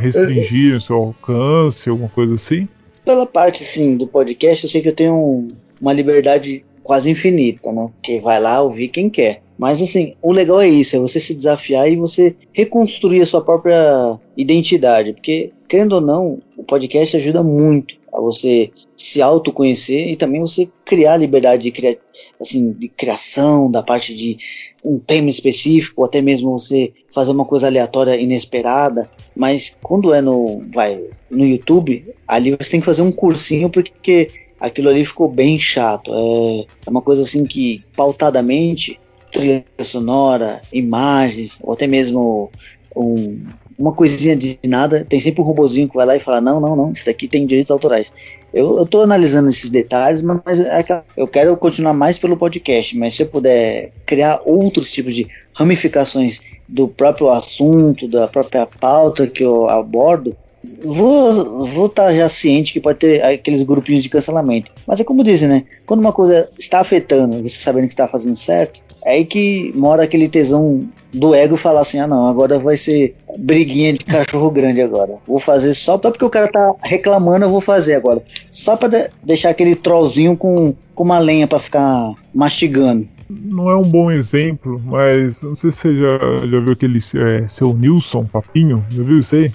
restringir 0.00 0.76
o 0.76 0.80
seu 0.80 0.96
alcance, 0.96 1.88
alguma 1.88 2.08
coisa 2.08 2.34
assim? 2.34 2.68
Pela 3.08 3.24
parte, 3.24 3.62
assim, 3.62 3.96
do 3.96 4.06
podcast, 4.06 4.64
eu 4.64 4.68
sei 4.68 4.82
que 4.82 4.88
eu 4.90 4.94
tenho 4.94 5.48
uma 5.80 5.94
liberdade 5.94 6.62
quase 6.82 7.10
infinita, 7.10 7.72
né? 7.72 7.88
Que 8.02 8.20
vai 8.20 8.38
lá 8.38 8.60
ouvir 8.60 8.88
quem 8.88 9.08
quer. 9.08 9.40
Mas 9.56 9.80
assim, 9.80 10.12
o 10.20 10.30
legal 10.30 10.60
é 10.60 10.68
isso, 10.68 10.94
é 10.94 10.98
você 10.98 11.18
se 11.18 11.34
desafiar 11.34 11.90
e 11.90 11.96
você 11.96 12.36
reconstruir 12.52 13.22
a 13.22 13.26
sua 13.26 13.42
própria 13.42 14.20
identidade, 14.36 15.14
porque 15.14 15.52
querendo 15.66 15.94
ou 15.94 16.02
não, 16.02 16.42
o 16.54 16.62
podcast 16.62 17.16
ajuda 17.16 17.42
muito 17.42 17.94
a 18.12 18.20
você 18.20 18.70
se 18.98 19.22
autoconhecer 19.22 20.08
e 20.08 20.16
também 20.16 20.40
você 20.40 20.68
criar 20.84 21.16
liberdade 21.16 21.62
de, 21.62 21.70
cria 21.70 21.96
assim, 22.40 22.72
de 22.72 22.88
criação, 22.88 23.70
da 23.70 23.82
parte 23.82 24.12
de 24.14 24.38
um 24.84 24.98
tema 24.98 25.28
específico, 25.28 26.02
ou 26.02 26.06
até 26.06 26.20
mesmo 26.20 26.50
você 26.50 26.92
fazer 27.12 27.30
uma 27.30 27.44
coisa 27.44 27.68
aleatória, 27.68 28.20
inesperada. 28.20 29.08
Mas 29.36 29.76
quando 29.80 30.12
é 30.12 30.20
no, 30.20 30.64
vai, 30.72 31.00
no 31.30 31.46
YouTube, 31.46 32.12
ali 32.26 32.50
você 32.50 32.72
tem 32.72 32.80
que 32.80 32.86
fazer 32.86 33.02
um 33.02 33.12
cursinho 33.12 33.70
porque 33.70 34.30
aquilo 34.58 34.88
ali 34.88 35.04
ficou 35.04 35.28
bem 35.28 35.58
chato. 35.58 36.12
É, 36.12 36.66
é 36.86 36.90
uma 36.90 37.02
coisa 37.02 37.22
assim 37.22 37.44
que, 37.44 37.84
pautadamente, 37.96 38.98
trilha 39.30 39.64
sonora, 39.80 40.60
imagens, 40.72 41.58
ou 41.62 41.72
até 41.72 41.86
mesmo 41.86 42.50
um, 42.96 43.46
uma 43.78 43.92
coisinha 43.92 44.34
de 44.34 44.58
nada, 44.66 45.06
tem 45.08 45.20
sempre 45.20 45.40
um 45.40 45.44
robozinho 45.44 45.88
que 45.88 45.94
vai 45.94 46.04
lá 46.04 46.16
e 46.16 46.20
fala: 46.20 46.40
não, 46.40 46.60
não, 46.60 46.74
não, 46.74 46.90
isso 46.90 47.06
daqui 47.06 47.28
tem 47.28 47.46
direitos 47.46 47.70
autorais. 47.70 48.12
Eu, 48.52 48.82
estou 48.82 49.02
analisando 49.02 49.50
esses 49.50 49.70
detalhes, 49.70 50.22
mas, 50.22 50.58
é 50.58 51.02
eu 51.16 51.28
quero 51.28 51.56
continuar 51.56 51.92
mais 51.92 52.18
pelo 52.18 52.36
podcast. 52.36 52.96
Mas 52.98 53.14
se 53.14 53.22
eu 53.22 53.28
puder 53.28 53.92
criar 54.04 54.40
outros 54.44 54.90
tipos 54.90 55.14
de 55.14 55.28
ramificações 55.54 56.40
do 56.66 56.88
próprio 56.88 57.30
assunto, 57.30 58.08
da 58.08 58.26
própria 58.26 58.66
pauta 58.66 59.26
que 59.26 59.44
eu 59.44 59.68
abordo, 59.68 60.34
vou 60.82 61.64
vou 61.64 61.86
estar 61.86 62.06
tá 62.06 62.14
já 62.14 62.28
ciente 62.28 62.72
que 62.72 62.80
pode 62.80 62.98
ter 62.98 63.22
aqueles 63.22 63.62
grupinhos 63.62 64.02
de 64.02 64.08
cancelamento. 64.08 64.72
Mas 64.86 64.98
é 64.98 65.04
como 65.04 65.22
dizem, 65.22 65.48
né? 65.48 65.64
Quando 65.86 66.00
uma 66.00 66.12
coisa 66.12 66.48
está 66.58 66.80
afetando, 66.80 67.42
você 67.42 67.60
sabendo 67.60 67.86
que 67.86 67.92
está 67.92 68.08
fazendo 68.08 68.34
certo, 68.34 68.82
é 69.04 69.12
aí 69.12 69.24
que 69.24 69.72
mora 69.76 70.02
aquele 70.02 70.28
tesão 70.28 70.88
do 71.12 71.34
ego 71.34 71.56
falar 71.56 71.82
assim: 71.82 71.98
ah, 71.98 72.06
não, 72.06 72.28
agora 72.28 72.58
vai 72.58 72.76
ser 72.76 73.14
briguinha 73.38 73.92
de 73.92 74.04
cachorro 74.04 74.50
grande 74.50 74.80
agora. 74.80 75.14
Vou 75.26 75.38
fazer 75.38 75.74
só, 75.74 75.92
só 75.92 76.10
porque 76.10 76.24
o 76.24 76.30
cara 76.30 76.48
tá 76.50 76.72
reclamando, 76.82 77.44
eu 77.44 77.50
vou 77.50 77.60
fazer 77.60 77.94
agora. 77.94 78.22
Só 78.50 78.76
para 78.76 78.88
de 78.88 79.10
deixar 79.22 79.50
aquele 79.50 79.74
trollzinho 79.74 80.36
com, 80.36 80.74
com 80.94 81.04
uma 81.04 81.18
lenha 81.18 81.46
para 81.46 81.58
ficar 81.58 82.12
mastigando. 82.34 83.06
Não 83.28 83.70
é 83.70 83.76
um 83.76 83.88
bom 83.88 84.10
exemplo, 84.10 84.80
mas 84.82 85.40
não 85.42 85.54
sei 85.54 85.70
se 85.70 85.78
você 85.78 85.96
já, 85.96 86.18
já 86.46 86.60
viu 86.60 86.72
aquele 86.72 86.98
é, 86.98 87.48
seu 87.48 87.74
Nilson 87.74 88.24
Papinho, 88.24 88.84
já 88.90 89.02
viu 89.02 89.20
isso 89.20 89.34
aí? 89.34 89.52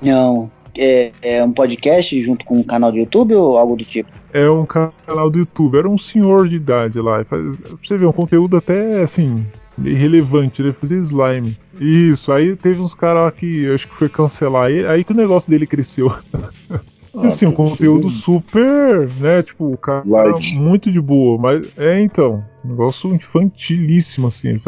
Não. 0.00 0.50
É, 0.78 1.12
é, 1.20 1.44
um 1.44 1.52
podcast 1.52 2.18
junto 2.22 2.46
com 2.46 2.58
um 2.58 2.62
canal 2.62 2.90
do 2.90 2.96
YouTube 2.96 3.34
ou 3.34 3.58
algo 3.58 3.76
do 3.76 3.84
tipo? 3.84 4.08
É 4.32 4.48
um 4.48 4.64
canal 4.64 5.30
do 5.30 5.40
YouTube. 5.40 5.76
Era 5.76 5.88
um 5.88 5.98
senhor 5.98 6.48
de 6.48 6.56
idade 6.56 6.98
lá. 6.98 7.22
Pra 7.22 7.38
você 7.82 7.98
ver, 7.98 8.06
um 8.06 8.12
conteúdo 8.12 8.56
até 8.56 9.02
assim, 9.02 9.44
irrelevante, 9.78 10.60
ele 10.60 10.72
fazia 10.72 10.98
slime. 10.98 11.56
Isso, 11.80 12.30
aí 12.30 12.56
teve 12.56 12.80
uns 12.80 12.94
caras 12.94 13.32
que 13.34 13.72
acho 13.72 13.88
que 13.88 13.94
foi 13.96 14.08
cancelar. 14.08 14.66
Aí, 14.66 14.86
aí 14.86 15.04
que 15.04 15.12
o 15.12 15.16
negócio 15.16 15.50
dele 15.50 15.66
cresceu. 15.66 16.12
Ah, 17.14 17.28
assim, 17.28 17.44
um 17.44 17.52
conteúdo 17.52 18.08
super, 18.08 19.06
né? 19.20 19.42
Tipo, 19.42 19.70
o 19.70 19.76
cara 19.76 20.02
Light. 20.06 20.58
muito 20.58 20.90
de 20.90 20.98
boa, 20.98 21.36
mas 21.38 21.68
é 21.76 22.00
então, 22.00 22.42
um 22.64 22.68
negócio 22.70 23.14
infantilíssimo, 23.14 24.28
assim. 24.28 24.58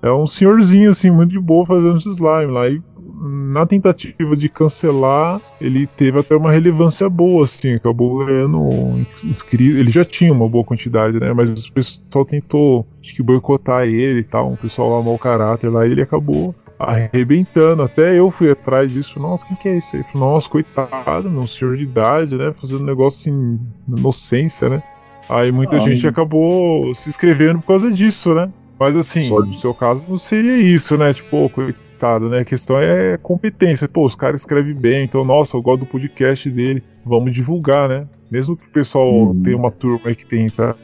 É 0.00 0.12
um 0.12 0.28
senhorzinho, 0.28 0.92
assim, 0.92 1.10
muito 1.10 1.30
de 1.30 1.40
boa 1.40 1.66
fazendo 1.66 1.98
esse 1.98 2.08
slime 2.10 2.52
lá. 2.52 2.68
E 2.68 2.80
na 3.20 3.66
tentativa 3.66 4.34
de 4.34 4.48
cancelar, 4.48 5.40
ele 5.60 5.86
teve 5.86 6.18
até 6.18 6.34
uma 6.34 6.50
relevância 6.50 7.08
boa, 7.08 7.44
assim, 7.44 7.74
acabou 7.74 8.24
ganhando 8.24 9.06
inscrito. 9.22 9.76
Ele 9.76 9.90
já 9.90 10.04
tinha 10.04 10.32
uma 10.32 10.48
boa 10.48 10.64
quantidade, 10.64 11.20
né? 11.20 11.32
Mas 11.34 11.50
o 11.66 11.72
pessoal 11.72 12.24
tentou, 12.24 12.86
acho 13.02 13.14
que 13.14 13.22
boicotar 13.22 13.84
ele 13.84 14.20
e 14.20 14.24
tal, 14.24 14.50
um 14.50 14.56
pessoal 14.56 14.96
lá 14.96 15.02
mau 15.02 15.18
caráter 15.18 15.68
lá, 15.68 15.86
e 15.86 15.92
ele 15.92 16.00
acabou 16.02 16.54
arrebentando. 16.78 17.82
Até 17.82 18.18
eu 18.18 18.30
fui 18.30 18.50
atrás 18.50 18.90
disso. 18.90 19.20
Nossa, 19.20 19.44
quem 19.46 19.56
que 19.58 19.68
é 19.68 19.76
esse 19.76 19.98
aí? 19.98 20.04
Nossa, 20.14 20.48
coitado, 20.48 21.30
meu 21.30 21.46
senhor 21.46 21.76
de 21.76 21.82
idade, 21.82 22.34
né? 22.36 22.54
Fazendo 22.58 22.80
um 22.80 22.86
negócio 22.86 23.20
assim, 23.20 23.60
inocência, 23.86 24.70
né? 24.70 24.82
Aí 25.28 25.52
muita 25.52 25.76
ah, 25.76 25.80
gente 25.80 26.06
acabou 26.06 26.94
se 26.94 27.10
inscrevendo 27.10 27.60
por 27.60 27.66
causa 27.66 27.92
disso, 27.92 28.34
né? 28.34 28.50
Mas 28.78 28.96
assim, 28.96 29.28
no 29.28 29.58
seu 29.58 29.74
caso 29.74 30.02
não 30.08 30.18
seria 30.18 30.56
isso, 30.56 30.96
né? 30.96 31.12
Tipo, 31.12 31.50
coitado, 31.50 31.89
né? 32.28 32.40
A 32.40 32.44
questão 32.44 32.78
é 32.78 33.16
competência. 33.18 33.88
Pô, 33.88 34.06
os 34.06 34.14
caras 34.14 34.40
escrevem 34.40 34.74
bem, 34.74 35.04
então, 35.04 35.24
nossa, 35.24 35.56
eu 35.56 35.62
gosto 35.62 35.80
do 35.80 35.86
podcast 35.86 36.48
dele, 36.50 36.82
vamos 37.04 37.32
divulgar, 37.32 37.88
né? 37.88 38.06
Mesmo 38.30 38.56
que 38.56 38.66
o 38.66 38.70
pessoal 38.70 39.12
uhum. 39.12 39.42
tenha 39.42 39.56
uma 39.56 39.70
turma 39.70 40.00
aí 40.06 40.14
que 40.14 40.24
tenta 40.24 40.76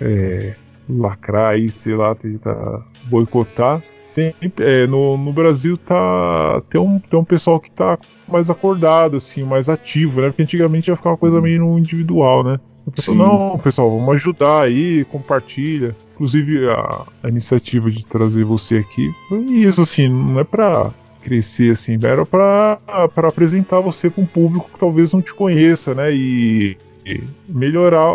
é, 0.00 0.54
lacrar 0.88 1.52
aí, 1.52 1.70
sei 1.70 1.94
lá, 1.94 2.14
tenta 2.14 2.54
boicotar, 3.10 3.82
sempre 4.00 4.52
é, 4.60 4.86
no, 4.86 5.16
no 5.18 5.32
Brasil 5.32 5.76
tá 5.76 6.62
tem 6.70 6.80
um, 6.80 6.98
tem 6.98 7.18
um 7.18 7.24
pessoal 7.24 7.60
que 7.60 7.70
tá 7.70 7.98
mais 8.26 8.48
acordado 8.48 9.18
assim, 9.18 9.44
mais 9.44 9.68
ativo, 9.68 10.20
né? 10.20 10.28
Porque 10.28 10.42
antigamente 10.42 10.88
ia 10.88 10.96
ficar 10.96 11.10
uma 11.10 11.16
coisa 11.16 11.40
meio 11.40 11.60
no 11.60 11.78
individual, 11.78 12.42
né? 12.42 12.58
Pessoa, 12.94 13.16
não, 13.16 13.58
pessoal, 13.58 13.90
vamos 13.90 14.14
ajudar 14.14 14.62
aí, 14.62 15.04
compartilha. 15.06 15.96
Inclusive 16.16 16.66
a, 16.70 17.04
a, 17.22 17.28
iniciativa 17.28 17.90
de 17.90 18.04
trazer 18.06 18.42
você 18.42 18.78
aqui 18.78 19.14
foi 19.28 19.38
isso, 19.40 19.82
assim, 19.82 20.08
não 20.08 20.40
é 20.40 20.44
pra 20.44 20.90
crescer 21.22 21.72
assim, 21.72 21.98
era 22.02 22.24
pra, 22.24 22.78
pra 23.14 23.28
apresentar 23.28 23.80
você 23.80 24.08
para 24.08 24.22
um 24.22 24.26
público 24.26 24.70
que 24.72 24.78
talvez 24.78 25.12
não 25.12 25.20
te 25.20 25.34
conheça, 25.34 25.94
né? 25.94 26.14
E, 26.14 26.78
e 27.04 27.22
melhorar 27.46 28.14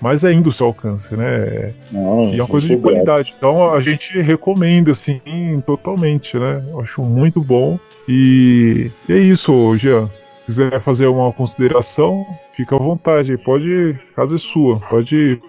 mais 0.00 0.24
ainda 0.24 0.48
o 0.48 0.52
seu 0.52 0.66
alcance, 0.66 1.14
né? 1.14 1.74
e 1.92 2.38
é 2.38 2.42
uma 2.42 2.48
coisa 2.48 2.66
de 2.66 2.76
qualidade. 2.78 3.34
Então 3.36 3.74
a 3.74 3.80
gente 3.80 4.18
recomenda, 4.20 4.92
assim, 4.92 5.20
totalmente, 5.66 6.38
né? 6.38 6.64
Eu 6.70 6.80
acho 6.80 7.02
muito 7.02 7.42
bom. 7.42 7.78
E, 8.08 8.90
e 9.06 9.12
é 9.12 9.18
isso, 9.18 9.76
Jean. 9.76 10.08
Se 10.40 10.46
quiser 10.46 10.80
fazer 10.80 11.06
uma 11.06 11.32
consideração, 11.32 12.26
fica 12.56 12.74
à 12.74 12.78
vontade. 12.78 13.36
Pode, 13.38 13.98
casa 14.16 14.36
é 14.36 14.38
sua, 14.38 14.80
pode 14.80 15.40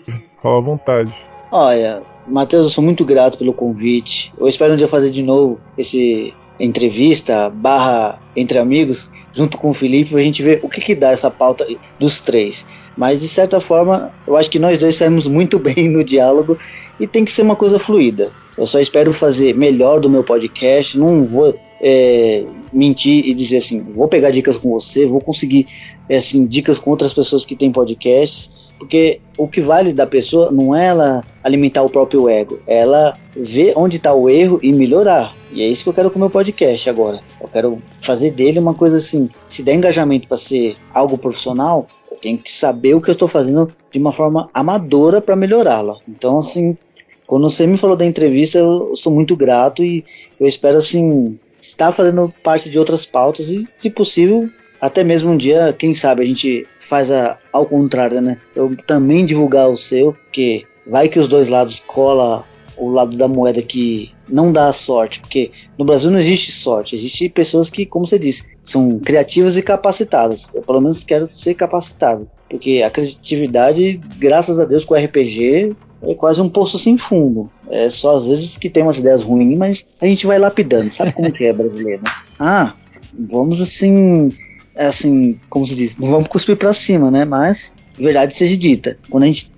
falar 0.41 0.57
à 0.57 0.61
vontade. 0.61 1.32
Olha, 1.55 2.01
Matheus, 2.27 2.63
eu 2.63 2.69
sou 2.71 2.83
muito 2.83 3.05
grato 3.05 3.37
pelo 3.37 3.53
convite. 3.53 4.33
Eu 4.39 4.47
espero 4.47 4.73
um 4.73 4.75
dia 4.75 4.87
fazer 4.87 5.11
de 5.11 5.21
novo 5.21 5.59
esse 5.77 6.33
entrevista 6.59 7.47
barra 7.47 8.19
entre 8.35 8.57
amigos 8.57 9.07
junto 9.31 9.59
com 9.59 9.69
o 9.69 9.73
Felipe 9.73 10.09
pra 10.09 10.21
gente 10.21 10.41
ver 10.41 10.61
o 10.63 10.69
que 10.69 10.81
que 10.81 10.95
dá 10.95 11.11
essa 11.11 11.29
pauta 11.29 11.63
dos 11.99 12.21
três. 12.21 12.65
Mas 12.97 13.21
de 13.21 13.27
certa 13.27 13.61
forma, 13.61 14.11
eu 14.25 14.35
acho 14.35 14.49
que 14.49 14.57
nós 14.57 14.79
dois 14.79 14.95
saímos 14.95 15.27
muito 15.27 15.59
bem 15.61 15.89
no 15.89 16.03
diálogo 16.03 16.57
e 16.99 17.05
tem 17.05 17.23
que 17.23 17.31
ser 17.31 17.43
uma 17.43 17.55
coisa 17.55 17.77
fluida. 17.77 18.31
Eu 18.57 18.65
só 18.65 18.79
espero 18.79 19.13
fazer 19.13 19.55
melhor 19.55 19.99
do 19.99 20.09
meu 20.09 20.23
podcast. 20.23 20.97
Não 20.97 21.23
vou 21.23 21.53
é, 21.79 22.45
mentir 22.73 23.27
e 23.27 23.33
dizer 23.35 23.57
assim, 23.57 23.79
vou 23.91 24.07
pegar 24.07 24.31
dicas 24.31 24.57
com 24.57 24.71
você, 24.71 25.05
vou 25.05 25.21
conseguir 25.21 25.67
é, 26.09 26.15
assim, 26.15 26.47
dicas 26.47 26.79
com 26.79 26.89
outras 26.89 27.13
pessoas 27.13 27.45
que 27.45 27.55
têm 27.55 27.71
podcasts, 27.71 28.49
porque 28.83 29.21
o 29.37 29.47
que 29.47 29.61
vale 29.61 29.93
da 29.93 30.05
pessoa 30.05 30.51
não 30.51 30.75
é 30.75 30.87
ela 30.87 31.23
alimentar 31.41 31.83
o 31.83 31.89
próprio 31.89 32.27
ego, 32.27 32.59
é 32.67 32.79
ela 32.79 33.17
ver 33.33 33.73
onde 33.77 33.95
está 33.95 34.13
o 34.13 34.29
erro 34.29 34.59
e 34.61 34.73
melhorar. 34.73 35.35
E 35.53 35.61
é 35.61 35.67
isso 35.67 35.83
que 35.83 35.89
eu 35.89 35.93
quero 35.93 36.11
com 36.11 36.17
o 36.17 36.19
meu 36.19 36.29
podcast 36.29 36.89
agora. 36.89 37.21
Eu 37.39 37.47
quero 37.47 37.81
fazer 38.01 38.31
dele 38.31 38.59
uma 38.59 38.73
coisa 38.73 38.97
assim, 38.97 39.29
se 39.47 39.63
der 39.63 39.75
engajamento 39.75 40.27
para 40.27 40.35
ser 40.35 40.75
algo 40.93 41.17
profissional, 41.17 41.87
tenho 42.21 42.37
que 42.37 42.51
saber 42.51 42.93
o 42.93 43.01
que 43.01 43.09
eu 43.09 43.13
estou 43.13 43.27
fazendo 43.27 43.71
de 43.89 43.99
uma 43.99 44.11
forma 44.11 44.49
amadora 44.53 45.21
para 45.21 45.35
melhorá-la. 45.35 45.97
Então, 46.07 46.39
assim, 46.39 46.77
quando 47.25 47.49
você 47.49 47.65
me 47.65 47.77
falou 47.77 47.95
da 47.95 48.05
entrevista, 48.05 48.59
eu 48.59 48.95
sou 48.97 49.13
muito 49.13 49.35
grato 49.35 49.83
e 49.83 50.03
eu 50.37 50.45
espero, 50.45 50.77
assim, 50.77 51.39
estar 51.61 51.93
fazendo 51.93 52.33
parte 52.43 52.69
de 52.69 52.77
outras 52.77 53.05
pautas 53.05 53.49
e, 53.49 53.65
se 53.77 53.89
possível, 53.89 54.49
até 54.79 55.03
mesmo 55.03 55.31
um 55.31 55.37
dia, 55.37 55.73
quem 55.77 55.95
sabe, 55.95 56.23
a 56.23 56.25
gente 56.25 56.67
faz 56.93 57.09
a, 57.09 57.39
ao 57.51 57.65
contrário, 57.65 58.21
né? 58.21 58.37
Eu 58.55 58.77
também 58.85 59.25
divulgar 59.25 59.67
o 59.67 59.75
seu, 59.75 60.13
porque 60.13 60.63
vai 60.85 61.09
que 61.09 61.17
os 61.17 61.27
dois 61.27 61.47
lados 61.47 61.83
cola 61.87 62.45
o 62.77 62.87
lado 62.87 63.17
da 63.17 63.27
moeda 63.27 63.63
que 63.63 64.11
não 64.29 64.53
dá 64.53 64.71
sorte, 64.71 65.19
porque 65.19 65.49
no 65.75 65.85
Brasil 65.85 66.11
não 66.11 66.19
existe 66.19 66.51
sorte, 66.51 66.95
existe 66.95 67.29
pessoas 67.29 67.67
que, 67.67 67.83
como 67.83 68.05
você 68.05 68.19
disse, 68.19 68.43
são 68.63 68.99
criativas 68.99 69.57
e 69.57 69.63
capacitadas. 69.63 70.47
Eu 70.53 70.61
pelo 70.61 70.81
menos 70.81 71.03
quero 71.03 71.27
ser 71.31 71.55
capacitado, 71.55 72.27
porque 72.47 72.83
a 72.85 72.91
criatividade, 72.91 73.99
graças 74.19 74.59
a 74.59 74.65
Deus, 74.65 74.85
com 74.85 74.93
o 74.93 74.97
RPG 74.97 75.75
é 76.03 76.13
quase 76.13 76.41
um 76.41 76.49
poço 76.49 76.77
sem 76.77 76.95
fundo. 76.95 77.49
É 77.71 77.89
só 77.89 78.17
às 78.17 78.27
vezes 78.27 78.55
que 78.55 78.69
tem 78.69 78.83
umas 78.83 78.99
ideias 78.99 79.23
ruins, 79.23 79.57
mas 79.57 79.83
a 79.99 80.05
gente 80.05 80.27
vai 80.27 80.37
lapidando. 80.37 80.91
Sabe 80.91 81.11
como 81.11 81.31
que 81.31 81.43
é 81.43 81.53
brasileiro? 81.53 82.03
Né? 82.03 82.11
Ah, 82.39 82.75
vamos 83.17 83.59
assim, 83.59 84.31
assim, 84.75 85.39
como 85.49 85.65
se 85.65 85.75
diz, 85.75 85.97
não 85.97 86.09
vamos 86.09 86.27
cuspir 86.27 86.57
para 86.57 86.73
cima, 86.73 87.11
né? 87.11 87.25
Mas 87.25 87.73
verdade 87.97 88.35
seja 88.35 88.57
dita, 88.57 88.97
quando 89.09 89.23
a 89.23 89.27
gente 89.27 89.51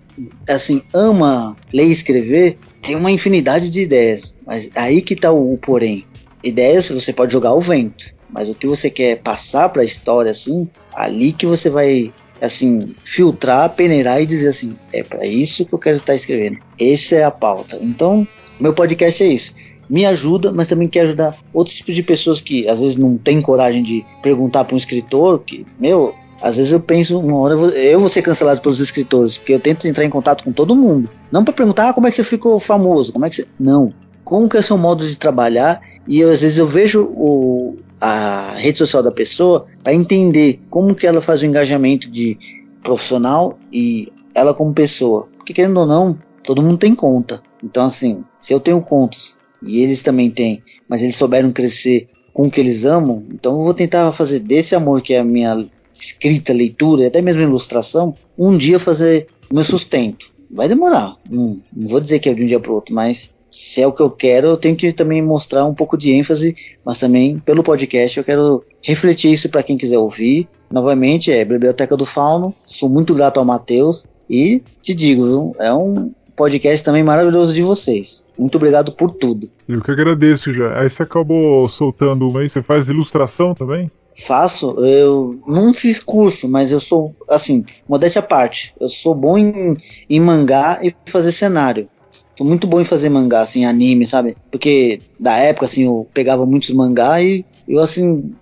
assim 0.48 0.82
ama 0.94 1.56
ler 1.74 1.88
e 1.88 1.92
escrever, 1.92 2.58
tem 2.82 2.96
uma 2.96 3.12
infinidade 3.12 3.70
de 3.70 3.82
ideias, 3.82 4.36
mas 4.46 4.70
aí 4.76 5.02
que 5.02 5.16
tá 5.16 5.32
o, 5.32 5.54
o 5.54 5.58
porém. 5.58 6.06
Ideias 6.44 6.90
você 6.90 7.12
pode 7.12 7.34
jogar 7.34 7.50
ao 7.50 7.60
vento, 7.60 8.14
mas 8.30 8.50
o 8.50 8.56
que 8.56 8.68
você 8.68 8.90
quer 8.90 9.18
passar 9.18 9.70
para 9.70 9.82
a 9.82 9.86
história 9.86 10.32
assim, 10.32 10.70
ali 10.94 11.32
que 11.34 11.46
você 11.46 11.70
vai 11.70 12.14
assim 12.42 12.94
filtrar, 13.04 13.70
peneirar 13.76 14.22
e 14.22 14.26
dizer 14.26 14.50
assim, 14.50 14.76
é 14.94 15.02
para 15.02 15.26
isso 15.26 15.66
que 15.66 15.74
eu 15.74 15.80
quero 15.80 15.96
estar 15.96 16.14
escrevendo. 16.14 16.60
Essa 16.80 17.16
é 17.16 17.24
a 17.24 17.32
pauta. 17.32 17.80
Então, 17.82 18.28
meu 18.60 18.74
podcast 18.74 19.24
é 19.24 19.28
isso. 19.28 19.56
Me 19.90 20.06
ajuda, 20.06 20.52
mas 20.52 20.68
também 20.68 20.88
quer 20.88 21.02
ajudar 21.02 21.38
outros 21.54 21.76
tipos 21.76 21.96
de 21.96 22.04
pessoas 22.04 22.42
que 22.42 22.68
às 22.68 22.80
vezes 22.80 22.98
não 22.98 23.18
tem 23.18 23.42
coragem 23.42 23.84
de 23.84 24.06
perguntar 24.22 24.64
para 24.66 24.74
um 24.74 24.78
escritor 24.78 25.40
que, 25.40 25.66
meu, 25.80 26.14
às 26.42 26.58
vezes 26.58 26.74
eu 26.74 26.80
penso, 26.80 27.20
uma 27.20 27.38
hora 27.38 27.56
eu 27.56 28.00
vou 28.00 28.10
ser 28.10 28.22
cancelado 28.22 28.62
pelos 28.62 28.80
escritores, 28.80 29.38
porque 29.38 29.54
eu 29.54 29.60
tento 29.60 29.88
entrar 29.88 30.06
em 30.06 30.10
contato 30.10 30.44
com 30.44 30.52
todo 30.52 30.76
mundo. 30.76 31.10
Não 31.32 31.44
para 31.44 31.54
perguntar 31.54 31.90
ah, 31.90 31.94
como 31.94 32.08
é 32.08 32.10
que 32.10 32.16
você 32.16 32.24
ficou 32.24 32.60
famoso, 32.60 33.12
como 33.12 33.26
é 33.26 33.30
que 33.30 33.38
você. 33.38 33.48
Não. 33.60 33.94
Como 34.24 34.50
que 34.50 34.58
é 34.58 34.60
o 34.60 34.64
seu 34.64 34.78
modo 34.78 35.08
de 35.08 35.18
trabalhar? 35.18 35.82
E 36.08 36.20
eu, 36.20 36.32
às 36.32 36.42
vezes 36.42 36.58
eu 36.58 36.66
vejo 36.66 37.04
o, 37.16 37.78
a 38.00 38.54
rede 38.58 38.78
social 38.78 39.02
da 39.02 39.12
pessoa 39.12 39.66
para 39.84 39.94
entender 39.94 40.60
como 40.70 40.94
que 40.94 41.08
ela 41.08 41.22
faz 41.22 41.42
o 41.42 41.46
engajamento 41.46 42.10
de 42.10 42.38
profissional 42.84 43.58
e 43.72 44.12
ela 44.34 44.54
como 44.54 44.74
pessoa. 44.74 45.28
Porque 45.38 45.54
querendo 45.54 45.80
ou 45.80 45.86
não, 45.86 46.18
todo 46.44 46.62
mundo 46.62 46.78
tem 46.78 46.94
conta. 46.94 47.42
Então 47.64 47.86
assim, 47.86 48.24
se 48.42 48.54
eu 48.54 48.60
tenho 48.60 48.82
contas 48.82 49.38
e 49.66 49.82
eles 49.82 50.02
também 50.02 50.30
têm, 50.30 50.62
mas 50.88 51.02
eles 51.02 51.16
souberam 51.16 51.52
crescer 51.52 52.08
com 52.34 52.48
o 52.48 52.52
que 52.52 52.60
eles 52.60 52.86
amam, 52.86 53.24
então 53.34 53.54
eu 53.54 53.64
vou 53.64 53.74
tentar 53.74 54.12
fazer 54.12 54.40
desse 54.40 54.76
amor 54.76 55.02
que 55.02 55.14
é 55.14 55.20
a 55.20 55.24
minha 55.24 55.68
escrita, 55.94 56.54
leitura, 56.54 57.08
até 57.08 57.22
mesmo 57.22 57.42
ilustração, 57.42 58.16
um 58.38 58.58
dia 58.58 58.78
fazer 58.78 59.28
meu 59.52 59.64
sustento. 59.64 60.34
Vai 60.52 60.68
demorar, 60.68 61.16
não, 61.30 61.62
não 61.76 61.88
vou 61.88 62.00
dizer 62.00 62.20
que 62.20 62.30
é 62.30 62.34
de 62.34 62.44
um 62.44 62.48
dia 62.48 62.60
para 62.60 62.72
o 62.72 62.76
outro, 62.76 62.94
mas 62.94 63.34
se 63.50 63.82
é 63.82 63.88
o 63.88 63.94
que 63.94 64.02
eu 64.02 64.12
quero, 64.12 64.50
eu 64.50 64.58
tenho 64.58 64.76
que 64.76 64.92
também 64.92 65.22
mostrar 65.22 65.66
um 65.66 65.74
pouco 65.74 65.98
de 65.98 66.12
ênfase, 66.12 66.56
mas 66.84 66.98
também 66.98 67.40
pelo 67.40 67.64
podcast 67.64 68.18
eu 68.18 68.24
quero 68.24 68.66
refletir 68.82 69.32
isso 69.32 69.50
para 69.50 69.64
quem 69.64 69.78
quiser 69.78 69.98
ouvir. 69.98 70.48
Novamente, 70.70 71.32
é 71.32 71.46
Biblioteca 71.46 71.96
do 71.96 72.06
Fauno, 72.06 72.54
sou 72.66 72.90
muito 72.90 73.14
grato 73.16 73.40
ao 73.40 73.46
Matheus 73.46 74.06
e 74.30 74.62
te 74.82 74.94
digo, 74.94 75.26
viu, 75.26 75.56
é 75.58 75.74
um 75.74 76.12
podcast 76.36 76.84
também 76.84 77.04
maravilhoso 77.04 77.54
de 77.54 77.62
vocês. 77.62 78.26
Muito 78.38 78.56
obrigado 78.56 78.92
por 78.92 79.12
tudo. 79.12 79.50
Eu 79.68 79.82
que 79.82 79.92
agradeço 79.92 80.54
já. 80.54 80.80
Aí 80.80 80.90
você 80.90 81.04
acabou 81.04 81.68
soltando 81.70 82.28
uma 82.28 82.42
aí, 82.42 82.50
você 82.50 82.62
faz 82.62 82.88
ilustração 82.88 83.56
também? 83.56 83.90
Faço, 84.18 84.72
eu 84.86 85.40
não 85.46 85.74
fiz 85.74 86.00
curso, 86.00 86.48
mas 86.48 86.72
eu 86.72 86.80
sou, 86.80 87.14
assim, 87.30 87.66
modéstia 87.88 88.20
à 88.20 88.24
parte, 88.24 88.74
eu 88.80 88.88
sou 88.88 89.14
bom 89.14 89.38
em, 89.38 89.76
em 90.10 90.20
mangá 90.22 90.80
e 90.82 90.96
fazer 91.06 91.34
cenário. 91.34 91.90
Sou 92.38 92.48
muito 92.48 92.66
bom 92.66 92.80
em 92.80 92.86
fazer 92.86 93.10
mangá, 93.10 93.42
assim, 93.42 93.66
anime, 93.66 94.08
sabe? 94.08 94.38
Porque 94.50 95.02
da 95.20 95.38
época, 95.38 95.66
assim, 95.66 95.84
eu 95.84 96.08
pegava 96.14 96.46
muitos 96.46 96.70
mangá 96.72 97.22
e 97.22 97.44
eu, 97.68 97.80
assim, 97.80 98.34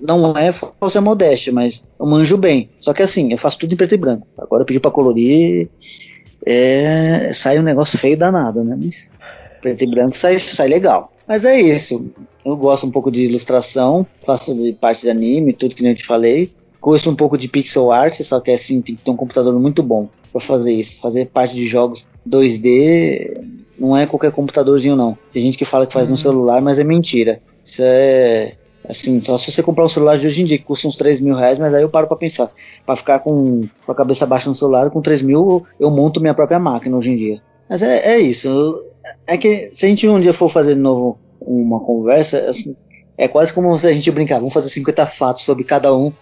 não 0.00 0.36
é 0.36 0.52
falsa 0.52 1.00
modéstia, 1.00 1.52
mas 1.52 1.82
eu 1.98 2.06
manjo 2.06 2.36
bem. 2.36 2.68
Só 2.78 2.92
que, 2.92 3.02
assim, 3.02 3.32
eu 3.32 3.38
faço 3.38 3.58
tudo 3.58 3.72
em 3.72 3.76
preto 3.76 3.94
e 3.94 3.98
branco. 3.98 4.26
Agora 4.38 4.62
eu 4.62 4.66
pedi 4.66 4.78
pra 4.78 4.90
colorir, 4.90 5.68
é, 6.46 7.32
sai 7.32 7.58
um 7.58 7.62
negócio 7.62 7.98
feio 7.98 8.16
danado, 8.16 8.62
né? 8.62 8.76
Mas 8.78 9.10
preto 9.60 9.82
e 9.82 9.86
branco 9.90 10.16
sai, 10.16 10.38
sai 10.38 10.68
legal. 10.68 11.12
Mas 11.26 11.44
é 11.44 11.60
isso. 11.60 12.08
Eu 12.44 12.56
gosto 12.56 12.86
um 12.86 12.90
pouco 12.90 13.10
de 13.10 13.24
ilustração, 13.24 14.06
faço 14.24 14.54
de 14.54 14.72
parte 14.72 15.02
de 15.02 15.10
anime, 15.10 15.52
tudo 15.52 15.74
que 15.74 15.82
nem 15.82 15.90
eu 15.90 15.96
te 15.96 16.06
falei. 16.06 16.52
gosto 16.80 17.10
um 17.10 17.16
pouco 17.16 17.36
de 17.36 17.48
pixel 17.48 17.90
art, 17.90 18.20
só 18.22 18.38
que 18.38 18.52
assim 18.52 18.80
tem 18.80 18.94
que 18.94 19.02
ter 19.02 19.10
um 19.10 19.16
computador 19.16 19.58
muito 19.58 19.82
bom 19.82 20.08
para 20.30 20.40
fazer 20.40 20.72
isso. 20.72 21.00
Fazer 21.00 21.26
parte 21.26 21.56
de 21.56 21.66
jogos 21.66 22.06
2D 22.28 23.42
não 23.76 23.96
é 23.96 24.06
qualquer 24.06 24.30
computadorzinho 24.30 24.94
não. 24.94 25.18
Tem 25.32 25.42
gente 25.42 25.58
que 25.58 25.64
fala 25.64 25.86
que 25.86 25.92
faz 25.92 26.06
uhum. 26.06 26.12
no 26.12 26.18
celular, 26.18 26.62
mas 26.62 26.78
é 26.78 26.84
mentira. 26.84 27.42
Isso 27.64 27.82
é 27.82 28.52
assim, 28.88 29.20
só 29.20 29.36
se 29.38 29.50
você 29.50 29.62
comprar 29.62 29.84
um 29.84 29.88
celular 29.88 30.16
de 30.16 30.26
hoje 30.26 30.42
em 30.42 30.44
dia 30.44 30.58
que 30.58 30.64
custa 30.64 30.88
uns 30.88 30.96
3 30.96 31.20
mil 31.20 31.34
reais, 31.34 31.58
mas 31.58 31.72
aí 31.74 31.82
eu 31.82 31.88
paro 31.88 32.06
para 32.06 32.16
pensar. 32.16 32.50
para 32.84 32.96
ficar 32.96 33.18
com, 33.20 33.68
com, 33.84 33.92
a 33.92 33.94
cabeça 33.94 34.26
baixa 34.26 34.48
no 34.48 34.56
celular, 34.56 34.90
com 34.90 35.00
3 35.00 35.22
mil 35.22 35.66
eu 35.78 35.90
monto 35.90 36.20
minha 36.20 36.34
própria 36.34 36.58
máquina 36.58 36.96
hoje 36.96 37.12
em 37.12 37.16
dia. 37.16 37.42
Mas 37.68 37.82
é, 37.82 38.14
é 38.14 38.18
isso. 38.18 38.82
É 39.26 39.36
que 39.36 39.70
se 39.72 39.86
a 39.86 39.88
gente 39.88 40.08
um 40.08 40.20
dia 40.20 40.32
for 40.32 40.48
fazer 40.48 40.74
de 40.74 40.80
novo 40.80 41.18
uma 41.40 41.80
conversa, 41.80 42.50
assim, 42.50 42.76
é 43.16 43.28
quase 43.28 43.52
como 43.52 43.78
se 43.78 43.86
a 43.86 43.92
gente 43.92 44.10
brincar, 44.10 44.38
vamos 44.38 44.52
fazer 44.52 44.68
50 44.68 45.06
fatos 45.06 45.44
sobre 45.44 45.64
cada 45.64 45.94
um 45.94 46.12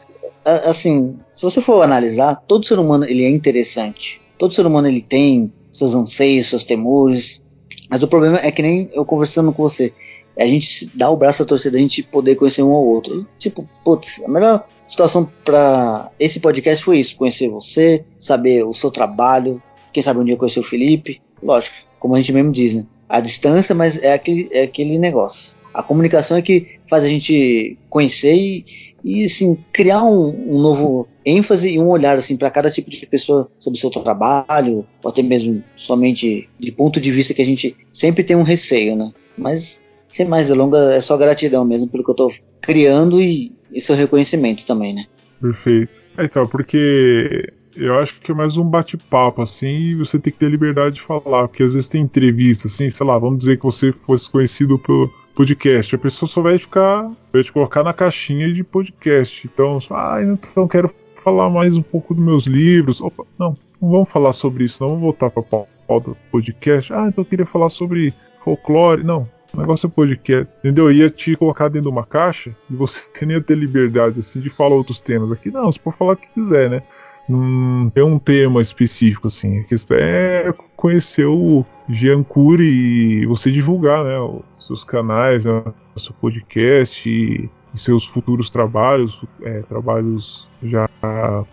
assim, 0.45 1.19
se 1.33 1.43
você 1.43 1.61
for 1.61 1.83
analisar, 1.83 2.37
todo 2.47 2.67
ser 2.67 2.79
humano 2.79 3.05
ele 3.05 3.25
é 3.25 3.31
interessante. 3.31 4.21
Todo 4.39 4.53
ser 4.53 4.67
humano 4.67 4.87
ele 4.87 5.01
tem 5.01 5.53
seus 5.73 5.95
anseios, 5.95 6.49
seus 6.49 6.65
temores. 6.65 7.43
Mas 7.89 8.03
o 8.03 8.09
problema 8.09 8.39
é 8.43 8.51
que 8.51 8.63
nem 8.63 8.91
eu 8.93 9.05
conversando 9.05 9.53
com 9.53 9.63
você. 9.63 9.93
A 10.39 10.47
gente 10.47 10.91
dá 10.95 11.11
o 11.11 11.17
braço 11.17 11.43
à 11.43 11.47
torcida, 11.47 11.77
a 11.77 11.81
gente 11.81 12.03
poder 12.03 12.37
conhecer 12.37 12.63
um 12.63 12.73
ao 12.73 12.85
outro. 12.85 13.27
Tipo, 13.39 13.69
putz, 13.85 14.23
a 14.25 14.29
melhor 14.29 14.67
situação 14.87 15.31
para 15.45 16.11
esse 16.19 16.41
podcast 16.41 16.85
foi 16.85 16.99
isso: 16.99 17.17
conhecer 17.17 17.49
você, 17.49 18.05
saber 18.19 18.65
o 18.65 18.73
seu 18.73 18.91
trabalho. 18.91 19.63
Quem 19.93 20.03
sabe 20.03 20.21
um 20.21 20.25
dia 20.25 20.37
conhecer 20.37 20.61
o 20.61 20.65
Felipe. 20.65 21.21
Lógico, 21.43 21.77
como 21.99 22.15
a 22.15 22.19
gente 22.19 22.33
mesmo 22.33 22.53
diz, 22.53 22.75
né? 22.75 22.85
A 23.09 23.21
distância, 23.21 23.75
mas 23.75 23.97
é 24.03 24.13
aquele, 24.13 24.49
é 24.51 24.63
aquele 24.63 24.99
negócio. 24.99 25.57
A 25.73 25.83
comunicação 25.83 26.37
é 26.37 26.43
que 26.43 26.79
faz 26.89 27.05
a 27.05 27.09
gente 27.09 27.77
conhecer 27.91 28.35
e, 28.35 28.65
e 29.03 29.25
assim, 29.25 29.59
criar 29.73 30.05
um, 30.05 30.29
um, 30.29 30.61
novo 30.61 31.09
ênfase 31.25 31.73
e 31.73 31.79
um 31.79 31.89
olhar 31.89 32.17
assim 32.17 32.37
para 32.37 32.51
cada 32.51 32.71
tipo 32.71 32.91
de 32.91 33.05
pessoa 33.07 33.51
sobre 33.59 33.77
o 33.77 33.81
seu 33.81 33.91
trabalho, 33.91 34.87
ou 35.03 35.11
até 35.11 35.23
mesmo 35.23 35.63
somente 35.77 36.49
de 36.59 36.73
ponto 36.73 37.01
de 37.01 37.11
vista 37.11 37.35
que 37.35 37.43
a 37.43 37.45
gente 37.45 37.77
sempre 37.93 38.23
tem 38.23 38.37
um 38.37 38.43
receio, 38.43 38.95
né? 38.95 39.13
Mas 39.37 39.84
sem 40.15 40.29
mais 40.29 40.47
delongas, 40.47 40.95
é 40.95 41.01
só 41.01 41.17
gratidão 41.17 41.65
mesmo 41.65 41.89
pelo 41.89 42.05
que 42.05 42.11
eu 42.11 42.13
estou 42.13 42.33
criando 42.61 43.21
e, 43.21 43.53
e 43.73 43.81
seu 43.81 43.97
reconhecimento 43.97 44.65
também, 44.65 44.95
né? 44.95 45.07
Perfeito. 45.41 45.93
É, 46.17 46.25
então, 46.25 46.47
porque 46.47 47.53
eu 47.75 47.99
acho 47.99 48.21
que 48.21 48.31
é 48.31 48.35
mais 48.35 48.57
um 48.57 48.63
bate-papo, 48.63 49.43
assim, 49.43 49.67
e 49.67 49.95
você 49.97 50.17
tem 50.17 50.33
que 50.33 50.39
ter 50.39 50.49
liberdade 50.49 50.95
de 50.95 51.03
falar, 51.03 51.49
porque 51.49 51.65
às 51.65 51.73
vezes 51.73 51.89
tem 51.89 52.03
entrevista, 52.03 52.69
assim, 52.69 52.89
sei 52.91 53.05
lá, 53.05 53.19
vamos 53.19 53.41
dizer 53.41 53.57
que 53.59 53.65
você 53.65 53.93
fosse 54.07 54.31
conhecido 54.31 54.79
por 54.79 55.13
podcast. 55.35 55.93
A 55.97 55.99
pessoa 55.99 56.31
só 56.31 56.41
vai 56.41 56.59
ficar, 56.59 57.11
vai 57.33 57.43
te 57.43 57.53
colocar 57.53 57.83
na 57.83 57.93
caixinha 57.93 58.53
de 58.53 58.63
podcast. 58.63 59.51
Então, 59.53 59.81
ah, 59.91 60.19
então 60.23 60.69
quero 60.69 60.95
falar 61.25 61.51
mais 61.51 61.75
um 61.75 61.83
pouco 61.83 62.15
dos 62.15 62.25
meus 62.25 62.47
livros. 62.47 63.01
Opa, 63.01 63.25
não, 63.37 63.57
não 63.83 63.91
vamos 63.91 64.09
falar 64.11 64.33
sobre 64.33 64.63
isso, 64.63 64.81
não. 64.81 64.91
Vamos 64.91 65.03
voltar 65.03 65.29
para 65.29 65.43
o 65.43 66.17
podcast. 66.31 66.93
Ah, 66.93 67.07
então 67.09 67.25
eu 67.25 67.29
queria 67.29 67.47
falar 67.47 67.69
sobre 67.69 68.15
folclore. 68.45 69.03
Não, 69.03 69.29
o 69.55 69.61
negócio 69.61 69.87
é 69.87 69.91
podcast, 69.91 70.53
entendeu? 70.59 70.87
Eu 70.87 70.93
ia 70.93 71.11
te 71.11 71.37
colocar 71.37 71.69
dentro 71.69 71.89
de 71.91 71.95
uma 71.95 72.05
caixa 72.05 72.55
e 72.71 72.75
você 72.75 72.99
nem 73.23 73.37
ia 73.37 73.43
ter 73.43 73.57
liberdade 73.57 74.21
assim 74.21 74.41
de 74.41 74.51
falar 74.51 74.75
outros 74.75 75.01
temas 75.01 75.31
aqui. 75.33 75.51
Não, 75.51 75.71
você 75.71 75.79
pode 75.79 75.97
falar 75.97 76.13
o 76.13 76.17
que 76.17 76.27
quiser, 76.35 76.69
né? 76.69 76.83
Não 77.29 77.89
tem 77.91 78.05
um 78.05 78.19
tema 78.19 78.61
específico 78.61 79.29
assim. 79.29 79.61
A 79.61 79.65
questão 79.65 79.97
é 79.97 80.53
conhecer 80.77 81.25
o 81.25 81.65
Jean 81.89 82.23
Cury 82.23 83.23
e 83.23 83.27
você 83.27 83.51
divulgar, 83.51 84.05
né? 84.05 84.19
Os 84.19 84.67
seus 84.67 84.85
canais, 84.85 85.45
né, 85.45 85.63
o 85.95 86.01
seu 86.01 86.13
podcast 86.21 87.09
e 87.09 87.49
seus 87.79 88.07
futuros 88.07 88.51
trabalhos, 88.51 89.21
é, 89.43 89.63
trabalhos 89.63 90.49
já 90.63 90.89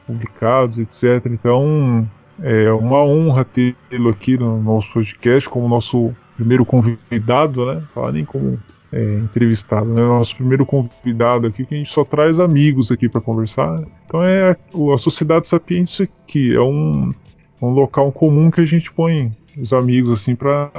publicados, 0.05 0.77
etc. 0.77 1.25
Então 1.27 2.07
é 2.41 2.71
uma 2.71 3.03
honra 3.03 3.45
tê-lo 3.45 4.09
aqui 4.09 4.37
no 4.37 4.61
nosso 4.61 4.91
podcast 4.93 5.47
como 5.49 5.67
nosso 5.67 6.13
primeiro 6.41 6.65
convidado, 6.65 7.65
né? 7.65 7.83
Falar 7.93 8.11
nem 8.11 8.25
como 8.25 8.59
é, 8.91 9.19
entrevistado, 9.19 9.85
né? 9.85 10.01
Nosso 10.01 10.35
primeiro 10.35 10.65
convidado 10.65 11.47
aqui, 11.47 11.65
que 11.65 11.75
a 11.75 11.77
gente 11.77 11.93
só 11.93 12.03
traz 12.03 12.39
amigos 12.39 12.91
aqui 12.91 13.07
para 13.07 13.21
conversar. 13.21 13.79
Né? 13.79 13.87
Então 14.05 14.23
é 14.23 14.51
a, 14.51 14.95
a 14.95 14.97
Sociedade 14.97 15.47
Sapiente 15.47 16.03
aqui, 16.03 16.53
é 16.55 16.61
um, 16.61 17.13
um 17.61 17.69
local 17.69 18.11
comum 18.11 18.49
que 18.49 18.61
a 18.61 18.65
gente 18.65 18.91
põe 18.91 19.31
os 19.57 19.71
amigos 19.73 20.19
assim 20.19 20.35
para 20.35 20.71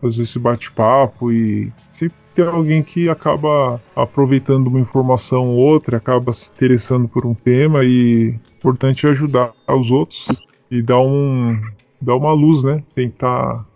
fazer 0.00 0.22
esse 0.22 0.38
bate-papo 0.38 1.30
e 1.30 1.70
sempre 1.92 2.16
ter 2.34 2.48
alguém 2.48 2.82
que 2.82 3.08
acaba 3.08 3.80
aproveitando 3.94 4.68
uma 4.68 4.80
informação 4.80 5.48
ou 5.48 5.56
outra, 5.56 5.98
acaba 5.98 6.32
se 6.32 6.50
interessando 6.56 7.06
por 7.06 7.26
um 7.26 7.34
tema 7.34 7.84
e 7.84 8.34
importante 8.58 9.06
é 9.06 9.10
ajudar 9.10 9.52
os 9.68 9.90
outros 9.90 10.26
e 10.70 10.82
dar 10.82 11.00
um 11.00 11.60
dar 12.00 12.16
uma 12.16 12.32
luz, 12.32 12.62
né? 12.62 12.82
Tentar 12.94 13.66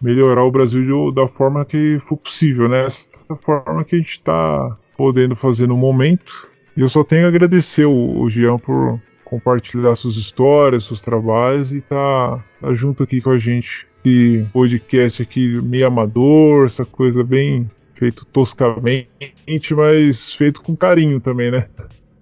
melhorar 0.00 0.44
o 0.44 0.50
Brasil 0.50 1.12
da 1.12 1.28
forma 1.28 1.64
que 1.64 2.00
for 2.08 2.16
possível, 2.16 2.68
né? 2.68 2.86
Essa 2.86 3.36
forma 3.42 3.84
que 3.84 3.96
a 3.96 3.98
gente 3.98 4.12
está 4.12 4.76
podendo 4.96 5.36
fazer 5.36 5.66
no 5.66 5.76
momento. 5.76 6.48
E 6.76 6.80
eu 6.80 6.88
só 6.88 7.04
tenho 7.04 7.26
a 7.26 7.28
agradecer 7.28 7.84
o, 7.84 8.20
o 8.20 8.30
Jean 8.30 8.58
por 8.58 9.00
compartilhar 9.24 9.94
suas 9.96 10.16
histórias, 10.16 10.86
seus 10.86 11.00
trabalhos 11.00 11.70
e 11.72 11.78
estar 11.78 12.36
tá, 12.36 12.44
tá 12.60 12.74
junto 12.74 13.02
aqui 13.02 13.20
com 13.20 13.30
a 13.30 13.38
gente. 13.38 13.86
Esse 14.04 14.46
podcast 14.52 15.22
aqui 15.22 15.60
meio 15.62 15.86
amador, 15.86 16.66
essa 16.66 16.84
coisa 16.84 17.22
bem 17.22 17.70
feito 17.94 18.24
toscamente, 18.24 19.74
mas 19.76 20.34
feito 20.34 20.62
com 20.62 20.74
carinho 20.74 21.20
também, 21.20 21.50
né? 21.50 21.68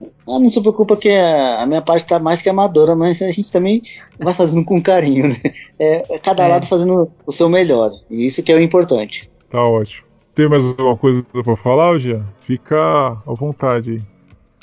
Ah, 0.01 0.39
não 0.39 0.51
se 0.51 0.61
preocupa 0.61 0.97
que 0.97 1.09
a, 1.09 1.65
minha 1.67 1.83
parte 1.83 2.03
está 2.03 2.19
mais 2.19 2.43
que 2.43 2.49
amadora, 2.49 2.95
mas 2.95 3.21
a 3.23 3.33
gente 3.33 3.51
também 3.51 3.83
vai 4.19 4.35
fazendo 4.35 4.65
com 4.65 4.81
carinho, 4.81 5.29
né? 5.29 5.37
É, 5.79 6.17
é 6.17 6.19
cada 6.19 6.45
é. 6.45 6.49
lado 6.49 6.67
fazendo 6.67 7.11
o 7.27 7.33
seu 7.33 7.49
melhor. 7.49 7.93
E 8.11 8.27
isso 8.27 8.43
que 8.43 8.53
é 8.53 8.55
o 8.55 8.61
importante. 8.61 9.31
Tá 9.51 9.63
ótimo. 9.65 10.07
Tem 10.35 10.49
mais 10.49 10.65
alguma 10.65 10.97
coisa 10.97 11.25
para 11.33 11.57
falar, 11.57 11.99
Gia? 11.99 12.25
Fica 12.47 12.77
à 12.77 13.33
vontade 13.33 13.91
aí. 13.91 14.03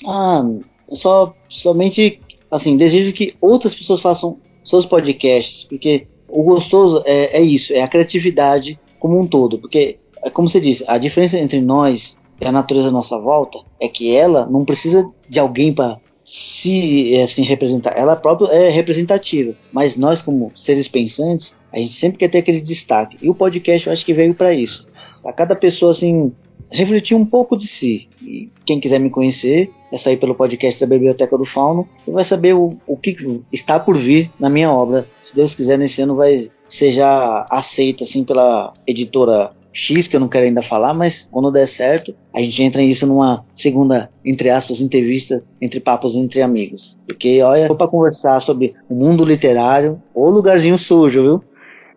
Ah, 0.08 0.44
só 0.90 1.34
somente 1.50 2.22
assim, 2.50 2.78
desejo 2.78 3.14
que 3.14 3.36
outras 3.42 3.76
pessoas 3.76 4.02
façam 4.02 4.38
seus 4.64 4.86
podcasts, 4.86 5.64
porque 5.64 6.08
o 6.28 6.44
gostoso 6.44 7.02
é, 7.06 7.38
é 7.38 7.42
isso, 7.42 7.74
é 7.74 7.82
a 7.82 7.88
criatividade 7.88 8.80
como 9.00 9.20
um 9.20 9.28
todo, 9.28 9.60
porque 9.60 9.98
é 10.24 10.30
como 10.30 10.50
você 10.50 10.60
disse, 10.60 10.84
a 10.88 10.98
diferença 10.98 11.38
entre 11.38 11.62
nós 11.62 12.18
e 12.40 12.46
a 12.46 12.52
natureza 12.52 12.90
à 12.90 12.92
nossa 12.92 13.20
volta 13.20 13.60
é 13.80 13.88
que 13.88 14.16
ela 14.16 14.46
não 14.46 14.66
precisa 14.66 15.10
de 15.30 15.40
alguém 15.40 15.74
para 15.74 16.00
se 16.24 17.16
assim 17.22 17.44
representar, 17.44 17.94
ela 17.96 18.16
própria 18.16 18.48
é 18.48 18.70
representativa, 18.70 19.54
mas 19.72 19.96
nós 19.96 20.24
como 20.24 20.52
seres 20.56 20.88
pensantes, 20.88 21.56
a 21.72 21.78
gente 21.78 21.94
sempre 21.94 22.18
quer 22.18 22.30
ter 22.30 22.40
aquele 22.40 22.62
destaque. 22.62 23.18
E 23.22 23.30
o 23.30 23.36
podcast 23.36 23.86
eu 23.86 23.94
acho 23.94 24.06
que 24.06 24.14
veio 24.14 24.34
para 24.34 24.52
isso. 24.52 24.88
Para 25.22 25.32
cada 25.34 25.56
pessoa 25.56 25.92
assim 25.92 26.32
refletir 26.72 27.16
um 27.16 27.26
pouco 27.26 27.56
de 27.56 27.68
si. 27.68 28.08
E 28.22 28.50
quem 28.66 28.80
quiser 28.80 29.00
me 29.00 29.10
conhecer, 29.10 29.72
é 29.92 29.98
sair 29.98 30.18
pelo 30.18 30.36
podcast 30.36 30.80
da 30.80 30.88
Biblioteca 30.88 31.38
do 31.38 31.46
Fauno 31.46 31.88
e 32.08 32.12
vai 32.12 32.24
saber 32.24 32.56
o, 32.56 32.78
o 32.88 32.98
que 32.98 33.16
está 33.52 33.80
por 33.80 33.96
vir 33.96 34.32
na 34.40 34.50
minha 34.50 34.72
obra. 34.72 35.08
Se 35.22 35.36
Deus 35.36 35.54
quiser, 35.54 35.78
nesse 35.78 36.02
ano 36.02 36.16
vai 36.16 36.50
ser 36.68 36.92
já 36.92 37.46
aceita 37.50 38.04
assim 38.04 38.24
pela 38.24 38.74
editora 38.88 39.52
X, 39.76 40.07
que 40.07 40.15
eu 40.15 40.21
não 40.21 40.30
quero 40.30 40.45
ainda 40.45 40.61
falar, 40.61 40.93
mas 40.93 41.28
quando 41.30 41.51
der 41.51 41.67
certo, 41.67 42.15
a 42.34 42.39
gente 42.39 42.63
entra 42.63 42.82
nisso 42.82 43.05
numa 43.05 43.45
segunda, 43.53 44.09
entre 44.23 44.49
aspas, 44.49 44.80
entrevista 44.80 45.43
entre 45.61 45.82
papos 45.82 46.15
entre 46.15 46.41
amigos. 46.41 46.97
Porque, 47.05 47.41
olha, 47.41 47.73
para 47.76 47.88
conversar 47.88 48.39
sobre 48.39 48.73
o 48.89 48.95
mundo 48.95 49.26
literário, 49.26 50.01
ou 50.13 50.30
lugarzinho 50.30 50.78
sujo, 50.78 51.21
viu? 51.21 51.43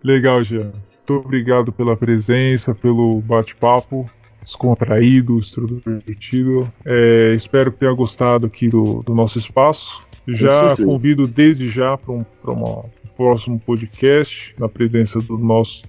Legal, 0.03 0.43
Jean. 0.43 0.73
Muito 1.09 1.25
obrigado 1.25 1.73
pela 1.73 1.97
presença, 1.97 2.75
pelo 2.75 3.21
bate-papo 3.21 4.11
descontraído, 4.43 5.39
extrovertido. 5.39 6.73
É, 6.85 7.35
espero 7.37 7.71
que 7.71 7.79
tenha 7.79 7.93
gostado 7.93 8.47
aqui 8.47 8.69
do, 8.69 9.03
do 9.05 9.15
nosso 9.15 9.39
espaço. 9.39 10.03
Já 10.27 10.77
convido 10.77 11.27
desde 11.27 11.71
já 11.71 11.97
para 11.97 12.13
um, 12.13 12.25
um 12.47 12.85
próximo 13.19 13.59
podcast, 13.59 14.55
na 14.57 14.69
presença 14.69 15.21
do 15.21 15.37
nosso 15.37 15.83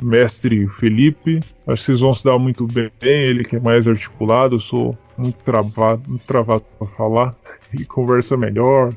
mestre 0.00 0.68
Felipe. 0.78 1.42
Acho 1.66 1.82
que 1.82 1.86
vocês 1.86 2.00
vão 2.00 2.14
se 2.14 2.22
dar 2.22 2.38
muito 2.38 2.64
bem, 2.64 2.88
ele 3.02 3.42
que 3.42 3.56
é 3.56 3.60
mais 3.60 3.88
articulado, 3.88 4.54
eu 4.54 4.60
sou 4.60 4.96
muito 5.18 5.36
travado, 5.44 6.08
muito 6.08 6.24
travado 6.24 6.64
para 6.78 6.86
falar. 6.86 7.36
Ele 7.74 7.84
conversa 7.86 8.36
melhor, 8.36 8.94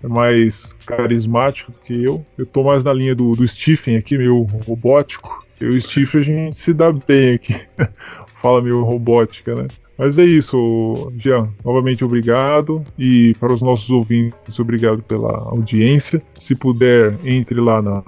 é 0.00 0.06
mais 0.06 0.72
carismático 0.86 1.72
que 1.84 2.04
eu. 2.04 2.24
Eu 2.38 2.46
tô 2.46 2.62
mais 2.62 2.84
na 2.84 2.92
linha 2.92 3.16
do, 3.16 3.34
do 3.34 3.46
Stephen 3.48 3.96
aqui, 3.96 4.16
meio 4.16 4.42
robótico. 4.42 5.44
Eu 5.60 5.74
e 5.74 5.78
o 5.78 5.82
Stephen 5.82 6.20
a 6.20 6.24
gente 6.24 6.60
se 6.60 6.72
dá 6.72 6.92
bem 6.92 7.34
aqui. 7.34 7.60
fala 8.40 8.62
meio 8.62 8.84
robótica, 8.84 9.56
né? 9.56 9.68
Mas 9.96 10.18
é 10.18 10.24
isso, 10.24 11.12
Jean. 11.18 11.48
Novamente 11.64 12.04
obrigado. 12.04 12.84
E 12.98 13.34
para 13.38 13.52
os 13.52 13.62
nossos 13.62 13.88
ouvintes, 13.90 14.58
obrigado 14.58 15.02
pela 15.02 15.30
audiência. 15.30 16.22
Se 16.40 16.54
puder, 16.54 17.18
entre 17.24 17.60
lá 17.60 17.80
na, 17.80 18.02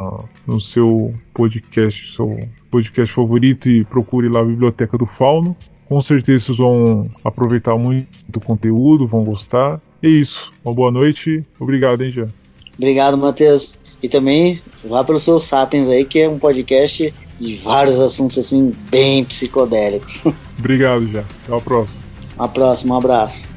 no 0.47 0.61
seu 0.61 1.15
podcast, 1.33 2.15
seu 2.15 2.49
podcast 2.71 3.15
favorito 3.15 3.69
e 3.69 3.85
procure 3.85 4.29
lá 4.29 4.41
a 4.41 4.45
Biblioteca 4.45 4.99
do 4.99 5.07
Fauno. 5.07 5.57
Com 5.89 6.03
certeza 6.03 6.47
vocês 6.47 6.59
vão 6.59 7.09
aproveitar 7.25 7.77
muito 7.77 8.09
do 8.29 8.41
conteúdo, 8.41 9.07
vão 9.07 9.25
gostar. 9.25 9.81
É 10.03 10.09
isso. 10.09 10.53
Uma 10.65 10.75
boa 10.75 10.91
noite. 10.91 11.45
Obrigado, 11.59 12.03
hein, 12.03 12.11
Jean. 12.11 12.29
Obrigado, 12.77 13.17
Matheus. 13.17 13.79
E 14.03 14.09
também 14.09 14.61
vá 14.85 15.03
pelo 15.03 15.19
seu 15.19 15.39
Sapiens 15.41 15.89
aí, 15.89 16.05
que 16.05 16.21
é 16.21 16.29
um 16.29 16.39
podcast 16.39 17.13
de 17.39 17.57
vários 17.57 18.01
assuntos 18.01 18.39
assim 18.39 18.73
bem 18.91 19.25
psicodélicos. 19.25 20.23
Obrigado, 20.59 21.07
já. 21.11 21.25
Até 21.45 21.57
a 21.57 21.61
próxima. 21.61 22.01
A 22.39 22.49
próxima, 22.49 22.95
um 22.95 22.99
abraço. 22.99 23.56